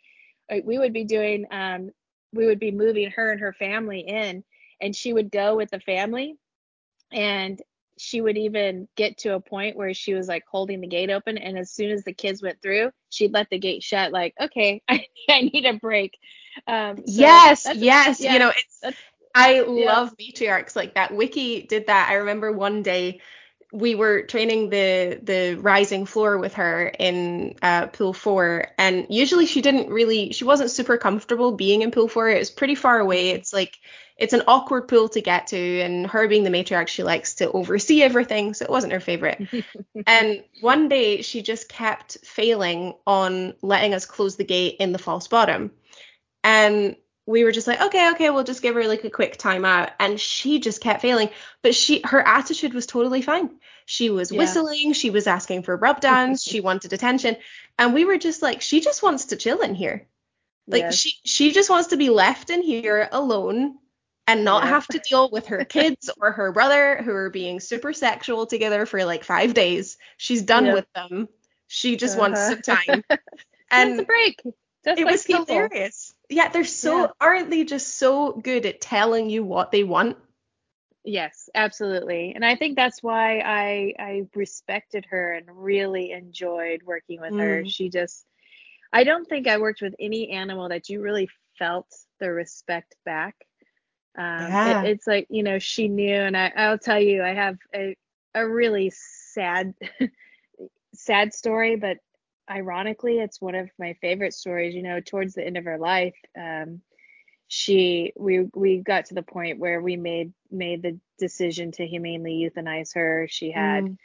we 0.64 0.78
would 0.78 0.92
be 0.92 1.04
doing, 1.04 1.46
um, 1.50 1.90
we 2.32 2.46
would 2.46 2.60
be 2.60 2.70
moving 2.72 3.10
her 3.10 3.32
and 3.32 3.40
her 3.40 3.52
family 3.52 4.00
in, 4.00 4.44
and 4.80 4.94
she 4.96 5.12
would 5.12 5.30
go 5.30 5.56
with 5.56 5.70
the 5.70 5.80
family, 5.80 6.36
and 7.12 7.60
she 7.98 8.20
would 8.20 8.36
even 8.36 8.88
get 8.96 9.18
to 9.18 9.34
a 9.34 9.40
point 9.40 9.76
where 9.76 9.94
she 9.94 10.14
was 10.14 10.28
like 10.28 10.44
holding 10.50 10.80
the 10.80 10.88
gate 10.88 11.10
open, 11.10 11.38
and 11.38 11.58
as 11.58 11.70
soon 11.70 11.90
as 11.92 12.04
the 12.04 12.12
kids 12.12 12.42
went 12.42 12.60
through, 12.62 12.90
she'd 13.10 13.32
let 13.32 13.48
the 13.50 13.58
gate 13.58 13.82
shut. 13.82 14.12
Like, 14.12 14.34
okay, 14.40 14.82
I, 14.88 15.06
I 15.28 15.42
need 15.52 15.64
a 15.66 15.74
break. 15.74 16.18
Um, 16.66 17.06
so 17.06 17.22
yes, 17.22 17.66
yes, 17.74 18.20
yeah, 18.20 18.32
you 18.32 18.38
know, 18.38 18.50
it's. 18.50 18.98
I 19.36 19.60
love 19.60 20.14
matriarchs 20.16 20.76
like 20.76 20.94
that. 20.94 21.10
Wikie 21.10 21.66
did 21.68 21.88
that. 21.88 22.08
I 22.10 22.14
remember 22.14 22.52
one 22.52 22.82
day 22.82 23.20
we 23.74 23.96
were 23.96 24.22
training 24.22 24.70
the 24.70 25.18
the 25.20 25.56
rising 25.60 26.06
floor 26.06 26.38
with 26.38 26.54
her 26.54 26.86
in 26.96 27.56
uh, 27.60 27.88
pool 27.88 28.12
four, 28.12 28.68
and 28.78 29.06
usually 29.10 29.46
she 29.46 29.62
didn't 29.62 29.90
really, 29.90 30.32
she 30.32 30.44
wasn't 30.44 30.70
super 30.70 30.96
comfortable 30.96 31.50
being 31.50 31.82
in 31.82 31.90
pool 31.90 32.06
four. 32.06 32.28
It 32.28 32.38
was 32.38 32.52
pretty 32.52 32.76
far 32.76 33.00
away. 33.00 33.30
It's 33.30 33.52
like 33.52 33.80
it's 34.16 34.32
an 34.32 34.42
awkward 34.46 34.86
pool 34.86 35.08
to 35.08 35.20
get 35.20 35.48
to, 35.48 35.80
and 35.80 36.06
her 36.06 36.28
being 36.28 36.44
the 36.44 36.50
matriarch, 36.50 36.86
she 36.86 37.02
likes 37.02 37.34
to 37.36 37.50
oversee 37.50 38.00
everything, 38.00 38.54
so 38.54 38.64
it 38.64 38.70
wasn't 38.70 38.92
her 38.92 39.00
favorite. 39.00 39.42
and 40.06 40.44
one 40.60 40.88
day 40.88 41.22
she 41.22 41.42
just 41.42 41.68
kept 41.68 42.18
failing 42.24 42.94
on 43.08 43.54
letting 43.60 43.92
us 43.92 44.06
close 44.06 44.36
the 44.36 44.44
gate 44.44 44.76
in 44.78 44.92
the 44.92 45.00
false 45.00 45.26
bottom, 45.26 45.72
and 46.44 46.94
we 47.26 47.44
were 47.44 47.52
just 47.52 47.66
like, 47.66 47.80
okay, 47.80 48.10
okay, 48.12 48.30
we'll 48.30 48.44
just 48.44 48.62
give 48.62 48.74
her 48.74 48.86
like 48.86 49.04
a 49.04 49.10
quick 49.10 49.38
timeout. 49.38 49.90
And 49.98 50.20
she 50.20 50.58
just 50.58 50.80
kept 50.80 51.02
failing. 51.02 51.30
But 51.62 51.74
she 51.74 52.02
her 52.04 52.20
attitude 52.20 52.74
was 52.74 52.86
totally 52.86 53.22
fine. 53.22 53.50
She 53.86 54.10
was 54.10 54.30
yeah. 54.30 54.38
whistling, 54.38 54.92
she 54.92 55.10
was 55.10 55.26
asking 55.26 55.62
for 55.62 55.76
rub 55.76 56.00
downs, 56.00 56.42
she 56.42 56.60
wanted 56.62 56.92
attention. 56.92 57.36
And 57.78 57.94
we 57.94 58.04
were 58.04 58.18
just 58.18 58.42
like, 58.42 58.60
she 58.60 58.80
just 58.80 59.02
wants 59.02 59.26
to 59.26 59.36
chill 59.36 59.60
in 59.60 59.74
here. 59.74 60.06
Like 60.66 60.82
yes. 60.82 60.96
she 60.96 61.14
she 61.24 61.52
just 61.52 61.68
wants 61.68 61.88
to 61.88 61.96
be 61.96 62.08
left 62.08 62.50
in 62.50 62.62
here 62.62 63.08
alone 63.12 63.76
and 64.26 64.44
not 64.44 64.64
yeah. 64.64 64.70
have 64.70 64.86
to 64.88 64.98
deal 64.98 65.28
with 65.30 65.46
her 65.46 65.64
kids 65.64 66.10
or 66.18 66.32
her 66.32 66.52
brother 66.52 67.02
who 67.02 67.12
are 67.12 67.30
being 67.30 67.60
super 67.60 67.92
sexual 67.92 68.46
together 68.46 68.86
for 68.86 69.04
like 69.04 69.24
five 69.24 69.52
days. 69.52 69.98
She's 70.16 70.42
done 70.42 70.66
yeah. 70.66 70.74
with 70.74 70.86
them. 70.94 71.28
She 71.68 71.96
just 71.96 72.18
uh-huh. 72.18 72.30
wants 72.30 72.46
some 72.46 72.62
time. 72.62 73.04
and 73.70 74.00
a 74.00 74.04
break. 74.04 74.40
Just 74.84 75.00
it 75.00 75.04
like 75.04 75.12
was 75.12 75.24
people. 75.24 75.44
hilarious 75.46 76.13
yeah, 76.34 76.48
they're 76.48 76.64
so 76.64 77.02
yeah. 77.02 77.06
aren't 77.20 77.50
they 77.50 77.64
just 77.64 77.96
so 77.96 78.32
good 78.32 78.66
at 78.66 78.80
telling 78.80 79.30
you 79.30 79.44
what 79.44 79.70
they 79.70 79.84
want? 79.84 80.16
Yes, 81.04 81.48
absolutely. 81.54 82.32
And 82.34 82.44
I 82.44 82.56
think 82.56 82.76
that's 82.76 83.02
why 83.02 83.38
I 83.38 83.94
I 83.98 84.22
respected 84.34 85.06
her 85.10 85.32
and 85.32 85.46
really 85.48 86.10
enjoyed 86.10 86.82
working 86.82 87.20
with 87.20 87.32
mm. 87.32 87.40
her. 87.40 87.64
She 87.66 87.88
just 87.88 88.26
I 88.92 89.04
don't 89.04 89.28
think 89.28 89.46
I 89.46 89.58
worked 89.58 89.80
with 89.80 89.94
any 90.00 90.30
animal 90.30 90.68
that 90.70 90.88
you 90.88 91.00
really 91.00 91.28
felt 91.58 91.86
the 92.20 92.32
respect 92.32 92.96
back. 93.04 93.36
Um, 94.16 94.24
yeah. 94.24 94.82
It, 94.82 94.90
it's 94.90 95.06
like, 95.06 95.26
you 95.30 95.42
know, 95.42 95.58
she 95.58 95.88
knew 95.88 96.14
and 96.14 96.36
I, 96.36 96.52
I'll 96.56 96.78
tell 96.78 97.00
you, 97.00 97.22
I 97.22 97.34
have 97.34 97.58
a, 97.74 97.96
a 98.34 98.48
really 98.48 98.90
sad 98.90 99.74
sad 100.94 101.34
story, 101.34 101.76
but 101.76 101.98
ironically, 102.50 103.18
it's 103.18 103.40
one 103.40 103.54
of 103.54 103.70
my 103.78 103.94
favorite 104.00 104.34
stories. 104.34 104.74
You 104.74 104.82
know, 104.82 105.00
towards 105.00 105.34
the 105.34 105.46
end 105.46 105.56
of 105.56 105.64
her 105.64 105.78
life, 105.78 106.16
um, 106.38 106.80
she 107.48 108.12
we 108.16 108.48
we 108.54 108.78
got 108.78 109.06
to 109.06 109.14
the 109.14 109.22
point 109.22 109.58
where 109.58 109.80
we 109.80 109.96
made 109.96 110.32
made 110.50 110.82
the 110.82 110.98
decision 111.18 111.72
to 111.72 111.86
humanely 111.86 112.32
euthanize 112.32 112.94
her. 112.94 113.26
She 113.30 113.50
had 113.50 113.84
mm. 113.84 113.96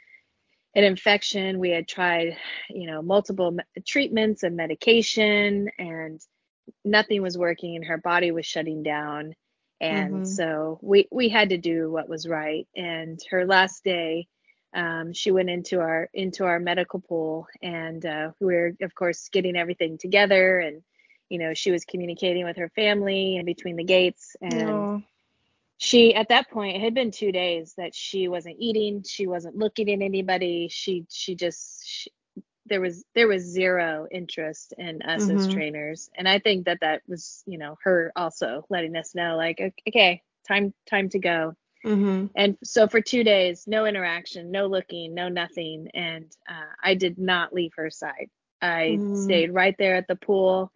an 0.74 0.84
infection. 0.84 1.58
We 1.58 1.70
had 1.70 1.88
tried, 1.88 2.36
you 2.68 2.86
know, 2.86 3.02
multiple 3.02 3.56
treatments 3.86 4.42
and 4.42 4.56
medication, 4.56 5.70
and 5.78 6.20
nothing 6.84 7.22
was 7.22 7.38
working. 7.38 7.76
And 7.76 7.84
her 7.86 7.98
body 7.98 8.30
was 8.30 8.46
shutting 8.46 8.82
down. 8.82 9.34
And 9.80 10.12
mm-hmm. 10.12 10.24
so 10.24 10.78
we 10.82 11.08
we 11.10 11.28
had 11.30 11.50
to 11.50 11.58
do 11.58 11.90
what 11.90 12.08
was 12.08 12.28
right. 12.28 12.68
And 12.76 13.18
her 13.30 13.46
last 13.46 13.82
day 13.82 14.28
um, 14.74 15.12
she 15.12 15.30
went 15.30 15.50
into 15.50 15.80
our 15.80 16.08
into 16.14 16.44
our 16.44 16.60
medical 16.60 17.00
pool 17.00 17.46
and 17.62 18.04
uh, 18.06 18.30
we 18.40 18.54
were 18.54 18.76
of 18.82 18.94
course 18.94 19.28
getting 19.28 19.56
everything 19.56 19.98
together 19.98 20.60
and 20.60 20.82
you 21.28 21.38
know 21.38 21.54
she 21.54 21.70
was 21.70 21.84
communicating 21.84 22.44
with 22.44 22.56
her 22.56 22.68
family 22.70 23.36
and 23.36 23.46
between 23.46 23.76
the 23.76 23.84
gates 23.84 24.36
and 24.40 24.52
Aww. 24.52 25.04
she 25.78 26.14
at 26.14 26.28
that 26.28 26.50
point 26.50 26.76
it 26.76 26.82
had 26.82 26.94
been 26.94 27.10
two 27.10 27.32
days 27.32 27.74
that 27.76 27.94
she 27.94 28.28
wasn't 28.28 28.56
eating 28.58 29.02
she 29.02 29.26
wasn't 29.26 29.56
looking 29.56 29.90
at 29.90 30.02
anybody 30.02 30.68
she 30.68 31.06
she 31.10 31.34
just 31.34 31.88
she, 31.88 32.12
there 32.66 32.80
was 32.80 33.04
there 33.14 33.26
was 33.26 33.42
zero 33.42 34.06
interest 34.12 34.74
in 34.78 35.02
us 35.02 35.24
mm-hmm. 35.24 35.36
as 35.36 35.48
trainers 35.48 36.10
and 36.14 36.28
i 36.28 36.38
think 36.38 36.66
that 36.66 36.78
that 36.80 37.02
was 37.08 37.42
you 37.46 37.58
know 37.58 37.76
her 37.82 38.12
also 38.14 38.64
letting 38.70 38.94
us 38.94 39.14
know 39.14 39.36
like 39.36 39.60
okay 39.88 40.22
time 40.46 40.72
time 40.88 41.08
to 41.08 41.18
go 41.18 41.54
Mm-hmm. 41.84 42.26
And 42.36 42.58
so 42.62 42.86
for 42.88 43.00
two 43.00 43.24
days, 43.24 43.64
no 43.66 43.86
interaction, 43.86 44.50
no 44.50 44.66
looking, 44.66 45.14
no 45.14 45.28
nothing. 45.28 45.88
And 45.94 46.26
uh, 46.48 46.72
I 46.82 46.94
did 46.94 47.18
not 47.18 47.52
leave 47.52 47.72
her 47.76 47.90
side. 47.90 48.28
I 48.60 48.96
mm. 48.98 49.16
stayed 49.16 49.54
right 49.54 49.74
there 49.78 49.96
at 49.96 50.06
the 50.06 50.16
pool, 50.16 50.70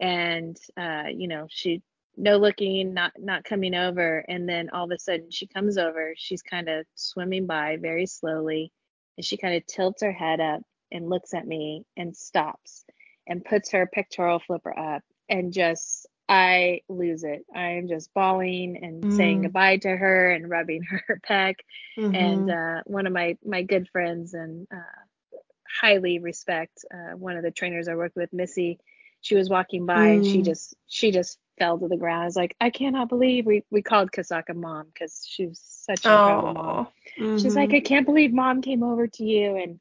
and 0.00 0.56
uh, 0.76 1.04
you 1.14 1.28
know, 1.28 1.46
she 1.48 1.82
no 2.16 2.36
looking, 2.36 2.92
not 2.92 3.12
not 3.18 3.44
coming 3.44 3.74
over. 3.74 4.24
And 4.28 4.48
then 4.48 4.70
all 4.70 4.84
of 4.84 4.90
a 4.90 4.98
sudden, 4.98 5.30
she 5.30 5.46
comes 5.46 5.78
over. 5.78 6.14
She's 6.16 6.42
kind 6.42 6.68
of 6.68 6.86
swimming 6.96 7.46
by 7.46 7.76
very 7.80 8.06
slowly, 8.06 8.72
and 9.16 9.24
she 9.24 9.36
kind 9.36 9.54
of 9.54 9.66
tilts 9.66 10.02
her 10.02 10.12
head 10.12 10.40
up 10.40 10.62
and 10.90 11.08
looks 11.08 11.34
at 11.34 11.46
me 11.46 11.84
and 11.96 12.16
stops 12.16 12.84
and 13.28 13.44
puts 13.44 13.70
her 13.70 13.86
pectoral 13.86 14.40
flipper 14.40 14.76
up 14.76 15.02
and 15.28 15.52
just 15.52 16.08
I 16.30 16.82
lose 16.88 17.24
it. 17.24 17.44
I 17.52 17.70
am 17.72 17.88
just 17.88 18.14
bawling 18.14 18.78
and 18.84 19.02
mm. 19.02 19.16
saying 19.16 19.42
goodbye 19.42 19.78
to 19.78 19.88
her 19.88 20.30
and 20.30 20.48
rubbing 20.48 20.82
her 21.08 21.20
back. 21.28 21.56
Mm-hmm. 21.98 22.14
And 22.14 22.50
uh, 22.50 22.82
one 22.86 23.08
of 23.08 23.12
my 23.12 23.36
my 23.44 23.62
good 23.62 23.88
friends 23.88 24.32
and 24.32 24.68
uh, 24.72 25.36
highly 25.80 26.20
respect 26.20 26.84
uh, 26.94 27.16
one 27.16 27.36
of 27.36 27.42
the 27.42 27.50
trainers 27.50 27.88
I 27.88 27.96
worked 27.96 28.14
with, 28.14 28.32
Missy. 28.32 28.78
She 29.22 29.34
was 29.34 29.50
walking 29.50 29.86
by 29.86 30.06
mm. 30.06 30.14
and 30.14 30.24
she 30.24 30.38
mm. 30.38 30.44
just 30.44 30.74
she 30.86 31.10
just 31.10 31.36
fell 31.58 31.76
to 31.80 31.88
the 31.88 31.96
ground. 31.96 32.22
I 32.22 32.26
was 32.26 32.36
like, 32.36 32.56
I 32.60 32.70
cannot 32.70 33.08
believe 33.08 33.44
we 33.44 33.64
we 33.72 33.82
called 33.82 34.12
Kasatka 34.12 34.54
mom 34.54 34.86
because 34.94 35.26
she 35.28 35.46
was 35.46 35.60
such 35.60 36.06
incredible 36.06 36.54
mom. 36.54 36.88
Mm-hmm. 37.18 37.38
She's 37.38 37.56
like, 37.56 37.74
I 37.74 37.80
can't 37.80 38.06
believe 38.06 38.32
mom 38.32 38.62
came 38.62 38.84
over 38.84 39.08
to 39.08 39.24
you. 39.24 39.56
And 39.56 39.80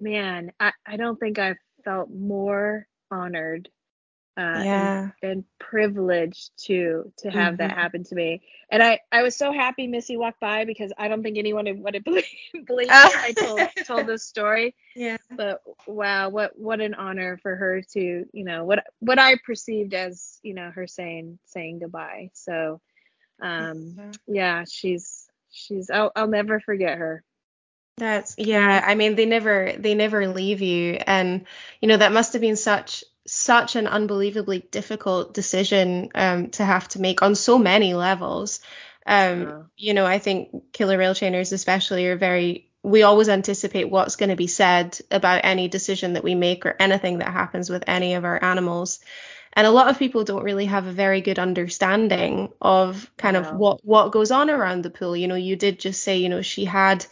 man, 0.00 0.52
I 0.58 0.72
I 0.86 0.96
don't 0.96 1.20
think 1.20 1.38
I've 1.38 1.58
felt 1.84 2.10
more 2.10 2.86
honored 3.10 3.68
uh, 4.36 4.62
yeah. 4.64 5.10
and, 5.22 5.30
and, 5.30 5.44
privileged 5.58 6.50
to 6.56 7.10
to 7.16 7.30
have 7.30 7.54
mm-hmm. 7.54 7.68
that 7.68 7.72
happen 7.72 8.04
to 8.04 8.14
me. 8.14 8.42
And 8.70 8.82
I 8.82 9.00
I 9.10 9.22
was 9.22 9.34
so 9.34 9.50
happy 9.50 9.86
Missy 9.86 10.16
walked 10.16 10.40
by 10.40 10.64
because 10.64 10.92
I 10.98 11.08
don't 11.08 11.22
think 11.22 11.38
anyone 11.38 11.66
would 11.82 11.94
have 11.94 12.04
believed 12.04 12.28
believe 12.66 12.88
I 12.90 13.32
told 13.38 13.60
told 13.84 14.06
this 14.06 14.24
story. 14.24 14.74
Yeah. 14.94 15.16
But 15.30 15.62
wow, 15.86 16.28
what 16.28 16.58
what 16.58 16.80
an 16.80 16.94
honor 16.94 17.38
for 17.38 17.56
her 17.56 17.82
to 17.92 18.26
you 18.32 18.44
know 18.44 18.64
what 18.64 18.84
what 19.00 19.18
I 19.18 19.36
perceived 19.44 19.94
as 19.94 20.38
you 20.42 20.54
know 20.54 20.70
her 20.70 20.86
saying 20.86 21.38
saying 21.46 21.80
goodbye. 21.80 22.30
So 22.34 22.80
um 23.40 24.12
yeah 24.26 24.64
she's 24.68 25.28
she's 25.50 25.90
I'll 25.90 26.12
I'll 26.14 26.28
never 26.28 26.60
forget 26.60 26.98
her. 26.98 27.24
That's 27.96 28.34
yeah, 28.36 28.82
I 28.84 28.94
mean 28.94 29.14
they 29.14 29.26
never 29.26 29.72
they 29.78 29.94
never 29.94 30.28
leave 30.28 30.60
you 30.60 30.98
and 31.06 31.46
you 31.80 31.88
know 31.88 31.96
that 31.96 32.12
must 32.12 32.34
have 32.34 32.42
been 32.42 32.56
such 32.56 33.02
such 33.26 33.76
an 33.76 33.86
unbelievably 33.86 34.68
difficult 34.70 35.34
decision 35.34 36.10
um, 36.14 36.50
to 36.50 36.64
have 36.64 36.88
to 36.88 37.00
make 37.00 37.22
on 37.22 37.34
so 37.34 37.58
many 37.58 37.94
levels. 37.94 38.60
Um, 39.06 39.70
You 39.76 39.94
know, 39.94 40.06
I 40.06 40.18
think 40.18 40.72
killer 40.72 40.98
whale 40.98 41.14
trainers 41.14 41.52
especially 41.52 42.06
are 42.06 42.16
very 42.16 42.70
we 42.82 43.02
always 43.02 43.28
anticipate 43.28 43.90
what's 43.90 44.14
going 44.14 44.28
to 44.28 44.36
be 44.36 44.46
said 44.46 44.96
about 45.10 45.40
any 45.42 45.66
decision 45.66 46.12
that 46.12 46.22
we 46.22 46.36
make 46.36 46.64
or 46.64 46.76
anything 46.78 47.18
that 47.18 47.32
happens 47.32 47.68
with 47.68 47.82
any 47.88 48.14
of 48.14 48.24
our 48.24 48.42
animals. 48.42 49.00
And 49.54 49.66
a 49.66 49.72
lot 49.72 49.88
of 49.88 49.98
people 49.98 50.22
don't 50.22 50.44
really 50.44 50.66
have 50.66 50.86
a 50.86 50.92
very 50.92 51.20
good 51.20 51.40
understanding 51.40 52.52
of 52.60 53.10
kind 53.16 53.36
of 53.36 53.52
what 53.56 53.84
what 53.84 54.12
goes 54.12 54.30
on 54.30 54.50
around 54.50 54.82
the 54.82 54.90
pool. 54.90 55.16
You 55.16 55.26
know, 55.26 55.34
you 55.34 55.56
did 55.56 55.80
just 55.80 56.02
say, 56.02 56.18
you 56.18 56.28
know, 56.28 56.42
she 56.42 56.64
had 56.64 57.06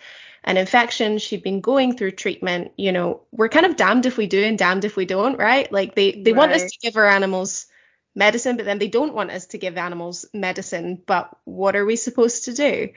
an 0.44 0.58
infection, 0.58 1.18
she'd 1.18 1.42
been 1.42 1.60
going 1.60 1.96
through 1.96 2.12
treatment, 2.12 2.72
you 2.76 2.92
know, 2.92 3.22
we're 3.32 3.48
kind 3.48 3.64
of 3.64 3.76
damned 3.76 4.06
if 4.06 4.18
we 4.18 4.26
do 4.26 4.42
and 4.44 4.58
damned 4.58 4.84
if 4.84 4.94
we 4.94 5.06
don't, 5.06 5.38
right? 5.38 5.70
Like 5.72 5.94
they 5.94 6.12
they 6.12 6.32
right. 6.32 6.38
want 6.38 6.52
us 6.52 6.70
to 6.70 6.78
give 6.82 6.96
our 6.96 7.08
animals 7.08 7.66
medicine, 8.14 8.56
but 8.56 8.66
then 8.66 8.78
they 8.78 8.88
don't 8.88 9.14
want 9.14 9.30
us 9.30 9.46
to 9.46 9.58
give 9.58 9.78
animals 9.78 10.26
medicine. 10.34 11.02
But 11.04 11.34
what 11.44 11.76
are 11.76 11.86
we 11.86 11.96
supposed 11.96 12.44
to 12.44 12.52
do? 12.52 12.90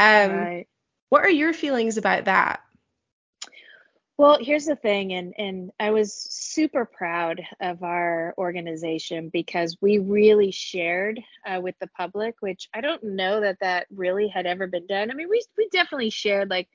Um, 0.00 0.30
right. 0.32 0.66
What 1.08 1.24
are 1.24 1.30
your 1.30 1.52
feelings 1.52 1.96
about 1.96 2.26
that? 2.26 2.60
Well, 4.18 4.38
here's 4.40 4.66
the 4.66 4.74
thing, 4.74 5.12
and 5.12 5.32
and 5.38 5.70
I 5.78 5.92
was 5.92 6.12
super 6.12 6.84
proud 6.84 7.40
of 7.60 7.84
our 7.84 8.34
organization 8.36 9.28
because 9.28 9.76
we 9.80 9.98
really 9.98 10.50
shared 10.50 11.20
uh, 11.46 11.60
with 11.60 11.76
the 11.78 11.86
public, 11.86 12.34
which 12.40 12.68
I 12.74 12.80
don't 12.80 13.04
know 13.04 13.40
that 13.40 13.60
that 13.60 13.86
really 13.94 14.26
had 14.26 14.46
ever 14.46 14.66
been 14.66 14.88
done. 14.88 15.12
I 15.12 15.14
mean, 15.14 15.28
we 15.30 15.40
we 15.56 15.68
definitely 15.68 16.10
shared 16.10 16.50
like 16.50 16.68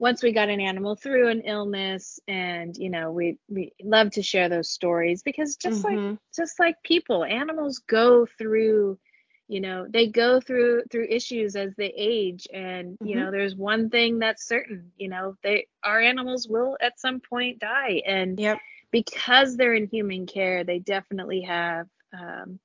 once 0.00 0.22
we 0.22 0.32
got 0.32 0.48
an 0.48 0.60
animal 0.60 0.96
through 0.96 1.28
an 1.28 1.42
illness 1.42 2.18
and 2.26 2.74
you 2.76 2.90
know 2.90 3.12
we 3.12 3.38
we 3.48 3.72
love 3.84 4.10
to 4.10 4.22
share 4.22 4.48
those 4.48 4.70
stories 4.70 5.22
because 5.22 5.56
just 5.56 5.84
mm-hmm. 5.84 6.08
like 6.08 6.18
just 6.34 6.58
like 6.58 6.74
people 6.82 7.22
animals 7.22 7.82
go 7.86 8.26
through 8.38 8.98
you 9.46 9.60
know 9.60 9.86
they 9.88 10.06
go 10.06 10.40
through 10.40 10.82
through 10.90 11.06
issues 11.08 11.54
as 11.54 11.74
they 11.76 11.92
age 11.96 12.48
and 12.52 12.96
you 13.02 13.14
mm-hmm. 13.14 13.24
know 13.24 13.30
there's 13.30 13.54
one 13.54 13.90
thing 13.90 14.18
that's 14.18 14.48
certain 14.48 14.90
you 14.96 15.08
know 15.08 15.36
they 15.42 15.66
our 15.84 16.00
animals 16.00 16.48
will 16.48 16.76
at 16.80 16.98
some 16.98 17.20
point 17.20 17.58
die 17.58 18.02
and 18.06 18.40
yep. 18.40 18.58
because 18.90 19.56
they're 19.56 19.74
in 19.74 19.86
human 19.86 20.26
care 20.26 20.64
they 20.64 20.78
definitely 20.78 21.42
have 21.42 21.86
um, 22.18 22.58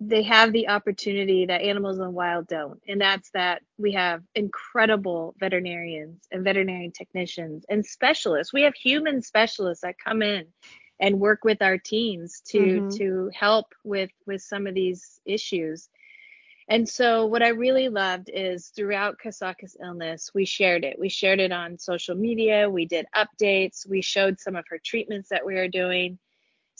they 0.00 0.22
have 0.22 0.52
the 0.52 0.68
opportunity 0.68 1.46
that 1.46 1.62
animals 1.62 1.98
in 1.98 2.04
the 2.04 2.10
wild 2.10 2.46
don't. 2.46 2.80
And 2.88 3.00
that's 3.00 3.30
that 3.30 3.62
we 3.78 3.92
have 3.92 4.22
incredible 4.34 5.34
veterinarians 5.38 6.26
and 6.30 6.44
veterinary 6.44 6.90
technicians 6.94 7.64
and 7.68 7.84
specialists. 7.84 8.52
We 8.52 8.62
have 8.62 8.74
human 8.74 9.22
specialists 9.22 9.82
that 9.82 9.98
come 9.98 10.22
in 10.22 10.46
and 11.00 11.18
work 11.20 11.44
with 11.44 11.62
our 11.62 11.78
teams 11.78 12.42
to 12.48 12.58
mm-hmm. 12.58 12.88
to 12.98 13.30
help 13.34 13.66
with 13.84 14.10
with 14.26 14.42
some 14.42 14.66
of 14.66 14.74
these 14.74 15.20
issues. 15.24 15.88
And 16.68 16.88
so 16.88 17.26
what 17.26 17.42
i 17.42 17.48
really 17.48 17.88
loved 17.88 18.30
is 18.32 18.68
throughout 18.68 19.18
Kasatka's 19.18 19.76
illness 19.82 20.30
we 20.34 20.44
shared 20.44 20.84
it. 20.84 20.98
We 20.98 21.08
shared 21.08 21.40
it 21.40 21.52
on 21.52 21.78
social 21.78 22.14
media. 22.14 22.70
We 22.70 22.86
did 22.86 23.06
updates. 23.16 23.88
We 23.88 24.02
showed 24.02 24.38
some 24.38 24.56
of 24.56 24.64
her 24.68 24.78
treatments 24.78 25.30
that 25.30 25.44
we 25.44 25.56
are 25.56 25.68
doing 25.68 26.18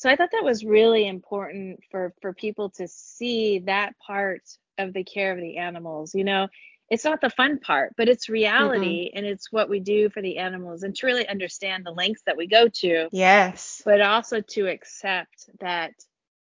so 0.01 0.09
i 0.09 0.17
thought 0.17 0.31
that 0.33 0.45
was 0.45 0.65
really 0.65 1.07
important 1.07 1.79
for 1.91 2.15
for 2.23 2.33
people 2.33 2.71
to 2.71 2.89
see 2.89 3.59
that 3.59 3.93
part 3.99 4.41
of 4.79 4.95
the 4.95 5.05
care 5.05 5.33
of 5.33 5.39
the 5.39 5.59
animals 5.59 6.15
you 6.15 6.25
know? 6.25 6.49
It's 6.89 7.05
not 7.05 7.21
the 7.21 7.31
fun 7.31 7.61
part 7.61 7.93
but 7.97 8.09
it's 8.09 8.29
reality 8.29 9.07
mm-hmm. 9.07 9.19
and 9.19 9.27
it's 9.27 9.53
what 9.53 9.69
we 9.69 9.79
do 9.79 10.09
for 10.11 10.23
the 10.23 10.39
animals 10.39 10.83
and 10.83 10.97
to 10.97 11.07
really 11.07 11.29
understand 11.29 11.87
the 11.87 11.93
lengths 11.93 12.23
that 12.27 12.37
we 12.37 12.49
go 12.49 12.67
to. 12.67 13.09
Yes. 13.13 13.81
But 13.85 14.01
also 14.01 14.41
to 14.41 14.67
accept 14.67 15.51
that 15.61 15.93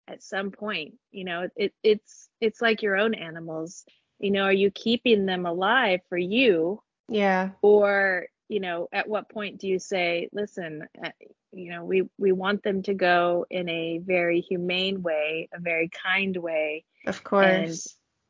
at 0.06 0.22
some 0.22 0.52
point 0.52 0.94
you 1.10 1.24
know 1.24 1.48
it, 1.56 1.72
it's 1.82 2.28
it's 2.40 2.60
like 2.60 2.82
your 2.82 2.96
own 2.96 3.14
animals. 3.14 3.84
You 4.20 4.30
know 4.30 4.44
are 4.44 4.52
you 4.52 4.70
keeping 4.70 5.26
them 5.26 5.46
alive 5.46 6.00
for 6.08 6.18
you 6.18 6.80
yeah. 7.08 7.50
or 7.62 8.26
you 8.48 8.60
know 8.60 8.88
at 8.92 9.08
what 9.08 9.28
point 9.28 9.58
do 9.58 9.68
you 9.68 9.78
say 9.78 10.28
listen 10.32 10.86
uh, 11.04 11.10
you 11.52 11.70
know 11.70 11.84
we 11.84 12.04
we 12.18 12.32
want 12.32 12.62
them 12.62 12.82
to 12.82 12.94
go 12.94 13.46
in 13.50 13.68
a 13.68 13.98
very 13.98 14.40
humane 14.40 15.02
way 15.02 15.48
a 15.52 15.60
very 15.60 15.88
kind 15.88 16.36
way. 16.36 16.84
Of 17.06 17.24
course. 17.24 17.46
and 17.46 17.76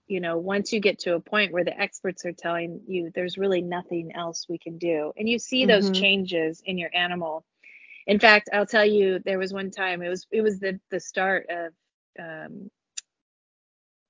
you 0.06 0.20
know 0.20 0.38
once 0.38 0.72
you 0.72 0.80
get 0.80 1.00
to 1.00 1.14
a 1.14 1.20
point 1.20 1.52
where 1.52 1.64
the 1.64 1.78
experts 1.78 2.24
are 2.24 2.32
telling 2.32 2.80
you 2.86 3.10
there's 3.14 3.36
really 3.36 3.62
nothing 3.62 4.12
else 4.14 4.46
we 4.48 4.58
can 4.58 4.78
do 4.78 5.12
and 5.16 5.28
you 5.28 5.38
see 5.38 5.66
those 5.66 5.86
mm-hmm. 5.86 6.00
changes 6.00 6.62
in 6.64 6.78
your 6.78 6.90
animal. 6.94 7.44
In 8.06 8.20
fact 8.20 8.50
i'll 8.52 8.66
tell 8.66 8.86
you 8.86 9.20
there 9.24 9.38
was 9.38 9.52
one 9.52 9.70
time 9.70 10.02
it 10.02 10.08
was 10.08 10.26
it 10.30 10.42
was 10.42 10.60
the 10.60 10.78
the 10.90 11.00
start 11.00 11.46
of 11.50 11.72
um 12.18 12.70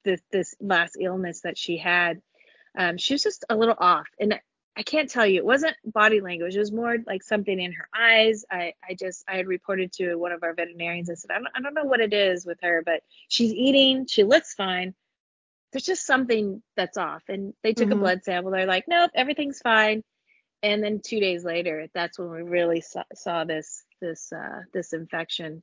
this 0.04 0.20
this 0.30 0.54
last 0.60 0.96
illness 1.00 1.40
that 1.40 1.58
she 1.58 1.78
had. 1.78 2.20
Um 2.76 2.98
she 2.98 3.14
was 3.14 3.22
just 3.22 3.44
a 3.48 3.56
little 3.56 3.76
off 3.78 4.06
and 4.20 4.38
I 4.76 4.82
can't 4.82 5.08
tell 5.08 5.26
you. 5.26 5.38
It 5.38 5.44
wasn't 5.46 5.74
body 5.84 6.20
language. 6.20 6.54
It 6.54 6.58
was 6.58 6.72
more 6.72 6.98
like 7.06 7.22
something 7.22 7.58
in 7.58 7.72
her 7.72 7.88
eyes. 7.98 8.44
I, 8.50 8.74
I 8.86 8.94
just 8.94 9.24
I 9.26 9.36
had 9.36 9.46
reported 9.46 9.92
to 9.94 10.16
one 10.16 10.32
of 10.32 10.42
our 10.42 10.52
veterinarians. 10.52 11.08
I 11.08 11.14
said 11.14 11.30
I 11.30 11.38
don't, 11.38 11.48
I 11.54 11.60
don't 11.60 11.74
know 11.74 11.84
what 11.84 12.00
it 12.00 12.12
is 12.12 12.44
with 12.44 12.58
her, 12.62 12.82
but 12.84 13.02
she's 13.28 13.52
eating. 13.52 14.06
She 14.06 14.22
looks 14.22 14.54
fine. 14.54 14.94
There's 15.72 15.84
just 15.84 16.06
something 16.06 16.62
that's 16.76 16.98
off. 16.98 17.22
And 17.28 17.54
they 17.62 17.72
took 17.72 17.88
mm-hmm. 17.88 17.98
a 17.98 18.00
blood 18.00 18.24
sample. 18.24 18.52
They're 18.52 18.66
like, 18.66 18.84
nope, 18.86 19.10
everything's 19.14 19.60
fine. 19.60 20.04
And 20.62 20.82
then 20.82 21.00
two 21.04 21.20
days 21.20 21.44
later, 21.44 21.88
that's 21.94 22.18
when 22.18 22.30
we 22.30 22.42
really 22.42 22.80
saw, 22.80 23.04
saw 23.14 23.44
this 23.44 23.84
this 24.00 24.32
uh, 24.32 24.62
this 24.72 24.92
infection. 24.92 25.62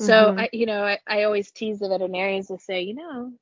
So 0.00 0.12
mm-hmm. 0.12 0.40
I, 0.40 0.48
you 0.52 0.66
know, 0.66 0.82
I, 0.82 0.98
I 1.06 1.22
always 1.22 1.52
tease 1.52 1.78
the 1.78 1.88
veterinarians 1.88 2.48
to 2.48 2.58
say, 2.58 2.82
you 2.82 2.94
know, 2.94 3.32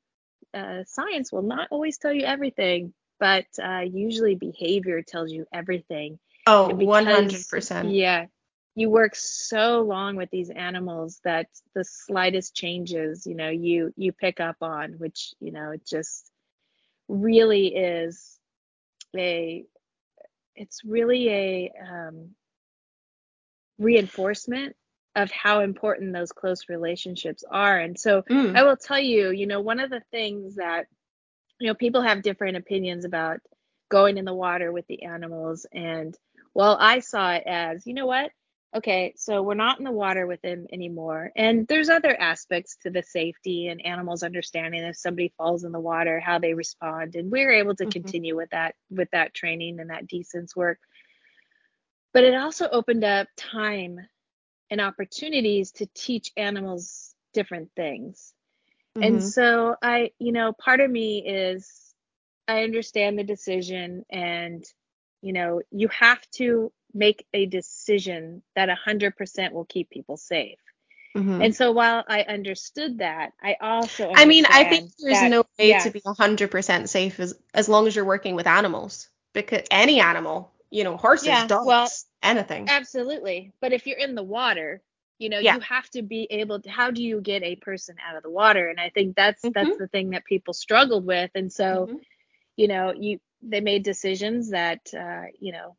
uh, 0.53 0.83
science 0.85 1.31
will 1.31 1.41
not 1.41 1.67
always 1.71 1.97
tell 1.97 2.13
you 2.13 2.25
everything, 2.25 2.93
but 3.19 3.45
uh, 3.63 3.81
usually 3.81 4.35
behavior 4.35 5.01
tells 5.01 5.31
you 5.31 5.45
everything. 5.53 6.19
Oh, 6.45 6.73
because, 6.73 7.05
100%. 7.05 7.95
Yeah. 7.95 8.25
You 8.75 8.89
work 8.89 9.15
so 9.15 9.81
long 9.81 10.15
with 10.15 10.29
these 10.31 10.49
animals 10.49 11.19
that 11.23 11.47
the 11.75 11.83
slightest 11.83 12.55
changes, 12.55 13.27
you 13.27 13.35
know, 13.35 13.49
you 13.49 13.93
you 13.95 14.11
pick 14.11 14.39
up 14.39 14.57
on, 14.61 14.93
which, 14.93 15.33
you 15.39 15.51
know, 15.51 15.71
it 15.71 15.85
just 15.85 16.31
really 17.07 17.67
is 17.67 18.39
a 19.15 19.63
it's 20.55 20.83
really 20.83 21.29
a 21.29 21.71
um, 21.87 22.29
reinforcement 23.77 24.75
of 25.15 25.29
how 25.31 25.59
important 25.59 26.13
those 26.13 26.31
close 26.31 26.69
relationships 26.69 27.43
are. 27.49 27.77
And 27.77 27.99
so 27.99 28.23
mm. 28.23 28.57
I 28.57 28.63
will 28.63 28.77
tell 28.77 28.99
you, 28.99 29.29
you 29.29 29.45
know, 29.45 29.61
one 29.61 29.79
of 29.79 29.89
the 29.89 30.01
things 30.11 30.55
that 30.55 30.87
you 31.63 31.69
know, 31.69 31.75
people 31.75 32.01
have 32.01 32.23
different 32.23 32.57
opinions 32.57 33.05
about 33.05 33.39
going 33.89 34.17
in 34.17 34.25
the 34.25 34.33
water 34.33 34.73
with 34.73 34.85
the 34.87 35.03
animals. 35.03 35.65
And 35.71 36.13
well, 36.53 36.75
I 36.77 36.99
saw 36.99 37.31
it 37.31 37.43
as, 37.45 37.87
you 37.87 37.93
know 37.93 38.05
what? 38.05 38.31
Okay, 38.75 39.13
so 39.15 39.41
we're 39.41 39.53
not 39.53 39.77
in 39.77 39.85
the 39.85 39.91
water 39.91 40.27
with 40.27 40.41
them 40.41 40.67
anymore. 40.73 41.31
And 41.37 41.65
there's 41.69 41.87
other 41.87 42.19
aspects 42.19 42.75
to 42.81 42.89
the 42.89 43.01
safety 43.01 43.69
and 43.69 43.85
animals 43.85 44.23
understanding 44.23 44.83
if 44.83 44.97
somebody 44.97 45.33
falls 45.37 45.63
in 45.63 45.71
the 45.71 45.79
water, 45.79 46.19
how 46.19 46.37
they 46.37 46.53
respond. 46.53 47.15
And 47.15 47.31
we 47.31 47.43
are 47.43 47.51
able 47.51 47.75
to 47.75 47.85
mm-hmm. 47.85 47.91
continue 47.91 48.35
with 48.35 48.49
that 48.49 48.75
with 48.91 49.07
that 49.11 49.33
training 49.33 49.79
and 49.79 49.89
that 49.89 50.07
decence 50.07 50.57
work. 50.57 50.79
But 52.13 52.25
it 52.25 52.35
also 52.35 52.67
opened 52.67 53.05
up 53.05 53.29
time 53.37 53.99
and 54.69 54.81
opportunities 54.81 55.71
to 55.73 55.87
teach 55.95 56.33
animals 56.35 57.15
different 57.33 57.69
things. 57.73 58.33
Mm-hmm. 58.97 59.03
And 59.03 59.23
so 59.23 59.75
I, 59.81 60.11
you 60.19 60.31
know, 60.31 60.53
part 60.53 60.79
of 60.79 60.89
me 60.89 61.25
is 61.25 61.93
I 62.47 62.63
understand 62.63 63.17
the 63.17 63.23
decision 63.23 64.05
and 64.09 64.65
you 65.23 65.31
know, 65.31 65.61
you 65.71 65.87
have 65.87 66.19
to 66.31 66.71
make 66.93 67.25
a 67.33 67.45
decision 67.45 68.43
that 68.55 68.69
100% 68.69 69.51
will 69.53 69.65
keep 69.65 69.89
people 69.89 70.17
safe. 70.17 70.59
Mm-hmm. 71.15 71.41
And 71.41 71.55
so 71.55 71.71
while 71.71 72.03
I 72.07 72.23
understood 72.23 72.97
that, 72.97 73.31
I 73.41 73.55
also 73.61 74.11
I 74.13 74.25
mean, 74.25 74.45
I 74.49 74.65
think 74.65 74.91
there's 74.99 75.19
that, 75.19 75.29
no 75.29 75.45
way 75.57 75.79
to 75.79 75.91
be 75.91 76.01
100% 76.01 76.89
safe 76.89 77.19
as 77.19 77.35
as 77.53 77.69
long 77.69 77.87
as 77.87 77.95
you're 77.95 78.03
working 78.03 78.35
with 78.35 78.47
animals 78.47 79.09
because 79.31 79.61
any 79.69 79.99
animal, 79.99 80.51
you 80.71 80.83
know, 80.83 80.97
horses, 80.97 81.27
yeah, 81.27 81.45
dogs, 81.45 81.67
well, 81.67 81.87
anything. 82.23 82.67
Absolutely. 82.67 83.51
But 83.61 83.73
if 83.73 83.85
you're 83.85 83.99
in 83.99 84.15
the 84.15 84.23
water, 84.23 84.81
you 85.23 85.29
know 85.29 85.39
yeah. 85.39 85.55
you 85.55 85.61
have 85.61 85.89
to 85.89 86.01
be 86.01 86.27
able 86.29 86.59
to 86.59 86.69
how 86.69 86.91
do 86.91 87.01
you 87.01 87.21
get 87.21 87.43
a 87.43 87.55
person 87.55 87.95
out 88.05 88.17
of 88.17 88.23
the 88.23 88.29
water 88.29 88.67
and 88.67 88.79
i 88.79 88.89
think 88.89 89.15
that's 89.15 89.41
mm-hmm. 89.41 89.53
that's 89.53 89.77
the 89.77 89.87
thing 89.87 90.09
that 90.09 90.25
people 90.25 90.53
struggled 90.53 91.05
with 91.05 91.31
and 91.33 91.51
so 91.51 91.87
mm-hmm. 91.87 91.95
you 92.57 92.67
know 92.67 92.93
you 92.95 93.19
they 93.41 93.61
made 93.61 93.83
decisions 93.83 94.51
that 94.51 94.81
uh, 94.93 95.23
you 95.39 95.51
know 95.51 95.75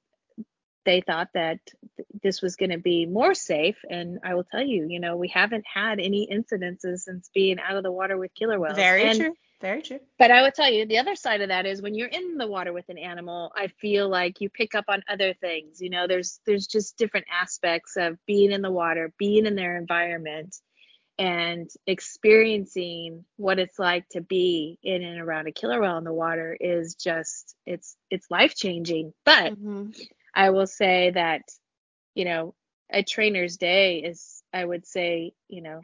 they 0.85 1.01
thought 1.01 1.29
that 1.33 1.59
th- 1.97 2.09
this 2.23 2.43
was 2.43 2.57
going 2.57 2.71
to 2.71 2.79
be 2.79 3.07
more 3.07 3.35
safe 3.35 3.77
and 3.89 4.19
i 4.25 4.35
will 4.35 4.45
tell 4.45 4.63
you 4.63 4.87
you 4.89 5.01
know 5.01 5.17
we 5.17 5.29
haven't 5.29 5.65
had 5.67 6.01
any 6.01 6.27
incidences 6.33 7.01
since 7.01 7.31
being 7.35 7.59
out 7.59 7.77
of 7.77 7.83
the 7.83 7.93
water 7.93 8.17
with 8.17 8.35
killer 8.35 8.59
whales 8.59 8.77
very 8.77 9.05
and, 9.05 9.19
true 9.21 9.35
very 9.65 9.81
true. 9.81 10.01
But 10.19 10.31
I 10.31 10.43
would 10.43 10.53
tell 10.53 10.71
you 10.71 10.85
the 10.85 10.99
other 10.99 11.17
side 11.17 11.41
of 11.41 11.49
that 11.49 11.65
is 11.65 11.81
when 11.81 11.95
you're 11.95 12.09
in 12.09 12.37
the 12.37 12.47
water 12.47 12.71
with 12.75 12.91
an 12.91 12.99
animal, 12.99 13.51
I 13.57 13.69
feel 13.69 14.11
like 14.11 14.43
you 14.43 14.51
pick 14.51 14.75
up 14.75 14.85
on 14.89 15.03
other 15.09 15.33
things. 15.33 15.81
You 15.81 15.89
know, 15.89 16.07
there's 16.07 16.39
there's 16.45 16.67
just 16.67 16.99
different 16.99 17.27
aspects 17.33 17.97
of 17.97 18.19
being 18.27 18.53
in 18.53 18.61
the 18.61 18.71
water, 18.71 19.11
being 19.19 19.47
in 19.47 19.57
their 19.57 19.79
environment 19.79 20.55
and 21.19 21.71
experiencing 21.87 23.25
what 23.37 23.59
it's 23.59 23.79
like 23.79 24.07
to 24.11 24.21
be 24.21 24.79
in 24.83 25.03
and 25.03 25.19
around 25.19 25.47
a 25.47 25.53
killer 25.53 25.81
whale 25.81 25.97
in 25.97 26.05
the 26.05 26.13
water 26.13 26.55
is 26.61 26.95
just 26.95 27.57
it's 27.65 27.97
it's 28.11 28.31
life 28.31 28.55
changing. 28.55 29.15
But 29.25 29.55
mm-hmm. 29.55 29.93
I 30.35 30.51
will 30.51 30.67
say 30.67 31.13
that, 31.13 31.41
you 32.15 32.27
know, 32.27 32.55
a 32.93 33.03
trainer's 33.03 33.57
day 33.57 34.01
is 34.01 34.43
I 34.53 34.63
would 34.63 34.87
say, 34.87 35.33
you 35.49 35.63
know, 35.63 35.81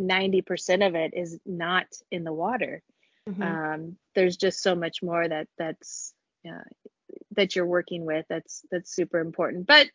90% 0.00 0.84
of 0.84 0.96
it 0.96 1.12
is 1.14 1.38
not 1.46 1.86
in 2.10 2.24
the 2.24 2.32
water. 2.32 2.82
Mm-hmm. 3.28 3.42
Um, 3.42 3.96
there's 4.14 4.36
just 4.36 4.62
so 4.62 4.74
much 4.74 5.02
more 5.02 5.26
that 5.26 5.48
that's 5.58 6.12
uh, 6.46 6.62
that 7.36 7.56
you're 7.56 7.66
working 7.66 8.04
with 8.04 8.26
that's 8.28 8.62
that's 8.70 8.94
super 8.94 9.20
important. 9.20 9.66
But 9.66 9.88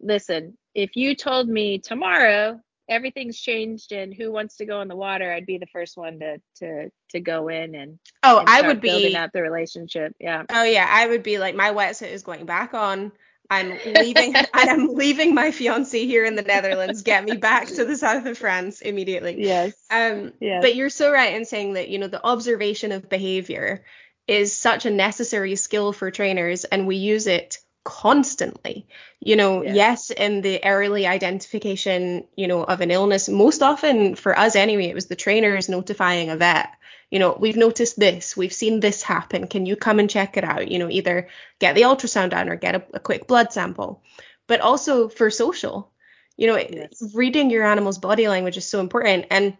listen, 0.00 0.56
if 0.74 0.96
you 0.96 1.14
told 1.14 1.48
me 1.48 1.78
tomorrow 1.78 2.60
everything's 2.88 3.38
changed 3.38 3.92
and 3.92 4.12
who 4.12 4.32
wants 4.32 4.56
to 4.56 4.66
go 4.66 4.80
in 4.80 4.88
the 4.88 4.96
water, 4.96 5.32
I'd 5.32 5.46
be 5.46 5.58
the 5.58 5.66
first 5.66 5.96
one 5.96 6.18
to 6.20 6.40
to 6.56 6.90
to 7.10 7.20
go 7.20 7.48
in 7.48 7.74
and 7.74 7.98
oh, 8.22 8.40
and 8.40 8.48
I 8.48 8.62
would 8.62 8.80
be 8.80 8.88
building 8.88 9.16
up 9.16 9.30
the 9.32 9.42
relationship. 9.42 10.14
Yeah. 10.18 10.44
Oh 10.50 10.64
yeah, 10.64 10.86
I 10.88 11.06
would 11.06 11.22
be 11.22 11.38
like 11.38 11.54
my 11.54 11.72
wetsuit 11.72 12.10
is 12.10 12.22
going 12.22 12.46
back 12.46 12.74
on. 12.74 13.12
I'm 13.50 13.76
leaving 13.84 14.34
and 14.36 14.48
I'm 14.54 14.94
leaving 14.94 15.34
my 15.34 15.50
fiance 15.50 16.06
here 16.06 16.24
in 16.24 16.36
the 16.36 16.42
Netherlands. 16.42 17.02
Get 17.02 17.24
me 17.24 17.36
back 17.36 17.66
to 17.66 17.84
the 17.84 17.96
south 17.96 18.24
of 18.26 18.38
France 18.38 18.80
immediately. 18.80 19.36
Yes. 19.42 19.74
Um 19.90 20.32
yes. 20.40 20.62
but 20.62 20.76
you're 20.76 20.90
so 20.90 21.10
right 21.10 21.34
in 21.34 21.44
saying 21.44 21.74
that, 21.74 21.88
you 21.88 21.98
know, 21.98 22.08
the 22.08 22.24
observation 22.24 22.92
of 22.92 23.08
behavior 23.08 23.84
is 24.28 24.56
such 24.56 24.86
a 24.86 24.90
necessary 24.90 25.56
skill 25.56 25.92
for 25.92 26.10
trainers 26.10 26.64
and 26.64 26.86
we 26.86 26.96
use 26.96 27.26
it 27.26 27.58
constantly. 27.84 28.86
You 29.20 29.36
know, 29.36 29.62
yeah. 29.62 29.74
yes, 29.74 30.10
in 30.10 30.42
the 30.42 30.64
early 30.64 31.06
identification, 31.06 32.26
you 32.36 32.46
know, 32.46 32.62
of 32.62 32.80
an 32.80 32.90
illness, 32.90 33.28
most 33.28 33.62
often 33.62 34.14
for 34.14 34.38
us 34.38 34.56
anyway, 34.56 34.86
it 34.86 34.94
was 34.94 35.06
the 35.06 35.16
trainers 35.16 35.68
notifying 35.68 36.30
a 36.30 36.36
vet. 36.36 36.70
You 37.10 37.18
know, 37.18 37.36
we've 37.38 37.56
noticed 37.56 37.98
this, 37.98 38.36
we've 38.36 38.52
seen 38.52 38.80
this 38.80 39.02
happen. 39.02 39.48
Can 39.48 39.66
you 39.66 39.76
come 39.76 39.98
and 39.98 40.08
check 40.08 40.36
it 40.36 40.44
out? 40.44 40.70
You 40.70 40.78
know, 40.78 40.88
either 40.88 41.28
get 41.58 41.74
the 41.74 41.82
ultrasound 41.82 42.30
done 42.30 42.48
or 42.48 42.56
get 42.56 42.76
a, 42.76 42.84
a 42.94 43.00
quick 43.00 43.26
blood 43.26 43.52
sample. 43.52 44.02
But 44.46 44.60
also 44.60 45.08
for 45.08 45.30
social, 45.30 45.90
you 46.36 46.46
know, 46.46 46.56
yes. 46.56 47.02
reading 47.14 47.50
your 47.50 47.64
animal's 47.64 47.98
body 47.98 48.28
language 48.28 48.56
is 48.56 48.66
so 48.66 48.80
important. 48.80 49.26
And, 49.30 49.56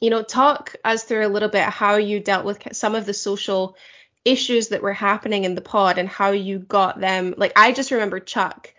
you 0.00 0.10
know, 0.10 0.22
talk 0.22 0.76
us 0.84 1.04
through 1.04 1.26
a 1.26 1.28
little 1.28 1.48
bit 1.48 1.64
how 1.64 1.96
you 1.96 2.20
dealt 2.20 2.44
with 2.44 2.68
some 2.72 2.94
of 2.94 3.06
the 3.06 3.14
social 3.14 3.76
issues 4.24 4.68
that 4.68 4.82
were 4.82 4.92
happening 4.92 5.44
in 5.44 5.54
the 5.54 5.60
pod 5.60 5.98
and 5.98 6.08
how 6.08 6.30
you 6.30 6.58
got 6.58 7.00
them. 7.00 7.34
Like 7.36 7.52
I 7.56 7.72
just 7.72 7.90
remember 7.90 8.20
Chuck 8.20 8.72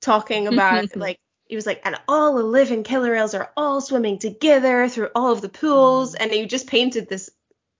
talking 0.00 0.46
about 0.46 0.96
like 0.96 1.18
he 1.46 1.56
was 1.56 1.66
like, 1.66 1.80
and 1.84 1.96
all 2.06 2.36
the 2.36 2.42
living 2.42 2.82
killer 2.82 3.12
whales 3.12 3.34
are 3.34 3.50
all 3.56 3.80
swimming 3.80 4.18
together 4.18 4.88
through 4.88 5.08
all 5.14 5.32
of 5.32 5.40
the 5.40 5.48
pools, 5.48 6.14
mm. 6.14 6.18
and 6.20 6.32
you 6.32 6.46
just 6.46 6.66
painted 6.66 7.08
this 7.08 7.30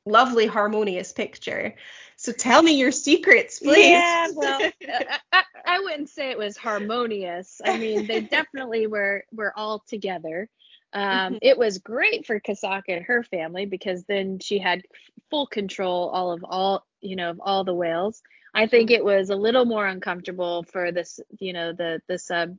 lovely 0.07 0.47
harmonious 0.47 1.12
picture. 1.12 1.75
So 2.16 2.33
tell 2.33 2.62
me 2.62 2.73
your 2.73 2.91
secrets, 2.91 3.61
please. 3.61 3.91
Yeah, 3.91 4.29
well, 4.35 4.71
I, 5.33 5.43
I, 5.64 5.81
wouldn't 5.81 6.09
say 6.09 6.31
it 6.31 6.39
was 6.39 6.57
harmonious. 6.57 7.61
I 7.64 7.79
mean, 7.79 8.07
they 8.07 8.21
definitely 8.39 8.87
were 8.87 9.25
were 9.33 9.53
all 9.57 9.85
together. 9.87 10.49
Um, 10.93 11.34
mm-hmm. 11.34 11.36
It 11.43 11.59
was 11.59 11.78
great 11.78 12.26
for 12.26 12.41
Kasatka 12.41 12.89
and 12.89 13.05
her 13.05 13.22
family 13.22 13.66
because 13.66 14.05
then 14.05 14.39
she 14.39 14.59
had 14.59 14.82
full 15.30 15.47
control 15.47 16.09
all 16.09 16.32
of 16.32 16.45
all 16.45 16.86
you 17.01 17.16
know 17.16 17.30
of 17.30 17.41
all 17.41 17.64
the 17.64 17.74
whales. 17.74 18.22
I 18.55 18.66
think 18.66 18.91
it 18.91 19.05
was 19.05 19.30
a 19.30 19.36
little 19.36 19.64
more 19.64 19.86
uncomfortable 19.86 20.64
for 20.64 20.91
this 20.93 21.20
you 21.39 21.53
know 21.53 21.72
the 21.72 22.01
the 22.09 22.18
sub 22.18 22.57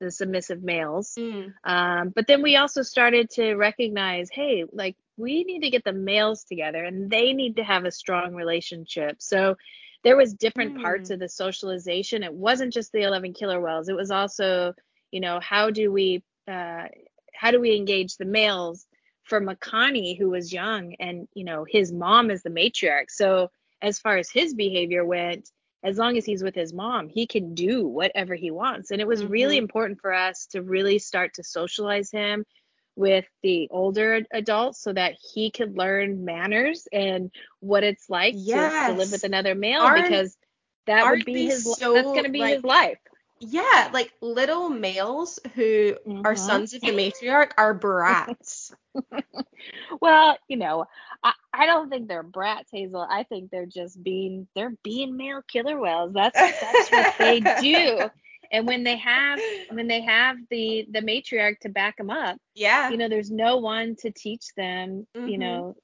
the 0.00 0.10
submissive 0.10 0.62
males. 0.62 1.14
Mm. 1.18 1.52
Um, 1.64 2.08
but 2.14 2.26
then 2.26 2.42
we 2.42 2.56
also 2.56 2.82
started 2.82 3.30
to 3.32 3.54
recognize, 3.54 4.30
hey, 4.32 4.64
like 4.72 4.96
we 5.16 5.44
need 5.44 5.60
to 5.60 5.70
get 5.70 5.84
the 5.84 5.92
males 5.92 6.44
together 6.44 6.82
and 6.82 7.10
they 7.10 7.32
need 7.32 7.56
to 7.56 7.62
have 7.62 7.84
a 7.84 7.90
strong 7.90 8.34
relationship. 8.34 9.16
So 9.20 9.56
there 10.02 10.16
was 10.16 10.32
different 10.32 10.78
mm. 10.78 10.82
parts 10.82 11.10
of 11.10 11.18
the 11.18 11.28
socialization. 11.28 12.22
It 12.22 12.32
wasn't 12.32 12.72
just 12.72 12.92
the 12.92 13.02
11 13.02 13.34
killer 13.34 13.60
whales. 13.60 13.88
It 13.88 13.96
was 13.96 14.10
also, 14.10 14.72
you 15.10 15.20
know, 15.20 15.38
how 15.40 15.70
do 15.70 15.92
we 15.92 16.24
uh, 16.48 16.84
how 17.40 17.50
do 17.50 17.58
we 17.58 17.74
engage 17.74 18.16
the 18.16 18.26
males 18.26 18.86
for 19.22 19.40
Makani, 19.40 20.18
who 20.18 20.28
was 20.28 20.52
young 20.52 20.94
and, 21.00 21.26
you 21.32 21.42
know, 21.42 21.64
his 21.66 21.90
mom 21.90 22.30
is 22.30 22.42
the 22.42 22.50
matriarch. 22.50 23.06
So 23.08 23.50
as 23.80 23.98
far 23.98 24.18
as 24.18 24.28
his 24.28 24.52
behavior 24.52 25.06
went, 25.06 25.48
as 25.82 25.96
long 25.96 26.18
as 26.18 26.26
he's 26.26 26.42
with 26.42 26.54
his 26.54 26.74
mom, 26.74 27.08
he 27.08 27.26
can 27.26 27.54
do 27.54 27.88
whatever 27.88 28.34
he 28.34 28.50
wants. 28.50 28.90
And 28.90 29.00
it 29.00 29.06
was 29.06 29.22
mm-hmm. 29.22 29.32
really 29.32 29.56
important 29.56 30.02
for 30.02 30.12
us 30.12 30.48
to 30.48 30.60
really 30.60 30.98
start 30.98 31.32
to 31.34 31.42
socialize 31.42 32.10
him 32.10 32.44
with 32.94 33.24
the 33.42 33.68
older 33.70 34.20
adults 34.30 34.82
so 34.82 34.92
that 34.92 35.14
he 35.32 35.50
could 35.50 35.78
learn 35.78 36.26
manners 36.26 36.88
and 36.92 37.30
what 37.60 37.84
it's 37.84 38.10
like 38.10 38.34
yes. 38.36 38.88
to, 38.88 38.92
to, 38.92 38.98
live 38.98 39.12
with 39.12 39.24
another 39.24 39.54
male 39.54 39.80
aren't, 39.80 40.04
because 40.04 40.36
that 40.86 41.10
would 41.10 41.24
be 41.24 41.46
his 41.46 41.64
so, 41.78 41.94
that's 41.94 42.04
going 42.04 42.24
to 42.24 42.30
be 42.30 42.40
like, 42.40 42.56
his 42.56 42.64
life 42.64 42.98
yeah, 43.40 43.88
like 43.92 44.12
little 44.20 44.68
males 44.68 45.38
who 45.54 45.96
mm-hmm. 46.06 46.22
are 46.26 46.36
sons 46.36 46.74
of 46.74 46.82
the 46.82 46.88
matriarch 46.88 47.52
are 47.56 47.72
brats. 47.72 48.72
well, 50.00 50.36
you 50.46 50.58
know, 50.58 50.84
I, 51.22 51.32
I 51.52 51.66
don't 51.66 51.88
think 51.88 52.06
they're 52.06 52.22
brats, 52.22 52.70
Hazel. 52.70 53.06
I 53.08 53.22
think 53.22 53.50
they're 53.50 53.64
just 53.64 54.02
being 54.02 54.46
they're 54.54 54.74
being 54.84 55.16
male 55.16 55.42
killer 55.50 55.80
whales. 55.80 56.12
That's 56.12 56.38
that's 56.38 56.90
what 56.90 57.14
they 57.18 57.40
do. 57.40 58.10
And 58.52 58.66
when 58.66 58.82
they 58.82 58.96
have 58.96 59.38
when 59.70 59.86
they 59.86 60.00
have 60.00 60.36
the 60.50 60.84
the 60.90 61.02
matriarch 61.02 61.60
to 61.60 61.68
back 61.68 61.98
them 61.98 62.10
up, 62.10 62.36
yeah, 62.56 62.90
you 62.90 62.96
know, 62.96 63.08
there's 63.08 63.30
no 63.30 63.58
one 63.58 63.94
to 64.00 64.10
teach 64.10 64.46
them, 64.56 65.06
mm-hmm. 65.16 65.28
you 65.28 65.38
know, 65.38 65.76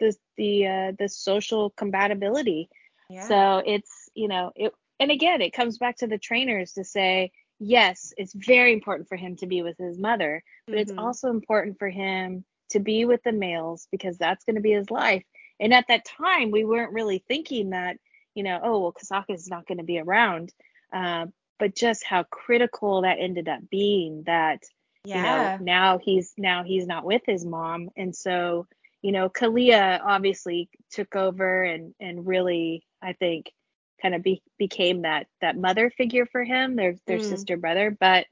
the 0.00 0.16
the 0.36 0.66
uh, 0.66 0.92
the 0.98 1.08
social 1.08 1.70
compatibility. 1.70 2.68
Yeah. 3.08 3.28
So 3.28 3.62
it's 3.64 4.10
you 4.14 4.26
know 4.26 4.50
it 4.56 4.72
and 5.00 5.10
again, 5.10 5.40
it 5.40 5.52
comes 5.52 5.78
back 5.78 5.96
to 5.98 6.06
the 6.06 6.18
trainers 6.18 6.74
to 6.74 6.84
say, 6.84 7.32
yes, 7.58 8.12
it's 8.16 8.34
very 8.34 8.72
important 8.72 9.08
for 9.08 9.16
him 9.16 9.36
to 9.36 9.46
be 9.46 9.62
with 9.62 9.78
his 9.78 9.98
mother, 9.98 10.42
but 10.66 10.74
mm-hmm. 10.74 10.82
it's 10.82 10.92
also 10.96 11.30
important 11.30 11.78
for 11.78 11.88
him 11.88 12.44
to 12.70 12.80
be 12.80 13.04
with 13.04 13.22
the 13.24 13.32
males 13.32 13.88
because 13.90 14.16
that's 14.18 14.44
going 14.44 14.56
to 14.56 14.62
be 14.62 14.72
his 14.72 14.90
life. 14.90 15.24
And 15.58 15.74
at 15.74 15.86
that 15.88 16.04
time, 16.04 16.50
we 16.50 16.64
weren't 16.64 16.92
really 16.92 17.24
thinking 17.26 17.70
that, 17.70 17.96
you 18.34 18.42
know, 18.42 18.60
oh, 18.62 18.78
well, 18.80 18.92
Kasatka 18.92 19.34
is 19.34 19.48
not 19.48 19.66
going 19.66 19.78
to 19.78 19.84
be 19.84 19.98
around. 19.98 20.52
Uh, 20.92 21.26
but 21.58 21.76
just 21.76 22.04
how 22.04 22.24
critical 22.24 23.02
that 23.02 23.18
ended 23.20 23.48
up 23.48 23.60
being 23.70 24.24
that, 24.26 24.62
yeah. 25.04 25.16
you 25.16 25.22
know, 25.22 25.64
now 25.64 25.98
he's 25.98 26.32
now 26.36 26.64
he's 26.64 26.86
not 26.86 27.04
with 27.04 27.22
his 27.26 27.44
mom. 27.44 27.90
And 27.96 28.16
so, 28.16 28.66
you 29.02 29.12
know, 29.12 29.28
Kalia 29.28 30.00
obviously 30.02 30.70
took 30.90 31.14
over 31.14 31.62
and 31.62 31.94
and 32.00 32.26
really, 32.26 32.84
I 33.02 33.12
think, 33.12 33.52
kind 34.00 34.14
of 34.14 34.22
be, 34.22 34.42
became 34.58 35.02
that 35.02 35.26
that 35.40 35.56
mother 35.56 35.90
figure 35.90 36.26
for 36.26 36.44
him, 36.44 36.76
their 36.76 36.96
their 37.06 37.18
mm. 37.18 37.28
sister 37.28 37.56
brother. 37.56 37.96
But 37.98 38.26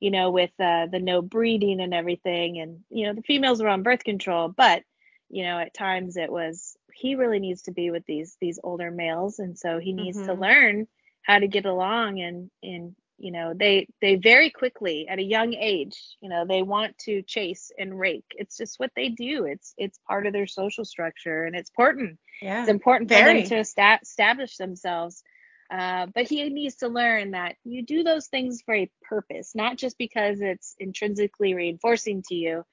you 0.00 0.10
know, 0.10 0.30
with 0.30 0.52
uh, 0.60 0.86
the 0.86 1.00
no 1.00 1.22
breeding 1.22 1.80
and 1.80 1.92
everything, 1.92 2.60
and 2.60 2.80
you 2.90 3.06
know, 3.06 3.14
the 3.14 3.22
females 3.22 3.62
were 3.62 3.68
on 3.68 3.82
birth 3.82 4.04
control, 4.04 4.48
but 4.48 4.82
you 5.28 5.44
know, 5.44 5.58
at 5.58 5.74
times 5.74 6.16
it 6.16 6.30
was 6.30 6.76
he 6.92 7.14
really 7.14 7.38
needs 7.38 7.62
to 7.62 7.72
be 7.72 7.90
with 7.90 8.04
these 8.06 8.36
these 8.40 8.58
older 8.62 8.90
males, 8.90 9.38
and 9.38 9.58
so 9.58 9.78
he 9.78 9.92
needs 9.92 10.16
mm-hmm. 10.16 10.28
to 10.28 10.34
learn 10.34 10.88
how 11.22 11.38
to 11.38 11.48
get 11.48 11.66
along 11.66 12.20
and 12.20 12.50
and 12.62 12.94
you 13.18 13.32
know 13.32 13.52
they 13.54 13.88
they 14.00 14.14
very 14.14 14.50
quickly 14.50 15.08
at 15.08 15.18
a 15.18 15.22
young 15.22 15.54
age 15.54 16.16
you 16.20 16.28
know 16.28 16.44
they 16.46 16.62
want 16.62 16.96
to 16.98 17.22
chase 17.22 17.70
and 17.78 17.98
rake. 17.98 18.24
It's 18.36 18.56
just 18.56 18.78
what 18.78 18.92
they 18.94 19.08
do. 19.08 19.44
It's 19.44 19.74
it's 19.76 19.98
part 20.06 20.26
of 20.26 20.32
their 20.32 20.46
social 20.46 20.84
structure 20.84 21.44
and 21.44 21.56
it's 21.56 21.70
important. 21.70 22.18
Yeah. 22.40 22.60
It's 22.60 22.70
important 22.70 23.08
very. 23.08 23.42
for 23.42 23.48
them 23.48 23.64
to 23.64 24.00
establish 24.02 24.56
themselves. 24.56 25.22
Uh, 25.70 26.06
but 26.14 26.26
he 26.26 26.48
needs 26.48 26.76
to 26.76 26.88
learn 26.88 27.32
that 27.32 27.56
you 27.62 27.82
do 27.82 28.02
those 28.02 28.28
things 28.28 28.62
for 28.62 28.74
a 28.74 28.90
purpose 29.02 29.54
not 29.54 29.76
just 29.76 29.98
because 29.98 30.40
it's 30.40 30.74
intrinsically 30.78 31.54
reinforcing 31.54 32.22
to 32.28 32.34
you. 32.34 32.64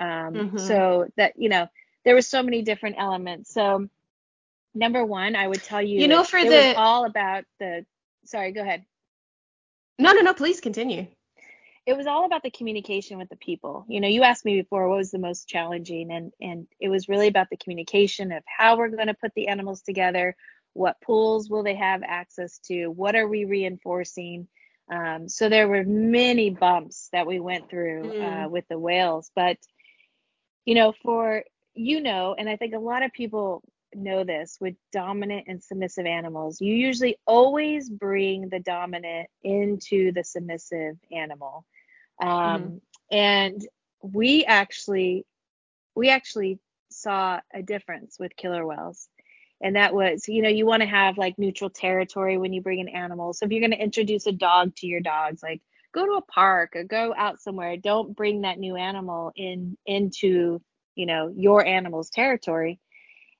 Um, 0.00 0.34
mm-hmm. 0.34 0.58
so 0.58 1.08
that 1.16 1.34
you 1.36 1.48
know 1.48 1.66
there 2.04 2.14
were 2.14 2.22
so 2.22 2.42
many 2.42 2.62
different 2.62 2.96
elements. 2.98 3.52
So 3.52 3.88
number 4.74 5.04
one 5.04 5.34
i 5.34 5.46
would 5.46 5.62
tell 5.62 5.82
you 5.82 6.00
you 6.00 6.08
know 6.08 6.22
for 6.22 6.42
the 6.42 6.74
all 6.76 7.04
about 7.04 7.44
the 7.58 7.84
sorry 8.24 8.52
go 8.52 8.60
ahead 8.60 8.84
no, 9.98 10.12
no, 10.12 10.20
no. 10.20 10.34
Please 10.34 10.60
continue. 10.60 11.06
It 11.86 11.96
was 11.96 12.06
all 12.06 12.26
about 12.26 12.42
the 12.42 12.50
communication 12.50 13.18
with 13.18 13.30
the 13.30 13.36
people. 13.36 13.86
You 13.88 14.00
know, 14.00 14.08
you 14.08 14.22
asked 14.22 14.44
me 14.44 14.60
before 14.60 14.88
what 14.88 14.98
was 14.98 15.10
the 15.10 15.18
most 15.18 15.48
challenging, 15.48 16.10
and 16.12 16.32
and 16.40 16.66
it 16.80 16.88
was 16.88 17.08
really 17.08 17.28
about 17.28 17.48
the 17.50 17.56
communication 17.56 18.32
of 18.32 18.42
how 18.46 18.76
we're 18.76 18.88
going 18.88 19.06
to 19.06 19.14
put 19.14 19.32
the 19.34 19.48
animals 19.48 19.82
together, 19.82 20.36
what 20.74 21.00
pools 21.00 21.48
will 21.48 21.62
they 21.62 21.76
have 21.76 22.02
access 22.02 22.58
to, 22.66 22.88
what 22.88 23.16
are 23.16 23.26
we 23.26 23.44
reinforcing. 23.44 24.48
Um, 24.90 25.28
so 25.28 25.48
there 25.48 25.68
were 25.68 25.84
many 25.84 26.50
bumps 26.50 27.08
that 27.12 27.26
we 27.26 27.40
went 27.40 27.68
through 27.68 28.04
mm. 28.04 28.46
uh, 28.46 28.48
with 28.48 28.66
the 28.68 28.78
whales, 28.78 29.30
but 29.34 29.58
you 30.64 30.74
know, 30.74 30.92
for 31.02 31.44
you 31.74 32.00
know, 32.00 32.34
and 32.36 32.48
I 32.48 32.56
think 32.56 32.74
a 32.74 32.78
lot 32.78 33.02
of 33.02 33.12
people 33.12 33.62
know 33.94 34.24
this 34.24 34.58
with 34.60 34.74
dominant 34.92 35.44
and 35.48 35.62
submissive 35.62 36.06
animals, 36.06 36.60
you 36.60 36.74
usually 36.74 37.16
always 37.26 37.88
bring 37.88 38.48
the 38.48 38.60
dominant 38.60 39.28
into 39.42 40.12
the 40.12 40.24
submissive 40.24 40.96
animal. 41.12 41.64
Um, 42.20 42.30
mm-hmm. 42.30 42.76
And 43.10 43.66
we 44.02 44.44
actually, 44.44 45.24
we 45.94 46.10
actually 46.10 46.58
saw 46.90 47.40
a 47.52 47.62
difference 47.62 48.18
with 48.18 48.36
killer 48.36 48.66
whales. 48.66 49.08
And 49.60 49.76
that 49.76 49.92
was, 49.92 50.28
you 50.28 50.42
know, 50.42 50.48
you 50.48 50.66
want 50.66 50.82
to 50.82 50.88
have 50.88 51.18
like 51.18 51.38
neutral 51.38 51.70
territory 51.70 52.38
when 52.38 52.52
you 52.52 52.62
bring 52.62 52.78
in 52.78 52.88
animals. 52.88 53.38
So 53.38 53.46
if 53.46 53.52
you're 53.52 53.60
going 53.60 53.72
to 53.72 53.82
introduce 53.82 54.26
a 54.26 54.32
dog 54.32 54.76
to 54.76 54.86
your 54.86 55.00
dogs, 55.00 55.42
like 55.42 55.60
go 55.92 56.06
to 56.06 56.12
a 56.12 56.22
park 56.22 56.76
or 56.76 56.84
go 56.84 57.14
out 57.16 57.40
somewhere. 57.40 57.76
Don't 57.76 58.14
bring 58.14 58.42
that 58.42 58.58
new 58.58 58.76
animal 58.76 59.32
in 59.34 59.76
into, 59.86 60.60
you 60.94 61.06
know, 61.06 61.32
your 61.34 61.64
animal's 61.64 62.10
territory 62.10 62.78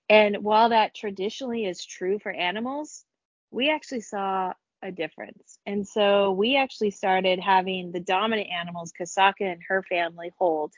and 0.09 0.39
while 0.39 0.71
that 0.71 0.95
traditionally 0.95 1.67
is 1.67 1.85
true 1.85 2.19
for 2.19 2.33
animals, 2.33 3.05
we 3.51 3.71
actually 3.71 4.01
saw 4.01 4.53
a 4.83 4.93
difference. 4.93 5.59
And 5.67 5.87
so 5.87 6.33
we 6.33 6.57
actually 6.57 6.91
started 6.93 7.41
having 7.41 7.93
the 7.93 8.01
dominant 8.01 8.49
animals, 8.51 8.93
Kasatka 8.99 9.53
and 9.53 9.61
her 9.69 9.83
family, 9.83 10.33
hold, 10.39 10.73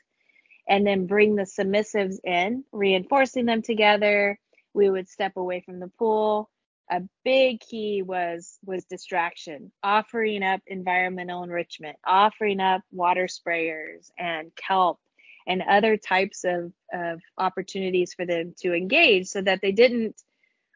and 0.67 0.85
then 0.85 1.07
bring 1.07 1.35
the 1.35 1.43
submissives 1.43 2.17
in, 2.23 2.63
reinforcing 2.71 3.45
them 3.45 3.61
together. 3.61 4.39
We 4.73 4.89
would 4.89 5.09
step 5.09 5.33
away 5.37 5.61
from 5.65 5.79
the 5.79 5.91
pool. 5.99 6.49
A 6.91 7.01
big 7.23 7.61
key 7.61 8.01
was 8.01 8.57
was 8.65 8.85
distraction, 8.85 9.71
offering 9.83 10.43
up 10.43 10.61
environmental 10.67 11.43
enrichment, 11.43 11.97
offering 12.05 12.59
up 12.59 12.81
water 12.91 13.27
sprayers 13.27 14.11
and 14.17 14.51
kelp 14.55 14.99
and 15.47 15.61
other 15.61 15.97
types 15.97 16.43
of, 16.43 16.71
of 16.93 17.21
opportunities 17.37 18.13
for 18.13 18.25
them 18.25 18.53
to 18.59 18.73
engage 18.73 19.27
so 19.27 19.41
that 19.41 19.59
they 19.61 19.71
didn't 19.71 20.21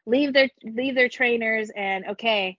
leave 0.06 0.32
their 0.32 0.48
leave 0.62 0.94
their 0.94 1.08
trainers 1.08 1.68
and 1.74 2.06
okay 2.10 2.56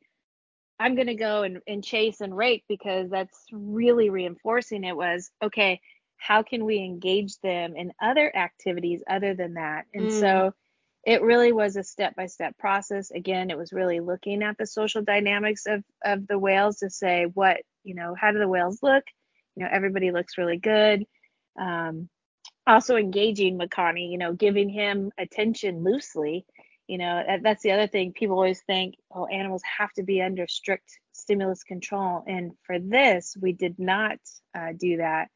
i'm 0.80 0.95
going 0.95 1.08
to 1.08 1.16
go 1.16 1.43
and, 1.43 1.62
and 1.66 1.82
chase 1.82 2.20
and 2.20 2.36
rake 2.36 2.66
because 2.68 3.10
that's 3.10 3.45
really 3.53 4.10
reinforcing 4.10 4.84
it 4.84 4.97
was 4.97 5.32
okay 5.41 5.80
how 6.18 6.43
can 6.43 6.66
we 6.66 6.80
engage 6.80 7.39
them 7.39 7.76
in 7.76 7.93
other 8.01 8.36
activities 8.36 9.03
other 9.08 9.36
than 9.36 9.53
that? 9.53 9.86
And 9.93 10.08
mm. 10.08 10.20
so 10.20 10.53
it 11.05 11.22
really 11.22 11.53
was 11.53 11.78
a 11.78 11.84
step 11.84 12.16
by 12.16 12.26
step 12.26 12.58
process. 12.58 13.12
Again 13.12 13.49
it 13.49 13.58
was 13.58 13.72
really 13.72 13.99
looking 13.99 14.43
at 14.43 14.58
the 14.58 14.68
social 14.68 15.03
dynamics 15.03 15.66
of 15.68 15.84
of 16.03 16.28
the 16.28 16.39
whales 16.39 16.78
to 16.78 16.89
say 16.89 17.26
what 17.34 17.62
you 17.84 17.95
know 17.95 18.16
how 18.20 18.32
do 18.32 18.39
the 18.39 18.47
whales 18.47 18.80
look? 18.82 19.03
You 19.55 19.64
know 19.64 19.70
everybody 19.72 20.12
looks 20.12 20.38
really 20.38 20.58
good 20.58 21.05
um, 21.58 22.10
also 22.66 22.95
engaging 22.95 23.58
with 23.58 23.70
Connie, 23.70 24.12
you 24.12 24.18
know, 24.18 24.34
giving 24.34 24.70
him 24.70 25.12
attention 25.18 25.84
loosely. 25.84 26.45
You 26.88 26.97
know, 26.97 27.24
that, 27.26 27.43
that's 27.43 27.64
the 27.64 27.72
other 27.72 27.88
thing. 27.88 28.14
People 28.14 28.36
always 28.36 28.62
think, 28.62 28.95
oh, 29.14 29.26
animals 29.26 29.62
have 29.78 29.91
to 29.93 30.03
be 30.03 30.22
under 30.22 30.47
strict 30.47 30.99
stimulus 31.14 31.64
control. 31.64 32.24
And 32.28 32.51
for 32.64 32.80
this, 32.80 33.36
we 33.39 33.53
did 33.53 33.78
not 33.78 34.20
uh, 34.55 34.74
do 34.78 34.97
that. 34.97 35.30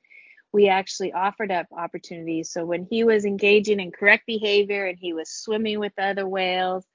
We 0.53 0.67
actually 0.67 1.13
offered 1.13 1.51
up 1.51 1.67
opportunities. 1.71 2.51
So 2.51 2.65
when 2.65 2.85
he 2.89 3.03
was 3.03 3.25
engaging 3.25 3.79
in 3.79 3.91
correct 3.91 4.25
behavior 4.27 4.85
and 4.85 4.97
he 4.99 5.13
was 5.13 5.29
swimming 5.29 5.79
with 5.79 5.93
the 5.95 6.05
other 6.05 6.27
whales, 6.27 6.85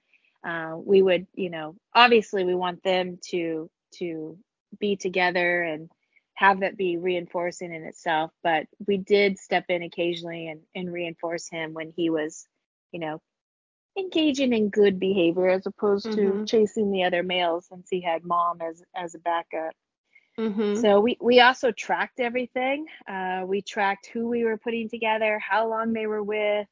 uh, 0.46 0.76
we 0.76 1.02
would, 1.02 1.26
you 1.34 1.50
know, 1.50 1.74
obviously 1.94 2.44
we 2.44 2.54
want 2.54 2.82
them 2.82 3.18
to 3.30 3.70
to 3.94 4.38
be 4.78 4.96
together 4.96 5.62
and 5.62 5.90
have 6.36 6.60
that 6.60 6.76
be 6.76 6.96
reinforcing 6.96 7.74
in 7.74 7.82
itself. 7.82 8.30
But 8.42 8.66
we 8.86 8.98
did 8.98 9.38
step 9.38 9.64
in 9.68 9.82
occasionally 9.82 10.48
and, 10.48 10.60
and 10.74 10.92
reinforce 10.92 11.48
him 11.48 11.74
when 11.74 11.92
he 11.96 12.10
was, 12.10 12.46
you 12.92 13.00
know, 13.00 13.20
engaging 13.98 14.52
in 14.52 14.68
good 14.68 15.00
behavior 15.00 15.48
as 15.48 15.66
opposed 15.66 16.06
mm-hmm. 16.06 16.44
to 16.44 16.46
chasing 16.46 16.92
the 16.92 17.04
other 17.04 17.22
males 17.22 17.66
since 17.68 17.88
he 17.90 18.02
had 18.02 18.24
mom 18.24 18.60
as 18.60 18.82
as 18.94 19.14
a 19.14 19.18
backup. 19.18 19.72
Mm-hmm. 20.38 20.82
So 20.82 21.00
we 21.00 21.16
we 21.20 21.40
also 21.40 21.72
tracked 21.72 22.20
everything. 22.20 22.86
Uh, 23.08 23.44
we 23.46 23.62
tracked 23.62 24.10
who 24.12 24.28
we 24.28 24.44
were 24.44 24.58
putting 24.58 24.90
together, 24.90 25.38
how 25.38 25.68
long 25.68 25.94
they 25.94 26.06
were 26.06 26.22
with, 26.22 26.66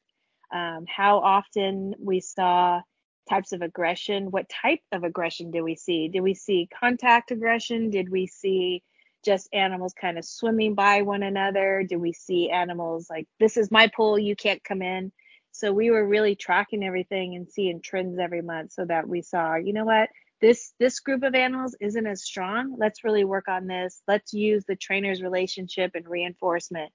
um, 0.53 0.85
how 0.87 1.17
often 1.17 1.95
we 1.99 2.19
saw 2.19 2.81
types 3.27 3.53
of 3.53 3.63
aggression. 3.63 4.29
What 4.29 4.47
type 4.49 4.81
of 4.91 5.03
aggression 5.03 5.49
did 5.49 5.63
we 5.63 5.75
see? 5.75 6.09
Did 6.09 6.21
we 6.21 6.35
see 6.35 6.69
contact 6.79 7.31
aggression? 7.31 7.89
Did 7.89 8.09
we 8.09 8.27
see 8.27 8.83
just 9.25 9.49
animals 9.51 9.93
kind 9.99 10.17
of 10.17 10.25
swimming 10.25 10.75
by 10.75 11.01
one 11.01 11.23
another? 11.23 11.83
Do 11.87 11.99
we 11.99 12.13
see 12.13 12.49
animals 12.49 13.07
like, 13.09 13.27
this 13.39 13.57
is 13.57 13.71
my 13.71 13.89
pool, 13.95 14.19
you 14.19 14.35
can't 14.35 14.63
come 14.63 14.81
in? 14.81 15.11
So 15.51 15.71
we 15.71 15.89
were 15.89 16.07
really 16.07 16.35
tracking 16.35 16.83
everything 16.83 17.35
and 17.35 17.49
seeing 17.49 17.81
trends 17.81 18.19
every 18.19 18.41
month 18.41 18.73
so 18.73 18.85
that 18.85 19.07
we 19.07 19.21
saw, 19.21 19.55
you 19.55 19.73
know 19.73 19.85
what, 19.85 20.09
this 20.41 20.73
this 20.79 20.99
group 20.99 21.23
of 21.23 21.33
animals 21.33 21.75
isn't 21.79 22.05
as 22.05 22.23
strong. 22.23 22.75
Let's 22.77 23.03
really 23.03 23.23
work 23.23 23.47
on 23.47 23.67
this. 23.67 24.01
Let's 24.07 24.33
use 24.33 24.65
the 24.67 24.75
trainer's 24.75 25.21
relationship 25.21 25.91
and 25.95 26.05
reinforcement 26.07 26.91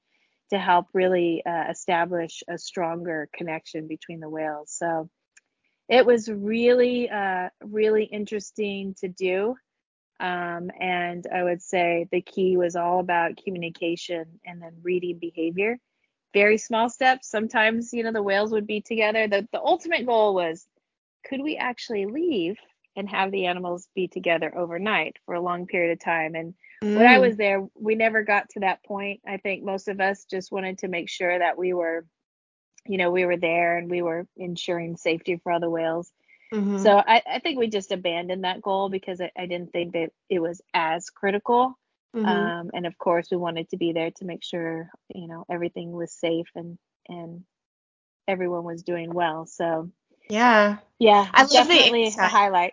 to 0.50 0.58
help 0.58 0.86
really 0.92 1.42
uh, 1.46 1.70
establish 1.70 2.42
a 2.48 2.58
stronger 2.58 3.28
connection 3.34 3.88
between 3.88 4.20
the 4.20 4.28
whales. 4.28 4.70
So 4.76 5.08
it 5.88 6.04
was 6.04 6.30
really, 6.30 7.08
uh, 7.08 7.48
really 7.62 8.04
interesting 8.04 8.94
to 9.00 9.08
do. 9.08 9.56
Um, 10.20 10.70
and 10.78 11.26
I 11.32 11.42
would 11.42 11.62
say 11.62 12.06
the 12.12 12.20
key 12.20 12.58
was 12.58 12.76
all 12.76 13.00
about 13.00 13.38
communication 13.42 14.40
and 14.44 14.60
then 14.60 14.74
reading 14.82 15.18
behavior. 15.18 15.78
Very 16.34 16.58
small 16.58 16.90
steps. 16.90 17.28
Sometimes, 17.28 17.92
you 17.92 18.04
know, 18.04 18.12
the 18.12 18.22
whales 18.22 18.52
would 18.52 18.66
be 18.66 18.82
together. 18.82 19.26
The, 19.26 19.48
the 19.50 19.60
ultimate 19.60 20.06
goal 20.06 20.34
was 20.34 20.66
could 21.26 21.40
we 21.42 21.56
actually 21.56 22.06
leave 22.06 22.56
and 22.96 23.08
have 23.08 23.30
the 23.30 23.46
animals 23.46 23.88
be 23.94 24.08
together 24.08 24.56
overnight 24.56 25.16
for 25.24 25.34
a 25.34 25.40
long 25.40 25.66
period 25.66 25.92
of 25.92 26.00
time? 26.00 26.34
And 26.34 26.54
mm. 26.84 26.96
when 26.96 27.06
I 27.06 27.16
mm. 27.16 27.22
was 27.22 27.36
there, 27.36 27.66
we 27.74 27.94
never 27.94 28.22
got 28.22 28.50
to 28.50 28.60
that 28.60 28.84
point. 28.84 29.20
I 29.26 29.38
think 29.38 29.64
most 29.64 29.88
of 29.88 30.00
us 30.00 30.24
just 30.24 30.52
wanted 30.52 30.78
to 30.78 30.88
make 30.88 31.08
sure 31.08 31.38
that 31.38 31.56
we 31.56 31.72
were, 31.72 32.04
you 32.86 32.98
know, 32.98 33.10
we 33.10 33.24
were 33.24 33.38
there 33.38 33.78
and 33.78 33.90
we 33.90 34.02
were 34.02 34.26
ensuring 34.36 34.96
safety 34.96 35.40
for 35.42 35.50
other 35.50 35.70
whales. 35.70 36.12
Mm-hmm. 36.52 36.78
So 36.78 36.96
I, 36.96 37.22
I, 37.30 37.38
think 37.38 37.58
we 37.58 37.68
just 37.68 37.92
abandoned 37.92 38.44
that 38.44 38.60
goal 38.60 38.88
because 38.88 39.20
I, 39.20 39.30
I 39.38 39.46
didn't 39.46 39.72
think 39.72 39.92
that 39.92 40.10
it 40.28 40.40
was 40.40 40.60
as 40.74 41.08
critical. 41.08 41.78
Mm-hmm. 42.14 42.26
Um, 42.26 42.70
and 42.74 42.86
of 42.86 42.98
course, 42.98 43.28
we 43.30 43.36
wanted 43.36 43.68
to 43.70 43.76
be 43.76 43.92
there 43.92 44.10
to 44.10 44.24
make 44.24 44.42
sure 44.42 44.90
you 45.14 45.28
know 45.28 45.44
everything 45.48 45.92
was 45.92 46.12
safe 46.12 46.48
and 46.56 46.76
and 47.08 47.44
everyone 48.26 48.64
was 48.64 48.82
doing 48.82 49.14
well. 49.14 49.46
So 49.46 49.90
yeah, 50.28 50.78
yeah, 50.98 51.28
I 51.32 51.42
love 51.42 51.52
definitely 51.52 52.08
a 52.18 52.28
highlight. 52.28 52.72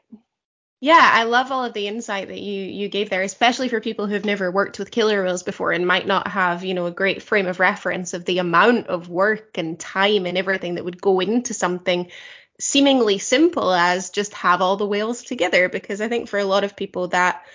Yeah, 0.79 1.09
I 1.11 1.23
love 1.23 1.51
all 1.51 1.65
of 1.65 1.73
the 1.73 1.87
insight 1.87 2.27
that 2.27 2.39
you 2.39 2.63
you 2.63 2.87
gave 2.87 3.09
there, 3.09 3.23
especially 3.23 3.67
for 3.67 3.81
people 3.81 4.05
who've 4.05 4.25
never 4.25 4.51
worked 4.51 4.77
with 4.77 4.91
killer 4.91 5.23
whales 5.23 5.41
before 5.41 5.71
and 5.71 5.87
might 5.87 6.05
not 6.05 6.27
have, 6.27 6.63
you 6.63 6.75
know, 6.75 6.85
a 6.85 6.91
great 6.91 7.23
frame 7.23 7.47
of 7.47 7.59
reference 7.59 8.13
of 8.13 8.25
the 8.25 8.37
amount 8.37 8.87
of 8.87 9.09
work 9.09 9.57
and 9.57 9.79
time 9.79 10.27
and 10.27 10.37
everything 10.37 10.75
that 10.75 10.85
would 10.85 11.01
go 11.01 11.19
into 11.19 11.55
something 11.55 12.11
seemingly 12.59 13.19
simple 13.19 13.71
as 13.71 14.09
just 14.09 14.33
have 14.33 14.61
all 14.61 14.77
the 14.77 14.87
whales 14.87 15.23
together 15.23 15.69
because 15.69 16.01
I 16.01 16.07
think 16.07 16.27
for 16.27 16.39
a 16.39 16.45
lot 16.45 16.63
of 16.63 16.75
people 16.75 17.09
that 17.09 17.45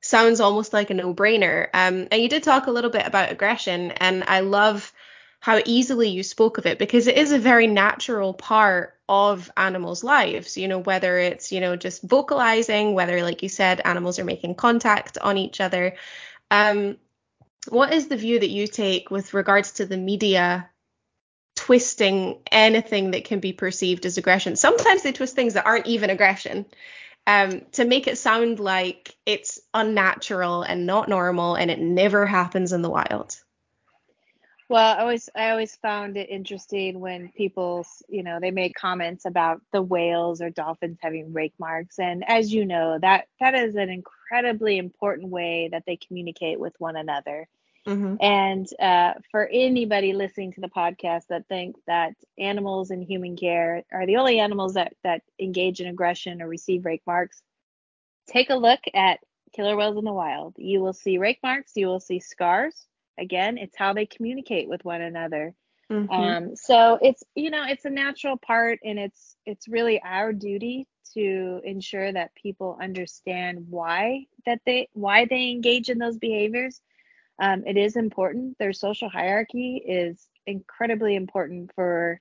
sounds 0.00 0.40
almost 0.40 0.72
like 0.72 0.90
a 0.90 0.94
no-brainer. 0.94 1.68
Um, 1.74 2.08
and 2.10 2.22
you 2.22 2.28
did 2.28 2.42
talk 2.42 2.66
a 2.66 2.70
little 2.70 2.90
bit 2.90 3.06
about 3.06 3.32
aggression, 3.32 3.90
and 3.92 4.24
I 4.24 4.40
love 4.40 4.92
how 5.40 5.60
easily 5.64 6.08
you 6.08 6.22
spoke 6.22 6.58
of 6.58 6.66
it 6.66 6.78
because 6.78 7.06
it 7.06 7.16
is 7.16 7.32
a 7.32 7.38
very 7.38 7.66
natural 7.66 8.34
part 8.34 8.98
of 9.08 9.50
animals' 9.56 10.04
lives. 10.04 10.56
You 10.56 10.68
know, 10.68 10.78
whether 10.78 11.18
it's 11.18 11.52
you 11.52 11.60
know 11.60 11.76
just 11.76 12.02
vocalizing, 12.02 12.94
whether 12.94 13.22
like 13.22 13.42
you 13.42 13.48
said, 13.48 13.80
animals 13.84 14.18
are 14.18 14.24
making 14.24 14.54
contact 14.54 15.18
on 15.18 15.36
each 15.36 15.60
other. 15.60 15.96
Um, 16.50 16.96
what 17.68 17.92
is 17.92 18.08
the 18.08 18.16
view 18.16 18.38
that 18.38 18.48
you 18.48 18.66
take 18.66 19.10
with 19.10 19.34
regards 19.34 19.72
to 19.72 19.86
the 19.86 19.98
media 19.98 20.69
twisting 21.60 22.38
anything 22.50 23.10
that 23.10 23.26
can 23.26 23.38
be 23.38 23.52
perceived 23.52 24.06
as 24.06 24.16
aggression. 24.16 24.56
Sometimes 24.56 25.02
they 25.02 25.12
twist 25.12 25.34
things 25.34 25.52
that 25.54 25.66
aren't 25.66 25.86
even 25.86 26.08
aggression 26.08 26.64
um, 27.26 27.60
to 27.72 27.84
make 27.84 28.06
it 28.06 28.16
sound 28.16 28.58
like 28.58 29.14
it's 29.26 29.60
unnatural 29.74 30.62
and 30.62 30.86
not 30.86 31.06
normal 31.06 31.56
and 31.56 31.70
it 31.70 31.78
never 31.78 32.24
happens 32.24 32.72
in 32.72 32.80
the 32.80 32.88
wild. 32.88 33.38
Well, 34.70 34.96
I 34.96 35.00
always 35.00 35.28
I 35.36 35.50
always 35.50 35.76
found 35.76 36.16
it 36.16 36.30
interesting 36.30 36.98
when 36.98 37.28
people, 37.36 37.84
you 38.08 38.22
know, 38.22 38.38
they 38.40 38.52
make 38.52 38.74
comments 38.74 39.26
about 39.26 39.60
the 39.70 39.82
whales 39.82 40.40
or 40.40 40.48
dolphins 40.48 40.98
having 41.02 41.34
rake 41.34 41.54
marks, 41.58 41.98
and 41.98 42.24
as 42.26 42.52
you 42.54 42.64
know, 42.64 42.96
that 43.00 43.26
that 43.40 43.56
is 43.56 43.74
an 43.74 43.90
incredibly 43.90 44.78
important 44.78 45.28
way 45.28 45.68
that 45.72 45.82
they 45.86 45.96
communicate 45.96 46.60
with 46.60 46.72
one 46.78 46.94
another. 46.94 47.48
Mm-hmm. 47.86 48.16
And 48.20 48.68
uh, 48.78 49.14
for 49.30 49.48
anybody 49.50 50.12
listening 50.12 50.52
to 50.52 50.60
the 50.60 50.68
podcast 50.68 51.22
that 51.28 51.48
thinks 51.48 51.80
that 51.86 52.12
animals 52.38 52.90
in 52.90 53.02
human 53.02 53.36
care 53.36 53.84
are 53.92 54.06
the 54.06 54.16
only 54.16 54.38
animals 54.38 54.74
that, 54.74 54.94
that 55.02 55.22
engage 55.38 55.80
in 55.80 55.86
aggression 55.86 56.42
or 56.42 56.48
receive 56.48 56.84
rake 56.84 57.02
marks, 57.06 57.42
take 58.28 58.50
a 58.50 58.54
look 58.54 58.80
at 58.94 59.20
killer 59.52 59.76
whales 59.76 59.96
in 59.96 60.04
the 60.04 60.12
wild. 60.12 60.54
You 60.58 60.80
will 60.80 60.92
see 60.92 61.18
rake 61.18 61.40
marks, 61.42 61.72
you 61.74 61.86
will 61.86 62.00
see 62.00 62.20
scars. 62.20 62.86
Again, 63.18 63.58
it's 63.58 63.76
how 63.76 63.92
they 63.92 64.06
communicate 64.06 64.68
with 64.68 64.84
one 64.84 65.00
another. 65.00 65.54
Mm-hmm. 65.90 66.12
Um, 66.12 66.56
so 66.56 66.98
it's 67.02 67.24
you 67.34 67.50
know 67.50 67.64
it's 67.66 67.84
a 67.84 67.90
natural 67.90 68.36
part, 68.36 68.78
and 68.84 68.98
it's 68.98 69.36
it's 69.44 69.66
really 69.66 70.00
our 70.02 70.32
duty 70.32 70.86
to 71.14 71.60
ensure 71.64 72.12
that 72.12 72.34
people 72.36 72.78
understand 72.80 73.66
why 73.68 74.26
that 74.46 74.60
they 74.64 74.88
why 74.92 75.26
they 75.28 75.50
engage 75.50 75.90
in 75.90 75.98
those 75.98 76.16
behaviors. 76.16 76.80
Um, 77.40 77.64
it 77.66 77.76
is 77.76 77.96
important. 77.96 78.58
Their 78.58 78.72
social 78.72 79.08
hierarchy 79.08 79.76
is 79.76 80.28
incredibly 80.46 81.16
important 81.16 81.72
for 81.74 82.20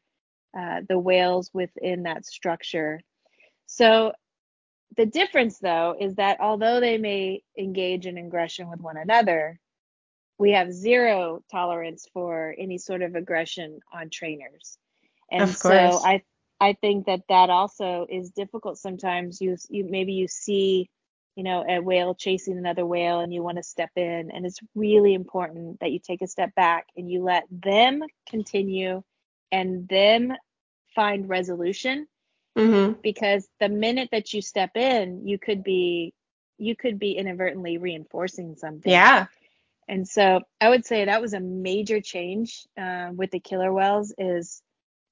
uh, 0.57 0.81
the 0.87 0.97
whales 0.97 1.51
within 1.53 2.03
that 2.03 2.25
structure. 2.25 3.01
So 3.65 4.13
the 4.97 5.05
difference, 5.05 5.59
though, 5.59 5.95
is 5.99 6.15
that 6.15 6.39
although 6.39 6.79
they 6.79 6.97
may 6.97 7.43
engage 7.57 8.07
in 8.07 8.17
aggression 8.17 8.69
with 8.69 8.79
one 8.79 8.97
another, 8.97 9.59
we 10.39 10.51
have 10.51 10.71
zero 10.71 11.43
tolerance 11.51 12.07
for 12.13 12.55
any 12.57 12.77
sort 12.77 13.01
of 13.01 13.15
aggression 13.15 13.81
on 13.93 14.09
trainers. 14.09 14.77
And 15.29 15.49
so 15.49 15.99
I 16.03 16.23
I 16.59 16.73
think 16.73 17.05
that 17.05 17.21
that 17.29 17.49
also 17.49 18.07
is 18.09 18.31
difficult 18.31 18.77
sometimes. 18.77 19.41
You 19.41 19.57
you 19.69 19.85
maybe 19.85 20.13
you 20.13 20.27
see, 20.27 20.89
you 21.39 21.43
know, 21.43 21.63
a 21.65 21.79
whale 21.79 22.13
chasing 22.13 22.57
another 22.57 22.85
whale 22.85 23.21
and 23.21 23.33
you 23.33 23.41
want 23.41 23.55
to 23.55 23.63
step 23.63 23.91
in. 23.95 24.29
And 24.29 24.45
it's 24.45 24.59
really 24.75 25.13
important 25.13 25.79
that 25.79 25.93
you 25.93 25.99
take 25.99 26.21
a 26.21 26.27
step 26.27 26.53
back 26.53 26.87
and 26.97 27.09
you 27.09 27.23
let 27.23 27.45
them 27.49 28.03
continue 28.29 29.03
and 29.49 29.87
them 29.87 30.33
find 30.93 31.29
resolution. 31.29 32.07
Mm-hmm. 32.57 32.99
because 33.01 33.47
the 33.61 33.69
minute 33.69 34.09
that 34.11 34.33
you 34.33 34.41
step 34.41 34.71
in 34.75 35.25
you 35.25 35.37
could 35.37 35.63
be 35.63 36.13
you 36.57 36.75
could 36.75 36.99
be 36.99 37.11
inadvertently 37.13 37.77
reinforcing 37.77 38.55
something. 38.55 38.91
Yeah. 38.91 39.27
And 39.87 40.05
so 40.05 40.41
i 40.59 40.67
would 40.67 40.85
say 40.85 41.05
that 41.05 41.21
was 41.21 41.33
a 41.33 41.39
major 41.39 42.01
change 42.01 42.67
uh, 42.77 43.11
with 43.15 43.31
the 43.31 43.39
killer 43.39 43.71
whales 43.71 44.13
is 44.17 44.61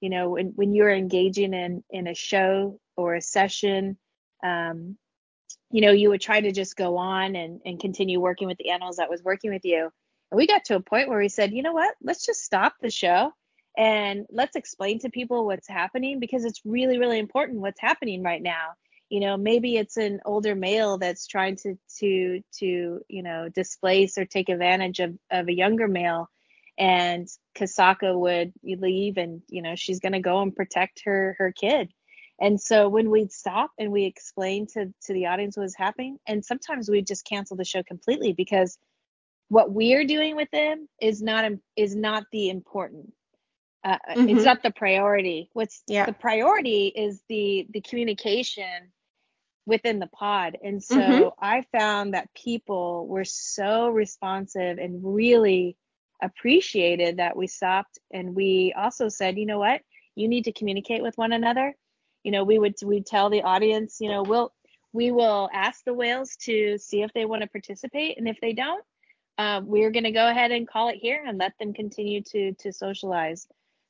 you 0.01 0.09
know 0.09 0.31
when, 0.31 0.47
when 0.55 0.73
you're 0.73 0.91
engaging 0.91 1.53
in 1.53 1.83
in 1.89 2.07
a 2.07 2.15
show 2.15 2.81
or 2.97 3.15
a 3.15 3.21
session 3.21 3.97
um, 4.43 4.97
you 5.71 5.81
know 5.81 5.91
you 5.91 6.09
would 6.09 6.21
try 6.21 6.39
to 6.41 6.51
just 6.51 6.75
go 6.75 6.97
on 6.97 7.35
and 7.35 7.61
and 7.65 7.79
continue 7.79 8.19
working 8.19 8.47
with 8.47 8.57
the 8.57 8.69
animals 8.69 8.97
that 8.97 9.09
was 9.09 9.23
working 9.23 9.51
with 9.51 9.65
you. 9.65 9.89
And 10.31 10.37
we 10.37 10.47
got 10.47 10.65
to 10.65 10.75
a 10.75 10.81
point 10.81 11.09
where 11.09 11.19
we 11.19 11.29
said 11.29 11.53
you 11.53 11.63
know 11.63 11.73
what? 11.73 11.95
Let's 12.01 12.25
just 12.25 12.43
stop 12.43 12.73
the 12.81 12.89
show 12.89 13.31
and 13.77 14.25
let's 14.31 14.55
explain 14.55 14.99
to 14.99 15.09
people 15.09 15.45
what's 15.45 15.67
happening 15.67 16.19
because 16.19 16.45
it's 16.45 16.61
really 16.65 16.97
really 16.97 17.19
important 17.19 17.61
what's 17.61 17.81
happening 17.81 18.23
right 18.23 18.41
now. 18.41 18.73
You 19.09 19.21
know 19.21 19.37
maybe 19.37 19.77
it's 19.77 19.97
an 19.97 20.19
older 20.25 20.55
male 20.55 20.97
that's 20.97 21.27
trying 21.27 21.57
to 21.57 21.77
to 21.99 22.41
to 22.59 23.01
you 23.07 23.23
know 23.23 23.49
displace 23.49 24.17
or 24.17 24.25
take 24.25 24.49
advantage 24.49 24.99
of 24.99 25.17
of 25.31 25.47
a 25.47 25.53
younger 25.53 25.87
male 25.87 26.29
and 26.77 27.27
Kasatka 27.55 28.17
would 28.17 28.53
leave 28.63 29.17
and 29.17 29.41
you 29.49 29.61
know 29.61 29.75
she's 29.75 29.99
to 29.99 30.19
go 30.19 30.41
and 30.41 30.55
protect 30.55 31.01
her 31.05 31.35
her 31.39 31.51
kid 31.51 31.91
and 32.39 32.59
so 32.59 32.87
when 32.87 33.09
we'd 33.09 33.31
stop 33.31 33.71
and 33.77 33.91
we 33.91 34.05
explain 34.05 34.67
to 34.67 34.93
to 35.03 35.13
the 35.13 35.25
audience 35.25 35.57
what 35.57 35.63
was 35.63 35.75
happening 35.75 36.17
and 36.27 36.43
sometimes 36.43 36.89
we'd 36.89 37.07
just 37.07 37.25
cancel 37.25 37.57
the 37.57 37.65
show 37.65 37.83
completely 37.83 38.33
because 38.33 38.77
what 39.49 39.71
we're 39.71 40.05
doing 40.05 40.35
with 40.35 40.49
them 40.51 40.87
is 41.01 41.21
not 41.21 41.51
is 41.75 41.95
not 41.95 42.23
the 42.31 42.49
important 42.49 43.11
uh, 43.83 43.97
mm-hmm. 44.09 44.29
it's 44.29 44.45
not 44.45 44.61
the 44.63 44.71
priority 44.71 45.49
what's 45.53 45.81
yeah. 45.87 46.05
the 46.05 46.13
priority 46.13 46.87
is 46.87 47.21
the 47.29 47.67
the 47.71 47.81
communication 47.81 48.91
within 49.65 49.99
the 49.99 50.07
pod 50.07 50.57
and 50.63 50.81
so 50.81 50.95
mm-hmm. 50.95 51.29
i 51.41 51.63
found 51.77 52.13
that 52.13 52.33
people 52.33 53.07
were 53.07 53.25
so 53.25 53.89
responsive 53.89 54.77
and 54.77 54.99
really 55.03 55.77
appreciated 56.21 57.17
that 57.17 57.35
we 57.35 57.47
stopped 57.47 57.99
and 58.11 58.35
we 58.35 58.73
also 58.77 59.07
said 59.07 59.37
you 59.37 59.45
know 59.45 59.59
what 59.59 59.81
you 60.15 60.27
need 60.27 60.45
to 60.45 60.51
communicate 60.51 61.03
with 61.03 61.15
one 61.17 61.31
another 61.31 61.75
you 62.27 62.31
know 62.31 62.43
we 62.43 62.59
would 62.59 62.75
we 62.83 63.01
tell 63.01 63.29
the 63.29 63.41
audience 63.41 63.97
you 63.99 64.09
know 64.09 64.21
we'll 64.21 64.53
we 64.93 65.11
will 65.11 65.49
ask 65.53 65.83
the 65.83 65.93
whales 65.93 66.35
to 66.35 66.77
see 66.77 67.01
if 67.01 67.11
they 67.13 67.25
want 67.25 67.41
to 67.41 67.47
participate 67.47 68.17
and 68.17 68.27
if 68.27 68.37
they 68.41 68.53
don't 68.53 68.83
uh, 69.39 69.61
we're 69.63 69.91
going 69.91 70.03
to 70.03 70.11
go 70.11 70.27
ahead 70.27 70.51
and 70.51 70.67
call 70.67 70.89
it 70.89 70.95
here 70.95 71.23
and 71.25 71.37
let 71.37 71.53
them 71.59 71.73
continue 71.73 72.21
to 72.21 72.53
to 72.53 72.71
socialize 72.71 73.47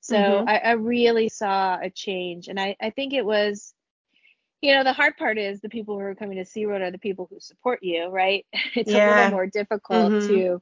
so 0.08 0.16
mm-hmm. 0.16 0.50
I, 0.50 0.58
I, 0.60 0.72
really 0.72 1.28
saw 1.28 1.78
a 1.82 1.90
change. 1.90 2.48
And 2.48 2.60
I, 2.60 2.78
I 2.82 2.92
think 2.92 3.14
it 3.14 3.26
was, 3.26 3.74
you 4.62 4.74
know, 4.74 4.84
the 4.86 4.94
hard 4.94 5.18
part 5.18 5.38
is 5.38 5.60
the 5.60 5.70
people 5.70 5.96
who 5.96 6.02
are 6.06 6.16
coming 6.16 6.38
to 6.38 6.46
SeaWorld 6.46 6.82
are 6.82 6.92
the 6.92 6.98
people 6.98 7.28
who 7.30 7.42
support 7.42 7.80
you, 7.82 8.08
right? 8.08 8.46
It's 8.76 8.90
yeah. 8.90 9.10
a 9.10 9.16
little 9.16 9.32
more 9.32 9.48
difficult 9.48 10.14
mm-hmm. 10.14 10.28
to, 10.28 10.62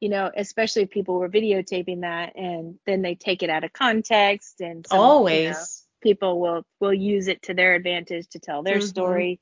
you 0.00 0.08
know, 0.08 0.30
especially 0.36 0.82
if 0.82 0.90
people 0.90 1.18
were 1.18 1.30
videotaping 1.30 2.02
that 2.02 2.36
and 2.36 2.78
then 2.84 3.00
they 3.02 3.14
take 3.14 3.42
it 3.42 3.48
out 3.48 3.64
of 3.64 3.72
context 3.72 4.60
and 4.60 4.84
always 4.90 5.81
people 6.02 6.40
will 6.40 6.64
will 6.80 6.94
use 6.94 7.28
it 7.28 7.42
to 7.42 7.54
their 7.54 7.74
advantage 7.74 8.28
to 8.28 8.38
tell 8.38 8.62
their 8.62 8.78
mm-hmm. 8.78 8.86
story. 8.86 9.40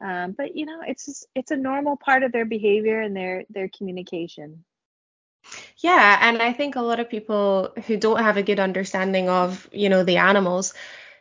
Um, 0.00 0.32
but 0.36 0.56
you 0.56 0.66
know, 0.66 0.80
it's 0.86 1.06
just, 1.06 1.26
it's 1.34 1.52
a 1.52 1.56
normal 1.56 1.96
part 1.96 2.24
of 2.24 2.32
their 2.32 2.44
behavior 2.44 3.00
and 3.00 3.16
their 3.16 3.44
their 3.50 3.68
communication. 3.68 4.64
Yeah, 5.78 6.18
and 6.20 6.40
I 6.40 6.52
think 6.52 6.76
a 6.76 6.82
lot 6.82 7.00
of 7.00 7.10
people 7.10 7.72
who 7.86 7.96
don't 7.96 8.22
have 8.22 8.36
a 8.36 8.42
good 8.42 8.60
understanding 8.60 9.28
of, 9.28 9.68
you 9.72 9.88
know, 9.88 10.04
the 10.04 10.18
animals, 10.18 10.72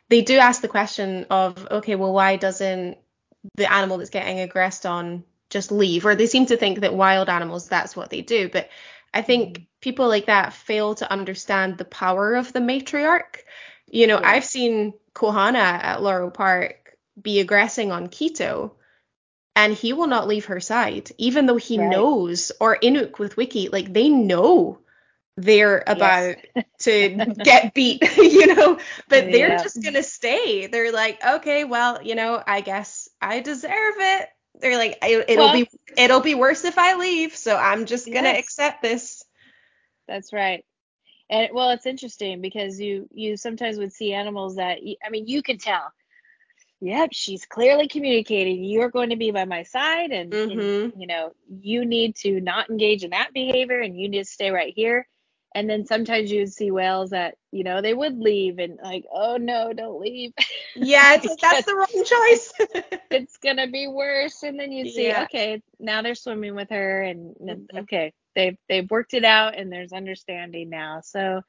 they 0.10 0.22
do 0.22 0.38
ask 0.38 0.62
the 0.62 0.68
question 0.68 1.26
of, 1.30 1.68
okay, 1.72 1.96
well, 1.96 2.14
why 2.14 2.36
doesn't 2.36 2.98
the 3.56 3.72
animal 3.72 3.98
that's 3.98 4.12
getting 4.12 4.40
aggressed 4.40 4.86
on 4.86 5.24
just 5.50 5.72
leave? 5.72 6.06
Or 6.06 6.14
they 6.14 6.28
seem 6.28 6.46
to 6.48 6.58
think 6.58 6.82
that 6.82 6.94
wild 6.94 7.30
animals, 7.30 7.68
that's 7.68 7.96
what 7.96 8.12
they 8.12 8.22
do. 8.22 8.48
But 8.48 8.70
I 9.14 9.24
think 9.24 9.58
mm-hmm. 9.58 9.64
people 9.82 10.08
like 10.08 10.28
that 10.28 10.54
fail 10.54 10.94
to 10.96 11.12
understand 11.12 11.78
the 11.78 11.86
power 11.86 12.36
of 12.36 12.54
the 12.54 12.60
matriarch. 12.60 13.38
You 13.92 14.08
know, 14.08 14.20
yeah. 14.20 14.30
I've 14.30 14.46
seen 14.46 14.94
Kohana 15.14 15.56
at 15.56 16.02
Loro 16.02 16.30
Parque 16.30 16.98
be 17.22 17.40
aggressing 17.40 17.92
on 17.92 18.08
Keto 18.08 18.72
and 19.56 19.74
he 19.74 19.94
will 19.94 20.08
not 20.08 20.28
leave 20.28 20.46
her 20.46 20.60
side, 20.60 21.12
even 21.18 21.46
though 21.46 21.58
he 21.58 21.78
right. 21.78 21.90
knows, 21.90 22.52
or 22.60 22.78
Inouk 22.78 23.20
with 23.20 23.36
Wikie, 23.36 23.72
like 23.72 23.92
they 23.92 24.10
know 24.10 24.80
they're 25.38 25.84
about 25.86 26.38
yes. 26.56 26.66
to 26.80 27.36
get 27.44 27.74
beat, 27.74 28.02
you 28.18 28.56
know, 28.56 28.80
but 29.10 29.32
they're 29.32 29.58
just 29.58 29.84
gonna 29.84 30.04
stay. 30.04 30.68
They're 30.68 30.92
like, 30.92 31.24
okay, 31.24 31.64
well, 31.64 32.02
you 32.02 32.16
know, 32.16 32.42
I 32.46 32.62
guess 32.62 33.10
I 33.22 33.42
deserve 33.42 33.96
it. 33.98 34.30
They're 34.60 34.78
like, 34.78 35.00
it'll 35.02 35.46
well, 35.46 35.54
be 35.54 35.70
it'll 35.98 36.22
be 36.22 36.36
worse 36.36 36.64
if 36.66 36.78
I 36.78 36.96
leave, 36.96 37.36
so 37.36 37.56
I'm 37.58 37.86
just 37.86 38.06
gonna 38.06 38.30
yes. 38.30 38.40
accept 38.40 38.82
this. 38.82 39.24
That's 40.08 40.32
right. 40.34 40.64
And 41.32 41.50
well, 41.54 41.72
it's 41.72 41.88
interesting 41.88 42.42
because 42.42 42.80
you 42.80 43.08
you 43.12 43.38
sometimes 43.38 43.78
would 43.78 43.94
see 43.94 44.14
animals 44.14 44.58
that 44.58 44.80
I 45.04 45.10
mean, 45.10 45.28
you 45.28 45.42
can 45.42 45.58
tell 45.58 45.92
yep, 46.82 47.10
she's 47.14 47.46
clearly 47.46 47.88
communicating. 47.88 48.64
You're 48.64 48.90
going 48.90 49.12
to 49.12 49.16
be 49.16 49.32
by 49.32 49.46
my 49.46 49.64
side, 49.64 50.12
and, 50.12 50.32
mm-hmm. 50.32 50.60
and, 50.60 50.94
you 50.98 51.08
know, 51.08 51.32
you 51.48 51.86
need 51.86 52.16
to 52.18 52.42
not 52.42 52.70
engage 52.70 53.04
in 53.04 53.12
that 53.12 53.34
behavior, 53.34 53.80
and 53.80 53.98
you 53.98 54.10
need 54.10 54.20
to 54.20 54.26
stay 54.26 54.50
right 54.50 54.74
here. 54.76 55.08
And 55.54 55.70
then 55.70 55.86
sometimes 55.86 56.32
you 56.32 56.40
would 56.40 56.54
see 56.54 56.72
whales 56.72 57.10
that, 57.10 57.36
you 57.52 57.66
know, 57.66 57.82
they 57.82 57.94
would 57.94 58.18
leave 58.18 58.58
and 58.58 58.80
like, 58.82 59.04
oh 59.14 59.36
no, 59.36 59.74
don't 59.74 60.00
leave. 60.00 60.32
Yeah, 60.74 61.16
it's, 61.16 61.36
that's 61.42 61.66
the 61.66 61.76
wrong 61.76 62.06
choice. 62.06 62.54
it's 63.12 63.36
gonna 63.36 63.68
be 63.68 63.88
worse. 63.88 64.42
And 64.44 64.58
then 64.58 64.72
you 64.72 64.90
see, 64.90 65.08
yeah. 65.08 65.24
okay, 65.24 65.62
now 65.78 66.02
they're 66.02 66.16
swimming 66.16 66.56
with 66.56 66.70
her, 66.70 67.02
and 67.02 67.36
mm-hmm. 67.36 67.80
okay, 67.80 68.14
they've 68.36 68.58
they've 68.70 68.90
worked 68.90 69.14
it 69.14 69.26
out, 69.26 69.58
and 69.58 69.72
there's 69.72 69.94
understanding 69.94 70.70
now. 70.70 71.02
So 71.04 71.42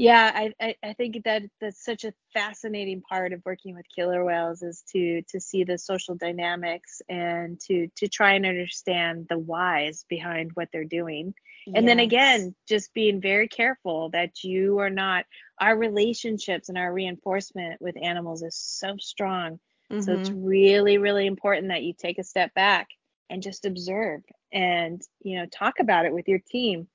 yeah, 0.00 0.32
I, 0.34 0.52
I, 0.58 0.74
I 0.82 0.92
think 0.94 1.24
that 1.24 1.42
that's 1.60 1.84
such 1.84 2.04
a 2.04 2.14
fascinating 2.32 3.02
part 3.02 3.34
of 3.34 3.42
working 3.44 3.74
with 3.74 3.84
killer 3.94 4.24
whales 4.24 4.62
is 4.62 4.82
to 4.92 5.20
to 5.28 5.38
see 5.38 5.64
the 5.64 5.76
social 5.76 6.14
dynamics 6.14 7.02
and 7.10 7.60
to 7.68 7.86
to 7.96 8.08
try 8.08 8.32
and 8.32 8.46
understand 8.46 9.26
the 9.28 9.38
whys 9.38 10.06
behind 10.08 10.52
what 10.54 10.68
they're 10.72 10.84
doing. 10.84 11.34
And 11.66 11.84
yes. 11.84 11.84
then 11.84 11.98
again, 11.98 12.54
just 12.66 12.94
being 12.94 13.20
very 13.20 13.46
careful 13.46 14.08
that 14.14 14.42
you 14.42 14.78
are 14.78 14.88
not 14.88 15.26
our 15.60 15.76
relationships 15.76 16.70
and 16.70 16.78
our 16.78 16.90
reinforcement 16.90 17.82
with 17.82 18.02
animals 18.02 18.42
is 18.42 18.56
so 18.56 18.96
strong. 18.98 19.60
Mm-hmm. 19.92 20.00
So 20.00 20.14
it's 20.14 20.30
mm-hmm. 20.30 20.44
really, 20.44 20.96
really 20.96 21.26
important 21.26 21.68
that 21.68 21.82
you 21.82 21.92
take 21.92 22.18
a 22.18 22.24
step 22.24 22.54
back 22.54 22.88
and 23.30 23.42
just 23.42 23.64
observe 23.64 24.20
and 24.52 25.00
you 25.22 25.38
know 25.38 25.46
talk 25.46 25.78
about 25.78 26.04
it 26.04 26.12
with 26.12 26.28
your 26.28 26.40
team 26.50 26.88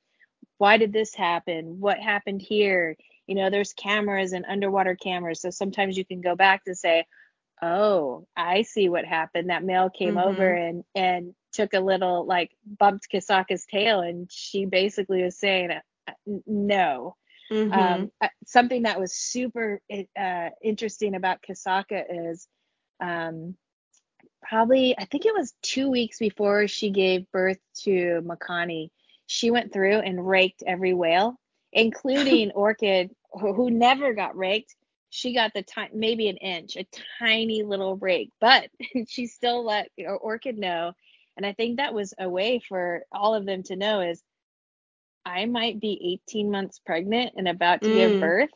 why 0.57 0.77
did 0.77 0.93
this 0.93 1.13
happen? 1.13 1.79
What 1.79 1.99
happened 1.99 2.41
here? 2.41 2.95
You 3.27 3.35
know, 3.35 3.49
there's 3.49 3.73
cameras 3.73 4.33
and 4.33 4.45
underwater 4.47 4.95
cameras. 4.95 5.41
So 5.41 5.49
sometimes 5.49 5.97
you 5.97 6.05
can 6.05 6.21
go 6.21 6.35
back 6.35 6.63
to 6.65 6.75
say, 6.75 7.05
oh, 7.61 8.27
I 8.35 8.61
see 8.61 8.89
what 8.89 9.05
happened. 9.05 9.49
That 9.49 9.63
male 9.63 9.89
came 9.89 10.15
mm-hmm. 10.15 10.29
over 10.29 10.53
and 10.53 10.83
and 10.93 11.33
took 11.53 11.73
a 11.73 11.79
little 11.79 12.25
like 12.25 12.51
bumped 12.65 13.07
Kasatka's 13.11 13.65
tail, 13.65 14.01
and 14.01 14.29
she 14.31 14.65
basically 14.65 15.23
was 15.23 15.37
saying, 15.37 15.71
uh, 15.71 16.11
no. 16.45 17.15
Mm-hmm. 17.51 17.73
Um, 17.73 18.11
uh, 18.21 18.29
something 18.47 18.83
that 18.83 18.99
was 18.99 19.15
super 19.15 19.79
uh, 20.19 20.49
interesting 20.63 21.13
about 21.13 21.43
Kasatka 21.47 22.31
is 22.31 22.47
um, 22.99 23.55
probably 24.47 24.97
I 24.97 25.05
think 25.05 25.25
it 25.25 25.33
was 25.33 25.53
two 25.61 25.89
weeks 25.89 26.19
before 26.19 26.67
she 26.67 26.89
gave 26.89 27.31
birth 27.31 27.59
to 27.83 28.21
Makani 28.23 28.89
she 29.27 29.51
went 29.51 29.73
through 29.73 29.97
and 29.99 30.27
raked 30.27 30.63
every 30.65 30.93
whale 30.93 31.39
including 31.75 32.51
Orkid, 32.55 33.11
who, 33.33 33.53
who 33.53 33.69
never 33.69 34.13
got 34.13 34.35
raked. 34.35 34.75
She 35.11 35.33
got 35.33 35.53
the 35.53 35.61
time, 35.61 35.89
maybe 35.93 36.27
an 36.27 36.37
inch, 36.37 36.75
a 36.75 36.87
tiny 37.19 37.63
little 37.63 37.95
rake, 37.97 38.31
but 38.41 38.69
she 39.07 39.27
still 39.27 39.63
let 39.63 39.91
Orkid 39.99 40.57
know. 40.57 40.93
And 41.37 41.45
I 41.45 41.53
think 41.53 41.77
that 41.77 41.93
was 41.93 42.13
a 42.17 42.27
way 42.27 42.61
for 42.67 43.03
all 43.11 43.35
of 43.35 43.45
them 43.45 43.61
to 43.63 43.75
know 43.75 44.01
is 44.01 44.23
I 45.25 45.45
might 45.45 45.79
be 45.79 46.19
18 46.27 46.49
months 46.49 46.79
pregnant 46.85 47.33
and 47.35 47.47
about 47.47 47.81
to 47.81 47.89
mm. 47.89 47.93
give 47.93 48.21
birth, 48.21 48.49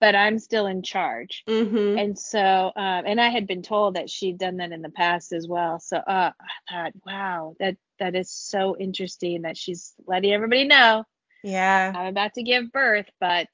but 0.00 0.14
I'm 0.14 0.38
still 0.38 0.66
in 0.66 0.82
charge. 0.82 1.44
Mm-hmm. 1.48 1.98
And 1.98 2.18
so, 2.18 2.40
um, 2.40 3.04
and 3.06 3.20
I 3.20 3.28
had 3.28 3.46
been 3.46 3.62
told 3.62 3.94
that 3.94 4.10
she'd 4.10 4.38
done 4.38 4.58
that 4.58 4.72
in 4.72 4.82
the 4.82 4.90
past 4.90 5.32
as 5.32 5.46
well. 5.48 5.80
So 5.80 5.96
uh, 5.96 6.32
I 6.38 6.72
thought, 6.72 6.92
wow, 7.04 7.54
that 7.60 7.76
that 7.98 8.14
is 8.14 8.30
so 8.30 8.76
interesting 8.76 9.42
that 9.42 9.56
she's 9.56 9.94
letting 10.06 10.32
everybody 10.32 10.64
know. 10.64 11.04
Yeah, 11.42 11.92
I'm 11.94 12.06
about 12.06 12.34
to 12.34 12.42
give 12.42 12.72
birth, 12.72 13.08
but 13.20 13.48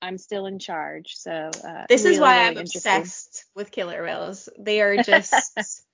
I'm 0.00 0.18
still 0.18 0.46
in 0.46 0.58
charge. 0.58 1.16
So 1.16 1.32
uh, 1.32 1.84
this 1.88 2.04
really, 2.04 2.14
is 2.14 2.20
why 2.20 2.38
really 2.38 2.50
I'm 2.50 2.58
obsessed 2.58 3.44
with 3.54 3.70
killer 3.70 4.02
whales. 4.02 4.48
They 4.58 4.80
are 4.80 4.96
just 5.02 5.84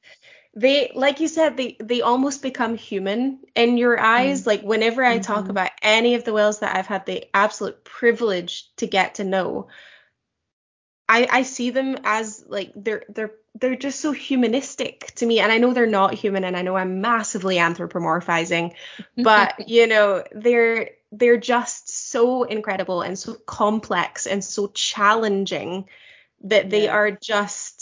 they 0.56 0.92
like 0.94 1.20
you 1.20 1.28
said 1.28 1.56
they 1.56 1.76
they 1.80 2.00
almost 2.00 2.42
become 2.42 2.76
human 2.76 3.40
in 3.54 3.76
your 3.76 3.98
eyes 3.98 4.42
mm 4.42 4.46
like 4.46 4.62
whenever 4.62 5.02
i 5.02 5.14
mm-hmm. 5.14 5.22
talk 5.22 5.48
about 5.48 5.70
any 5.80 6.14
of 6.14 6.24
the 6.24 6.32
whales 6.32 6.58
that 6.58 6.76
i've 6.76 6.86
had 6.86 7.06
the 7.06 7.24
absolute 7.34 7.82
privilege 7.82 8.70
to 8.76 8.86
get 8.86 9.14
to 9.14 9.24
know 9.24 9.68
i 11.08 11.26
i 11.30 11.42
see 11.42 11.70
them 11.70 11.96
as 12.04 12.44
like 12.46 12.72
they're 12.76 13.04
they're 13.08 13.32
they're 13.54 13.76
just 13.76 14.00
so 14.00 14.12
humanistic 14.12 15.12
to 15.14 15.24
me 15.24 15.40
and 15.40 15.50
i 15.50 15.58
know 15.58 15.72
they're 15.72 15.86
not 15.86 16.14
human 16.14 16.44
and 16.44 16.56
i 16.56 16.62
know 16.62 16.76
i'm 16.76 17.00
massively 17.00 17.56
anthropomorphizing 17.56 18.74
but 19.16 19.68
you 19.68 19.86
know 19.86 20.22
they're 20.32 20.90
they're 21.10 21.38
just 21.38 21.88
so 21.88 22.42
incredible 22.42 23.00
and 23.00 23.18
so 23.18 23.34
complex 23.46 24.26
and 24.26 24.44
so 24.44 24.66
challenging 24.68 25.88
that 26.42 26.68
they 26.68 26.84
yeah. 26.84 26.92
are 26.92 27.10
just 27.10 27.73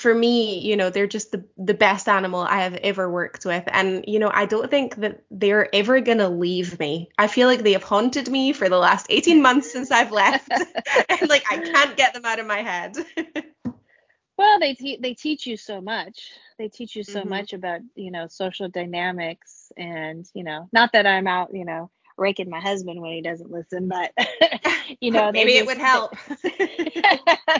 for 0.00 0.14
me, 0.14 0.58
you 0.58 0.76
know, 0.76 0.88
they're 0.88 1.06
just 1.06 1.30
the, 1.30 1.44
the 1.58 1.74
best 1.74 2.08
animal 2.08 2.40
I 2.40 2.62
have 2.62 2.74
ever 2.76 3.10
worked 3.10 3.44
with. 3.44 3.62
And, 3.68 4.04
you 4.08 4.18
know, 4.18 4.30
I 4.32 4.46
don't 4.46 4.70
think 4.70 4.96
that 4.96 5.22
they're 5.30 5.72
ever 5.74 6.00
going 6.00 6.18
to 6.18 6.28
leave 6.28 6.78
me. 6.78 7.10
I 7.18 7.28
feel 7.28 7.46
like 7.46 7.62
they 7.62 7.72
have 7.72 7.84
haunted 7.84 8.28
me 8.28 8.52
for 8.52 8.68
the 8.68 8.78
last 8.78 9.06
18 9.10 9.42
months 9.42 9.70
since 9.70 9.90
I've 9.90 10.10
left. 10.10 10.50
and, 11.08 11.28
like, 11.28 11.44
I 11.50 11.58
can't 11.58 11.96
get 11.96 12.14
them 12.14 12.24
out 12.24 12.38
of 12.38 12.46
my 12.46 12.62
head. 12.62 12.96
well, 14.38 14.58
they, 14.58 14.74
te- 14.74 14.98
they 15.00 15.14
teach 15.14 15.46
you 15.46 15.56
so 15.56 15.80
much. 15.80 16.32
They 16.58 16.68
teach 16.68 16.96
you 16.96 17.04
so 17.04 17.20
mm-hmm. 17.20 17.28
much 17.28 17.52
about, 17.52 17.80
you 17.94 18.10
know, 18.10 18.26
social 18.26 18.68
dynamics. 18.68 19.70
And, 19.76 20.26
you 20.34 20.44
know, 20.44 20.68
not 20.72 20.92
that 20.94 21.06
I'm 21.06 21.26
out, 21.26 21.50
you 21.52 21.66
know, 21.66 21.90
raking 22.20 22.50
my 22.50 22.60
husband 22.60 23.00
when 23.00 23.12
he 23.12 23.22
doesn't 23.22 23.50
listen, 23.50 23.88
but 23.88 24.12
you 25.00 25.10
know, 25.10 25.32
maybe 25.32 25.52
just, 25.52 25.62
it 25.62 25.66
would 25.66 25.78
help. 25.78 26.14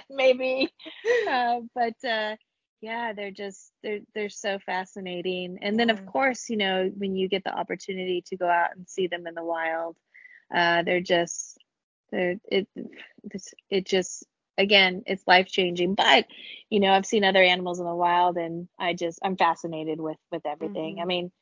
maybe, 0.10 0.68
uh, 1.28 1.60
but 1.74 1.94
uh, 2.08 2.36
yeah, 2.80 3.12
they're 3.12 3.30
just 3.30 3.72
they're 3.82 4.00
they're 4.14 4.28
so 4.28 4.58
fascinating. 4.64 5.58
And 5.62 5.78
then 5.78 5.90
of 5.90 6.06
course, 6.06 6.48
you 6.48 6.56
know, 6.56 6.90
when 6.96 7.16
you 7.16 7.28
get 7.28 7.42
the 7.44 7.52
opportunity 7.52 8.22
to 8.26 8.36
go 8.36 8.48
out 8.48 8.76
and 8.76 8.88
see 8.88 9.06
them 9.06 9.26
in 9.26 9.34
the 9.34 9.44
wild, 9.44 9.96
uh, 10.54 10.82
they're 10.82 11.00
just 11.00 11.58
they're 12.12 12.36
it 12.44 12.68
it 13.70 13.86
just 13.86 14.24
again 14.58 15.02
it's 15.06 15.26
life 15.26 15.46
changing 15.46 15.94
but 15.94 16.26
you 16.68 16.80
know 16.80 16.92
i've 16.92 17.06
seen 17.06 17.24
other 17.24 17.42
animals 17.42 17.78
in 17.78 17.86
the 17.86 17.94
wild 17.94 18.36
and 18.36 18.68
i 18.78 18.92
just 18.92 19.18
i'm 19.22 19.36
fascinated 19.36 20.00
with 20.00 20.18
with 20.30 20.44
everything 20.44 20.94
mm-hmm. 20.94 21.02
i 21.02 21.04
mean 21.04 21.32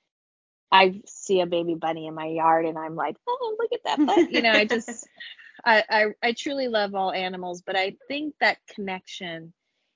I 0.71 1.01
see 1.07 1.41
a 1.41 1.47
baby 1.47 1.75
bunny 1.75 2.07
in 2.07 2.15
my 2.15 2.27
yard 2.27 2.67
and 2.67 2.79
I'm 2.79 2.95
like, 2.95 3.17
oh, 3.27 3.57
look 3.59 3.73
at 3.73 3.85
that 3.85 4.05
butt. 4.05 4.31
You 4.33 4.43
know, 4.43 4.53
I 4.53 4.65
just, 4.67 5.07
I, 5.65 5.85
I, 5.89 6.05
I 6.23 6.33
truly 6.33 6.69
love 6.69 6.95
all 6.95 7.11
animals, 7.11 7.63
but 7.63 7.77
I 7.77 7.97
think 8.07 8.35
that 8.41 8.59
connection 8.75 9.53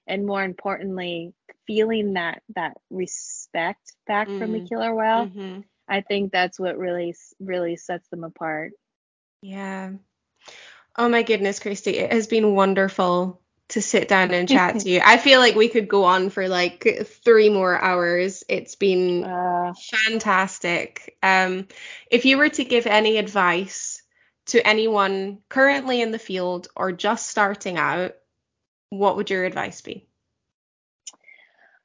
and 0.07 0.27
more 0.27 0.43
importantly, 0.43 1.35
feeling 1.67 2.15
that, 2.15 2.43
that 2.57 2.77
respect 2.91 3.93
back 4.07 4.29
mm-hmm. 4.29 4.39
from 4.39 4.53
the 4.53 4.59
mm-hmm. 4.59 4.67
killer 4.67 4.95
whale, 4.95 5.27
mm-hmm. 5.27 5.61
I 5.89 6.01
think 6.01 6.33
that's 6.33 6.59
what 6.59 6.79
really, 6.79 7.15
really 7.39 7.77
sets 7.77 8.09
them 8.09 8.25
apart. 8.25 8.73
Yeah. 9.43 9.93
Oh 10.97 11.09
my 11.09 11.23
goodness, 11.23 11.61
Kristi, 11.61 11.95
it 11.95 12.13
has 12.13 12.27
been 12.27 12.55
wonderful 12.55 13.42
to 13.73 13.83
sit 13.83 14.09
down 14.09 14.31
and 14.33 14.49
chat 14.49 14.81
to 14.81 14.89
you. 14.89 15.01
I 15.05 15.17
feel 15.17 15.41
like 15.41 15.55
we 15.55 15.69
could 15.69 15.89
go 15.89 16.05
on 16.05 16.31
for 16.31 16.49
like 16.49 17.07
three 17.25 17.51
more 17.51 17.79
hours. 17.79 18.45
It's 18.49 18.77
been 18.77 19.25
uh, 19.25 19.73
fantastic. 20.07 21.17
Um, 21.23 21.69
if 22.11 22.25
you 22.25 22.39
were 22.39 22.51
to 22.51 22.65
give 22.65 22.87
any 22.87 23.17
advice 23.17 24.03
to 24.47 24.67
anyone 24.67 25.39
currently 25.49 26.03
in 26.03 26.11
the 26.11 26.19
field 26.19 26.69
or 26.77 26.93
just 26.93 27.29
starting 27.29 27.77
out, 27.77 28.15
what 28.91 29.17
would 29.17 29.31
your 29.31 29.45
advice 29.45 29.81
be? 29.81 30.07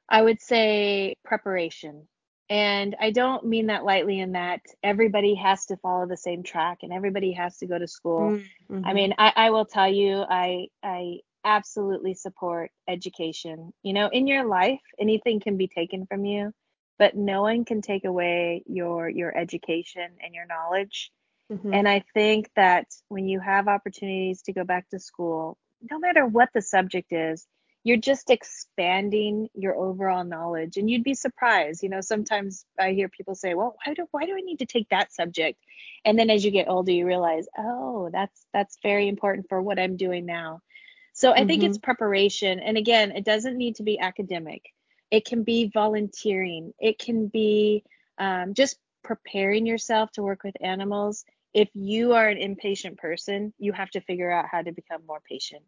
I 0.08 0.22
would 0.22 0.40
say 0.40 1.16
preparation. 1.24 2.06
And 2.50 2.96
I 2.98 3.10
don't 3.10 3.44
mean 3.44 3.66
that 3.66 3.84
lightly 3.84 4.20
in 4.20 4.32
that 4.32 4.60
everybody 4.82 5.34
has 5.34 5.66
to 5.66 5.76
follow 5.76 6.06
the 6.06 6.16
same 6.16 6.42
track 6.42 6.78
and 6.82 6.94
everybody 6.94 7.32
has 7.32 7.58
to 7.58 7.66
go 7.66 7.78
to 7.78 7.86
school. 7.86 8.40
Mm-hmm. 8.70 8.86
I 8.86 8.94
mean, 8.94 9.14
I, 9.18 9.32
I 9.36 9.50
will 9.50 9.66
tell 9.66 9.88
you, 9.88 10.24
I 10.28 10.68
I 10.82 11.18
absolutely 11.48 12.14
support 12.14 12.70
education. 12.86 13.72
You 13.82 13.94
know, 13.94 14.08
in 14.08 14.26
your 14.26 14.44
life, 14.44 14.82
anything 14.98 15.40
can 15.40 15.56
be 15.56 15.66
taken 15.66 16.06
from 16.06 16.26
you, 16.26 16.52
but 16.98 17.16
no 17.16 17.42
one 17.42 17.64
can 17.64 17.80
take 17.80 18.04
away 18.04 18.62
your 18.66 19.08
your 19.08 19.36
education 19.36 20.10
and 20.22 20.34
your 20.34 20.46
knowledge. 20.46 21.10
Mm-hmm. 21.50 21.72
And 21.72 21.88
I 21.88 22.04
think 22.12 22.50
that 22.56 22.86
when 23.08 23.26
you 23.26 23.40
have 23.40 23.68
opportunities 23.68 24.42
to 24.42 24.52
go 24.52 24.64
back 24.64 24.90
to 24.90 24.98
school, 24.98 25.56
no 25.90 25.98
matter 25.98 26.26
what 26.26 26.50
the 26.52 26.60
subject 26.60 27.12
is, 27.12 27.46
you're 27.84 27.96
just 27.96 28.28
expanding 28.28 29.48
your 29.54 29.74
overall 29.74 30.24
knowledge 30.24 30.76
and 30.76 30.90
you'd 30.90 31.04
be 31.04 31.14
surprised 31.14 31.82
you 31.82 31.88
know 31.88 32.00
sometimes 32.00 32.66
i 32.78 32.90
hear 32.90 33.08
people 33.08 33.34
say 33.34 33.54
well 33.54 33.76
why 33.84 33.94
do 33.94 34.06
why 34.10 34.26
do 34.26 34.32
i 34.32 34.40
need 34.40 34.58
to 34.58 34.66
take 34.66 34.88
that 34.90 35.12
subject 35.12 35.58
and 36.04 36.18
then 36.18 36.28
as 36.28 36.44
you 36.44 36.50
get 36.50 36.68
older 36.68 36.92
you 36.92 37.06
realize 37.06 37.46
oh 37.56 38.10
that's 38.12 38.46
that's 38.52 38.76
very 38.82 39.08
important 39.08 39.46
for 39.48 39.62
what 39.62 39.78
i'm 39.78 39.96
doing 39.96 40.26
now 40.26 40.60
so 41.18 41.32
I 41.32 41.38
mm-hmm. 41.38 41.48
think 41.48 41.62
it's 41.64 41.78
mm-hmm. 41.78 41.84
preparation. 41.84 42.60
And 42.60 42.76
again, 42.76 43.10
it 43.10 43.24
doesn't 43.24 43.56
need 43.56 43.74
to 43.76 43.82
be 43.82 43.98
academic, 43.98 44.72
it 45.10 45.24
can 45.24 45.42
be 45.42 45.68
volunteering, 45.74 46.72
it 46.78 47.00
can 47.00 47.26
be 47.26 47.82
um, 48.18 48.54
just 48.54 48.78
preparing 49.02 49.66
yourself 49.66 50.12
to 50.12 50.22
work 50.22 50.44
with 50.44 50.54
animals. 50.60 51.24
If 51.52 51.70
you 51.74 52.12
are 52.12 52.28
an 52.28 52.38
impatient 52.38 52.98
person, 52.98 53.52
you 53.58 53.72
have 53.72 53.90
to 53.90 54.00
figure 54.00 54.30
out 54.30 54.46
how 54.48 54.62
to 54.62 54.70
become 54.70 55.02
more 55.08 55.20
patient. 55.28 55.64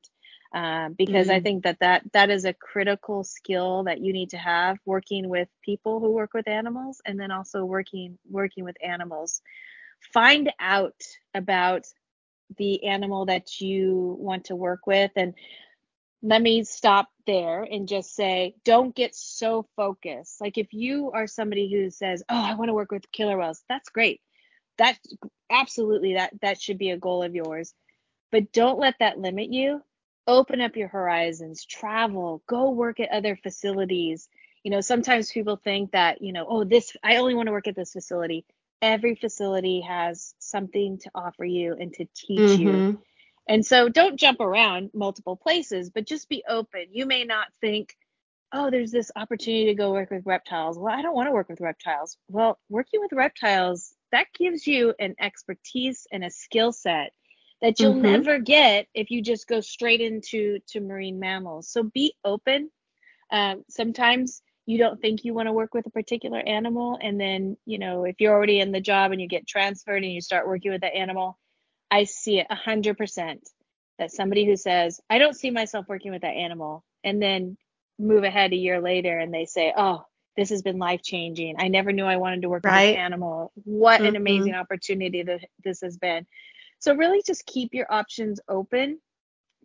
Um, 0.54 0.92
because 0.92 1.26
mm-hmm. 1.26 1.36
I 1.36 1.40
think 1.40 1.64
that, 1.64 1.80
that 1.80 2.02
that 2.12 2.30
is 2.30 2.44
a 2.44 2.54
critical 2.54 3.24
skill 3.24 3.84
that 3.84 4.00
you 4.00 4.12
need 4.12 4.30
to 4.30 4.38
have 4.38 4.78
working 4.86 5.28
with 5.28 5.48
people 5.64 5.98
who 5.98 6.12
work 6.12 6.32
with 6.32 6.46
animals 6.46 7.00
and 7.04 7.18
then 7.18 7.32
also 7.32 7.64
working 7.64 8.18
working 8.30 8.62
with 8.62 8.76
animals. 8.84 9.42
Find 10.12 10.52
out 10.60 11.02
about 11.34 11.86
the 12.56 12.84
animal 12.84 13.26
that 13.26 13.60
you 13.60 14.16
want 14.18 14.46
to 14.46 14.56
work 14.56 14.86
with. 14.86 15.10
And 15.16 15.34
let 16.22 16.42
me 16.42 16.64
stop 16.64 17.08
there 17.26 17.62
and 17.62 17.88
just 17.88 18.14
say 18.14 18.54
don't 18.64 18.94
get 18.94 19.14
so 19.14 19.66
focused. 19.76 20.40
Like 20.40 20.58
if 20.58 20.72
you 20.72 21.10
are 21.12 21.26
somebody 21.26 21.70
who 21.72 21.90
says 21.90 22.22
oh 22.28 22.42
i 22.42 22.54
want 22.54 22.68
to 22.68 22.74
work 22.74 22.92
with 22.92 23.10
killer 23.12 23.38
whales 23.38 23.62
that's 23.68 23.88
great. 23.88 24.20
That's 24.78 24.98
absolutely 25.50 26.14
that 26.14 26.32
that 26.42 26.60
should 26.60 26.78
be 26.78 26.90
a 26.90 26.98
goal 26.98 27.22
of 27.22 27.34
yours. 27.34 27.74
But 28.32 28.52
don't 28.52 28.78
let 28.78 28.96
that 29.00 29.18
limit 29.18 29.52
you. 29.52 29.82
Open 30.26 30.60
up 30.60 30.76
your 30.76 30.88
horizons 30.88 31.64
travel 31.64 32.42
go 32.46 32.70
work 32.70 33.00
at 33.00 33.10
other 33.10 33.36
facilities. 33.36 34.28
You 34.64 34.70
know 34.70 34.80
sometimes 34.82 35.32
people 35.32 35.56
think 35.56 35.92
that 35.92 36.20
you 36.20 36.32
know 36.32 36.46
oh 36.48 36.64
this 36.64 36.96
i 37.02 37.16
only 37.16 37.34
want 37.34 37.46
to 37.46 37.52
work 37.52 37.68
at 37.68 37.76
this 37.76 37.92
facility 37.92 38.44
every 38.82 39.14
facility 39.14 39.80
has 39.82 40.34
something 40.38 40.98
to 40.98 41.10
offer 41.14 41.44
you 41.44 41.76
and 41.78 41.92
to 41.94 42.06
teach 42.14 42.38
mm-hmm. 42.38 42.62
you. 42.62 43.02
And 43.48 43.64
so 43.64 43.88
don't 43.88 44.18
jump 44.18 44.40
around 44.40 44.90
multiple 44.94 45.36
places, 45.36 45.90
but 45.90 46.06
just 46.06 46.28
be 46.28 46.44
open. 46.48 46.86
You 46.92 47.06
may 47.06 47.24
not 47.24 47.48
think, 47.60 47.96
oh, 48.52 48.70
there's 48.70 48.92
this 48.92 49.10
opportunity 49.16 49.66
to 49.66 49.74
go 49.74 49.92
work 49.92 50.10
with 50.10 50.26
reptiles. 50.26 50.78
Well, 50.78 50.94
I 50.94 51.02
don't 51.02 51.14
want 51.14 51.28
to 51.28 51.32
work 51.32 51.48
with 51.48 51.60
reptiles. 51.60 52.16
Well, 52.28 52.58
working 52.68 53.00
with 53.00 53.12
reptiles, 53.12 53.92
that 54.12 54.26
gives 54.38 54.66
you 54.66 54.94
an 54.98 55.14
expertise 55.20 56.06
and 56.12 56.24
a 56.24 56.30
skill 56.30 56.72
set 56.72 57.12
that 57.60 57.78
you'll 57.78 57.94
mm-hmm. 57.94 58.12
never 58.12 58.38
get 58.38 58.86
if 58.94 59.10
you 59.10 59.22
just 59.22 59.46
go 59.46 59.60
straight 59.60 60.00
into 60.00 60.58
to 60.68 60.80
marine 60.80 61.20
mammals. 61.20 61.68
So 61.68 61.82
be 61.82 62.14
open. 62.24 62.70
Um, 63.30 63.64
sometimes 63.68 64.42
you 64.70 64.78
don't 64.78 65.00
think 65.00 65.24
you 65.24 65.34
want 65.34 65.48
to 65.48 65.52
work 65.52 65.74
with 65.74 65.86
a 65.86 65.90
particular 65.90 66.38
animal 66.38 66.98
and 67.02 67.20
then 67.20 67.56
you 67.66 67.78
know 67.78 68.04
if 68.04 68.20
you're 68.20 68.34
already 68.34 68.60
in 68.60 68.72
the 68.72 68.80
job 68.80 69.10
and 69.12 69.20
you 69.20 69.26
get 69.26 69.46
transferred 69.46 70.04
and 70.04 70.12
you 70.12 70.20
start 70.20 70.46
working 70.46 70.70
with 70.70 70.82
that 70.82 70.94
animal 70.94 71.38
i 71.90 72.04
see 72.04 72.38
it 72.38 72.46
100% 72.50 73.38
that 73.98 74.12
somebody 74.12 74.44
who 74.44 74.56
says 74.56 75.00
i 75.10 75.18
don't 75.18 75.36
see 75.36 75.50
myself 75.50 75.86
working 75.88 76.12
with 76.12 76.22
that 76.22 76.28
animal 76.28 76.84
and 77.02 77.20
then 77.20 77.56
move 77.98 78.24
ahead 78.24 78.52
a 78.52 78.56
year 78.56 78.80
later 78.80 79.18
and 79.18 79.34
they 79.34 79.44
say 79.44 79.72
oh 79.76 80.04
this 80.36 80.50
has 80.50 80.62
been 80.62 80.78
life 80.78 81.02
changing 81.02 81.56
i 81.58 81.68
never 81.68 81.92
knew 81.92 82.04
i 82.04 82.16
wanted 82.16 82.42
to 82.42 82.48
work 82.48 82.64
right. 82.64 82.90
with 82.90 82.96
an 82.96 83.02
animal 83.02 83.52
what 83.64 83.98
mm-hmm. 83.98 84.06
an 84.06 84.16
amazing 84.16 84.54
opportunity 84.54 85.22
that 85.22 85.40
this 85.64 85.80
has 85.80 85.96
been 85.96 86.26
So 86.80 86.94
really 86.94 87.22
just 87.24 87.46
keep 87.46 87.74
your 87.74 87.86
options 87.92 88.40
open. 88.48 89.00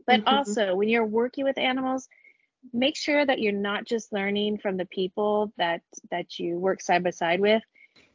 But 0.06 0.20
mm-hmm. 0.22 0.36
also 0.36 0.76
when 0.76 0.90
you're 0.90 1.06
working 1.06 1.46
with 1.46 1.58
animals, 1.58 2.08
make 2.74 2.96
sure 2.96 3.26
that 3.26 3.40
you're 3.40 3.54
not 3.54 3.86
just 3.86 4.14
learning 4.14 4.58
from 4.58 4.78
the 4.78 4.86
people 4.86 5.54
that 5.58 5.82
that 6.12 6.40
you 6.40 6.58
work 6.58 6.82
side 6.82 7.04
by 7.04 7.12
side 7.12 7.40
with. 7.40 7.64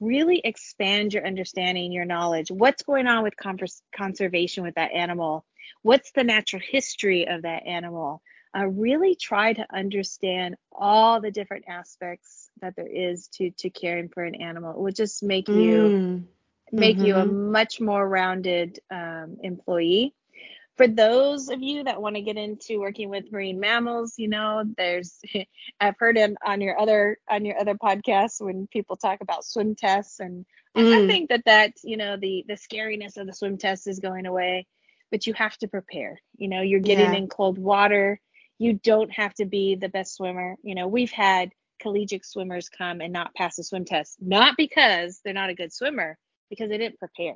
Really 0.01 0.40
expand 0.42 1.12
your 1.12 1.26
understanding, 1.26 1.92
your 1.92 2.07
knowledge. 2.07 2.51
What's 2.51 2.82
going 2.82 3.07
on 3.07 3.22
with 3.22 3.36
converse, 3.36 3.82
conservation 3.94 4.64
with 4.64 4.76
that 4.76 4.92
animal? 4.92 5.44
What's 5.82 6.12
the 6.12 6.24
natural 6.24 6.62
history 6.66 7.28
of 7.28 7.42
that 7.42 7.66
animal? 7.66 8.22
Uh, 8.57 8.66
really 8.66 9.14
try 9.14 9.53
to 9.53 9.66
understand 9.72 10.57
all 10.72 11.20
the 11.20 11.30
different 11.30 11.66
aspects 11.68 12.51
that 12.61 12.74
there 12.76 12.86
is 12.86 13.28
to 13.28 13.51
to 13.59 13.70
caring 13.70 14.09
for 14.09 14.24
an 14.24 14.34
animal. 14.34 14.72
It 14.72 14.78
will 14.78 14.92
just 14.92 15.22
make 15.22 15.46
mm. 15.46 15.62
you 15.62 16.28
make 16.72 16.96
mm-hmm. 16.96 17.07
you 17.07 17.16
a 17.16 17.24
mm-hmm. 17.24 17.53
much 17.53 17.80
more 17.80 18.07
rounded 18.07 18.80
um, 18.90 19.38
employee. 19.42 20.14
For 20.81 20.89
those 20.89 21.51
of 21.51 21.61
you 21.61 21.85
that 21.85 22.01
want 22.01 22.16
to 22.16 22.22
get 22.22 22.39
into 22.39 22.81
working 22.81 23.11
with 23.11 23.31
marine 23.31 23.61
mammals, 23.61 24.14
you 24.16 24.28
know, 24.28 24.64
there's 24.78 25.20
I've 25.81 25.99
heard 25.99 26.16
it 26.16 26.35
on 26.43 26.62
your 26.62 26.81
other 26.81 27.18
on 27.28 27.45
your 27.45 27.61
other 27.61 27.74
podcasts 27.74 28.41
when 28.41 28.66
people 28.66 28.97
talk 28.97 29.20
about 29.20 29.45
swim 29.45 29.74
tests, 29.74 30.20
and 30.20 30.47
mm. 30.74 31.05
I 31.05 31.07
think 31.07 31.28
that 31.28 31.45
that 31.45 31.72
you 31.85 31.99
know 31.99 32.16
the 32.16 32.47
the 32.49 32.55
scariness 32.55 33.18
of 33.18 33.26
the 33.26 33.35
swim 33.35 33.59
test 33.59 33.89
is 33.89 34.01
going 34.01 34.24
away, 34.24 34.66
but 35.11 35.26
you 35.26 35.35
have 35.35 35.55
to 35.59 35.68
prepare. 35.68 36.18
You 36.39 36.49
know, 36.49 36.62
you're 36.62 36.81
getting 36.81 37.12
yeah. 37.12 37.18
in 37.18 37.28
cold 37.28 37.59
water. 37.59 38.18
You 38.59 38.81
don't 38.83 39.12
have 39.12 39.35
to 39.35 39.45
be 39.45 39.74
the 39.74 39.91
best 39.91 40.14
swimmer. 40.14 40.57
You 40.62 40.74
know, 40.74 40.89
we've 40.89 41.12
had 41.12 41.51
collegiate 41.83 42.24
swimmers 42.24 42.70
come 42.70 43.03
and 43.03 43.12
not 43.12 43.35
pass 43.35 43.59
a 43.59 43.64
swim 43.64 43.85
test, 43.85 44.16
not 44.18 44.57
because 44.57 45.20
they're 45.22 45.35
not 45.35 45.51
a 45.51 45.55
good 45.55 45.74
swimmer, 45.74 46.16
because 46.49 46.70
they 46.70 46.78
didn't 46.78 46.99
prepare. 46.99 47.35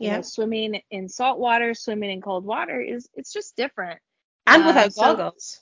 You 0.00 0.08
yeah. 0.08 0.16
know, 0.16 0.22
swimming 0.22 0.80
in 0.90 1.08
salt 1.08 1.38
water, 1.38 1.74
swimming 1.74 2.10
in 2.10 2.22
cold 2.22 2.44
water 2.44 2.80
is 2.80 3.08
it's 3.14 3.32
just 3.32 3.54
different. 3.54 4.00
And 4.46 4.64
without 4.64 4.86
uh, 4.86 4.90
so, 4.90 5.02
goggles. 5.02 5.60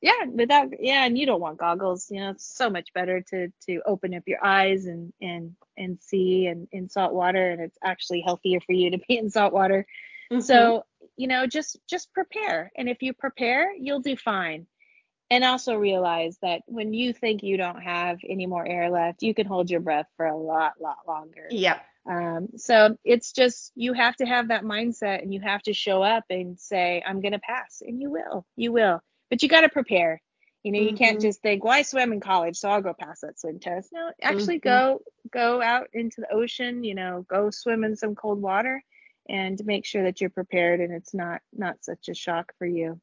Yeah, 0.00 0.24
without 0.32 0.68
yeah, 0.80 1.04
and 1.04 1.16
you 1.16 1.26
don't 1.26 1.40
want 1.40 1.58
goggles. 1.58 2.06
You 2.10 2.20
know, 2.20 2.30
it's 2.30 2.46
so 2.56 2.70
much 2.70 2.92
better 2.94 3.20
to 3.30 3.52
to 3.66 3.82
open 3.86 4.14
up 4.14 4.24
your 4.26 4.44
eyes 4.44 4.86
and 4.86 5.12
and 5.20 5.54
and 5.76 5.98
see 6.00 6.46
and 6.46 6.66
in 6.72 6.88
salt 6.88 7.12
water, 7.12 7.50
and 7.50 7.60
it's 7.60 7.78
actually 7.84 8.22
healthier 8.22 8.60
for 8.60 8.72
you 8.72 8.90
to 8.90 8.98
be 9.06 9.18
in 9.18 9.30
salt 9.30 9.52
water. 9.52 9.86
Mm-hmm. 10.32 10.40
So 10.40 10.84
you 11.16 11.28
know, 11.28 11.46
just 11.46 11.76
just 11.88 12.12
prepare, 12.12 12.72
and 12.76 12.88
if 12.88 13.02
you 13.02 13.12
prepare, 13.12 13.72
you'll 13.78 14.00
do 14.00 14.16
fine 14.16 14.66
and 15.30 15.44
also 15.44 15.74
realize 15.74 16.38
that 16.42 16.62
when 16.66 16.92
you 16.92 17.12
think 17.12 17.42
you 17.42 17.56
don't 17.56 17.80
have 17.80 18.18
any 18.28 18.46
more 18.46 18.66
air 18.66 18.90
left, 18.90 19.22
you 19.22 19.34
can 19.34 19.46
hold 19.46 19.70
your 19.70 19.80
breath 19.80 20.06
for 20.16 20.26
a 20.26 20.36
lot, 20.36 20.74
lot 20.80 20.98
longer. 21.08 21.48
Yep. 21.50 21.84
Um, 22.08 22.48
so 22.56 22.96
it's 23.04 23.32
just 23.32 23.72
you 23.74 23.92
have 23.94 24.16
to 24.16 24.26
have 24.26 24.48
that 24.48 24.62
mindset 24.62 25.22
and 25.22 25.32
you 25.32 25.40
have 25.40 25.62
to 25.62 25.72
show 25.72 26.02
up 26.02 26.24
and 26.30 26.58
say, 26.58 27.02
I'm 27.04 27.20
gonna 27.20 27.38
pass. 27.38 27.82
And 27.86 28.00
you 28.00 28.10
will. 28.10 28.46
You 28.56 28.72
will. 28.72 29.00
But 29.30 29.42
you 29.42 29.48
gotta 29.48 29.68
prepare. 29.68 30.20
You 30.62 30.72
know, 30.72 30.78
you 30.78 30.88
mm-hmm. 30.88 30.96
can't 30.96 31.20
just 31.20 31.42
think, 31.42 31.62
well, 31.62 31.74
I 31.74 31.82
swam 31.82 32.12
in 32.12 32.20
college, 32.20 32.56
so 32.56 32.70
I'll 32.70 32.80
go 32.80 32.94
pass 32.98 33.20
that 33.20 33.38
swim 33.38 33.58
test. 33.58 33.90
No, 33.92 34.10
actually 34.22 34.60
mm-hmm. 34.60 34.68
go 34.68 35.02
go 35.30 35.62
out 35.62 35.88
into 35.92 36.22
the 36.22 36.32
ocean, 36.32 36.84
you 36.84 36.94
know, 36.94 37.24
go 37.28 37.50
swim 37.50 37.84
in 37.84 37.96
some 37.96 38.14
cold 38.14 38.40
water 38.40 38.82
and 39.28 39.60
make 39.64 39.84
sure 39.84 40.04
that 40.04 40.20
you're 40.20 40.30
prepared 40.30 40.80
and 40.80 40.92
it's 40.92 41.14
not 41.14 41.42
not 41.52 41.84
such 41.84 42.08
a 42.08 42.14
shock 42.14 42.52
for 42.58 42.66
you. 42.66 42.98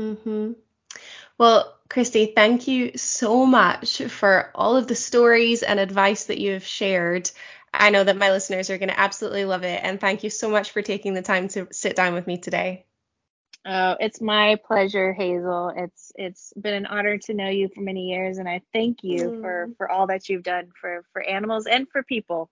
Mm-hmm. 0.00 0.52
Well, 1.38 1.76
Kristi, 1.88 2.34
thank 2.34 2.66
you 2.66 2.96
so 2.96 3.46
much 3.46 4.02
for 4.02 4.50
all 4.54 4.76
of 4.76 4.86
the 4.86 4.94
stories 4.94 5.62
and 5.62 5.78
advice 5.78 6.24
that 6.24 6.38
you 6.38 6.52
have 6.52 6.66
shared. 6.66 7.30
I 7.78 7.90
know 7.90 8.04
that 8.04 8.16
my 8.16 8.30
listeners 8.30 8.70
are 8.70 8.78
going 8.78 8.88
to 8.88 8.98
absolutely 8.98 9.44
love 9.44 9.62
it. 9.62 9.80
And 9.82 10.00
thank 10.00 10.24
you 10.24 10.30
so 10.30 10.48
much 10.50 10.70
for 10.70 10.82
taking 10.82 11.14
the 11.14 11.22
time 11.22 11.48
to 11.48 11.68
sit 11.72 11.96
down 11.96 12.14
with 12.14 12.26
me 12.26 12.38
today. 12.38 12.86
Oh, 13.68 13.96
it's 13.98 14.20
my 14.20 14.58
pleasure, 14.64 15.12
Hazel. 15.12 15.72
It's 15.76 16.12
it's 16.14 16.52
been 16.52 16.74
an 16.74 16.86
honor 16.86 17.18
to 17.18 17.34
know 17.34 17.48
you 17.48 17.68
for 17.74 17.80
many 17.80 18.10
years, 18.10 18.38
and 18.38 18.48
I 18.48 18.60
thank 18.72 19.02
you 19.02 19.30
mm. 19.30 19.40
for 19.40 19.70
for 19.76 19.90
all 19.90 20.06
that 20.06 20.28
you've 20.28 20.44
done 20.44 20.68
for 20.80 21.04
for 21.12 21.20
animals 21.20 21.66
and 21.66 21.88
for 21.88 22.04
people. 22.04 22.48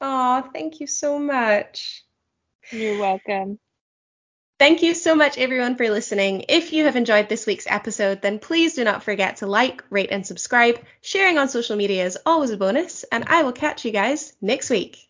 Oh, 0.00 0.48
thank 0.54 0.80
you 0.80 0.86
so 0.86 1.18
much. 1.18 2.04
You're 2.70 2.98
welcome. 2.98 3.58
Thank 4.58 4.82
you 4.82 4.94
so 4.94 5.14
much, 5.14 5.36
everyone, 5.36 5.76
for 5.76 5.90
listening. 5.90 6.46
If 6.48 6.72
you 6.72 6.84
have 6.84 6.96
enjoyed 6.96 7.28
this 7.28 7.46
week's 7.46 7.66
episode, 7.66 8.22
then 8.22 8.38
please 8.38 8.72
do 8.74 8.84
not 8.84 9.02
forget 9.02 9.36
to 9.36 9.46
like, 9.46 9.84
rate, 9.90 10.08
and 10.10 10.26
subscribe. 10.26 10.80
Sharing 11.02 11.36
on 11.36 11.50
social 11.50 11.76
media 11.76 12.06
is 12.06 12.18
always 12.24 12.50
a 12.50 12.56
bonus, 12.56 13.04
and 13.12 13.24
I 13.26 13.42
will 13.42 13.52
catch 13.52 13.84
you 13.84 13.90
guys 13.92 14.32
next 14.40 14.70
week. 14.70 15.05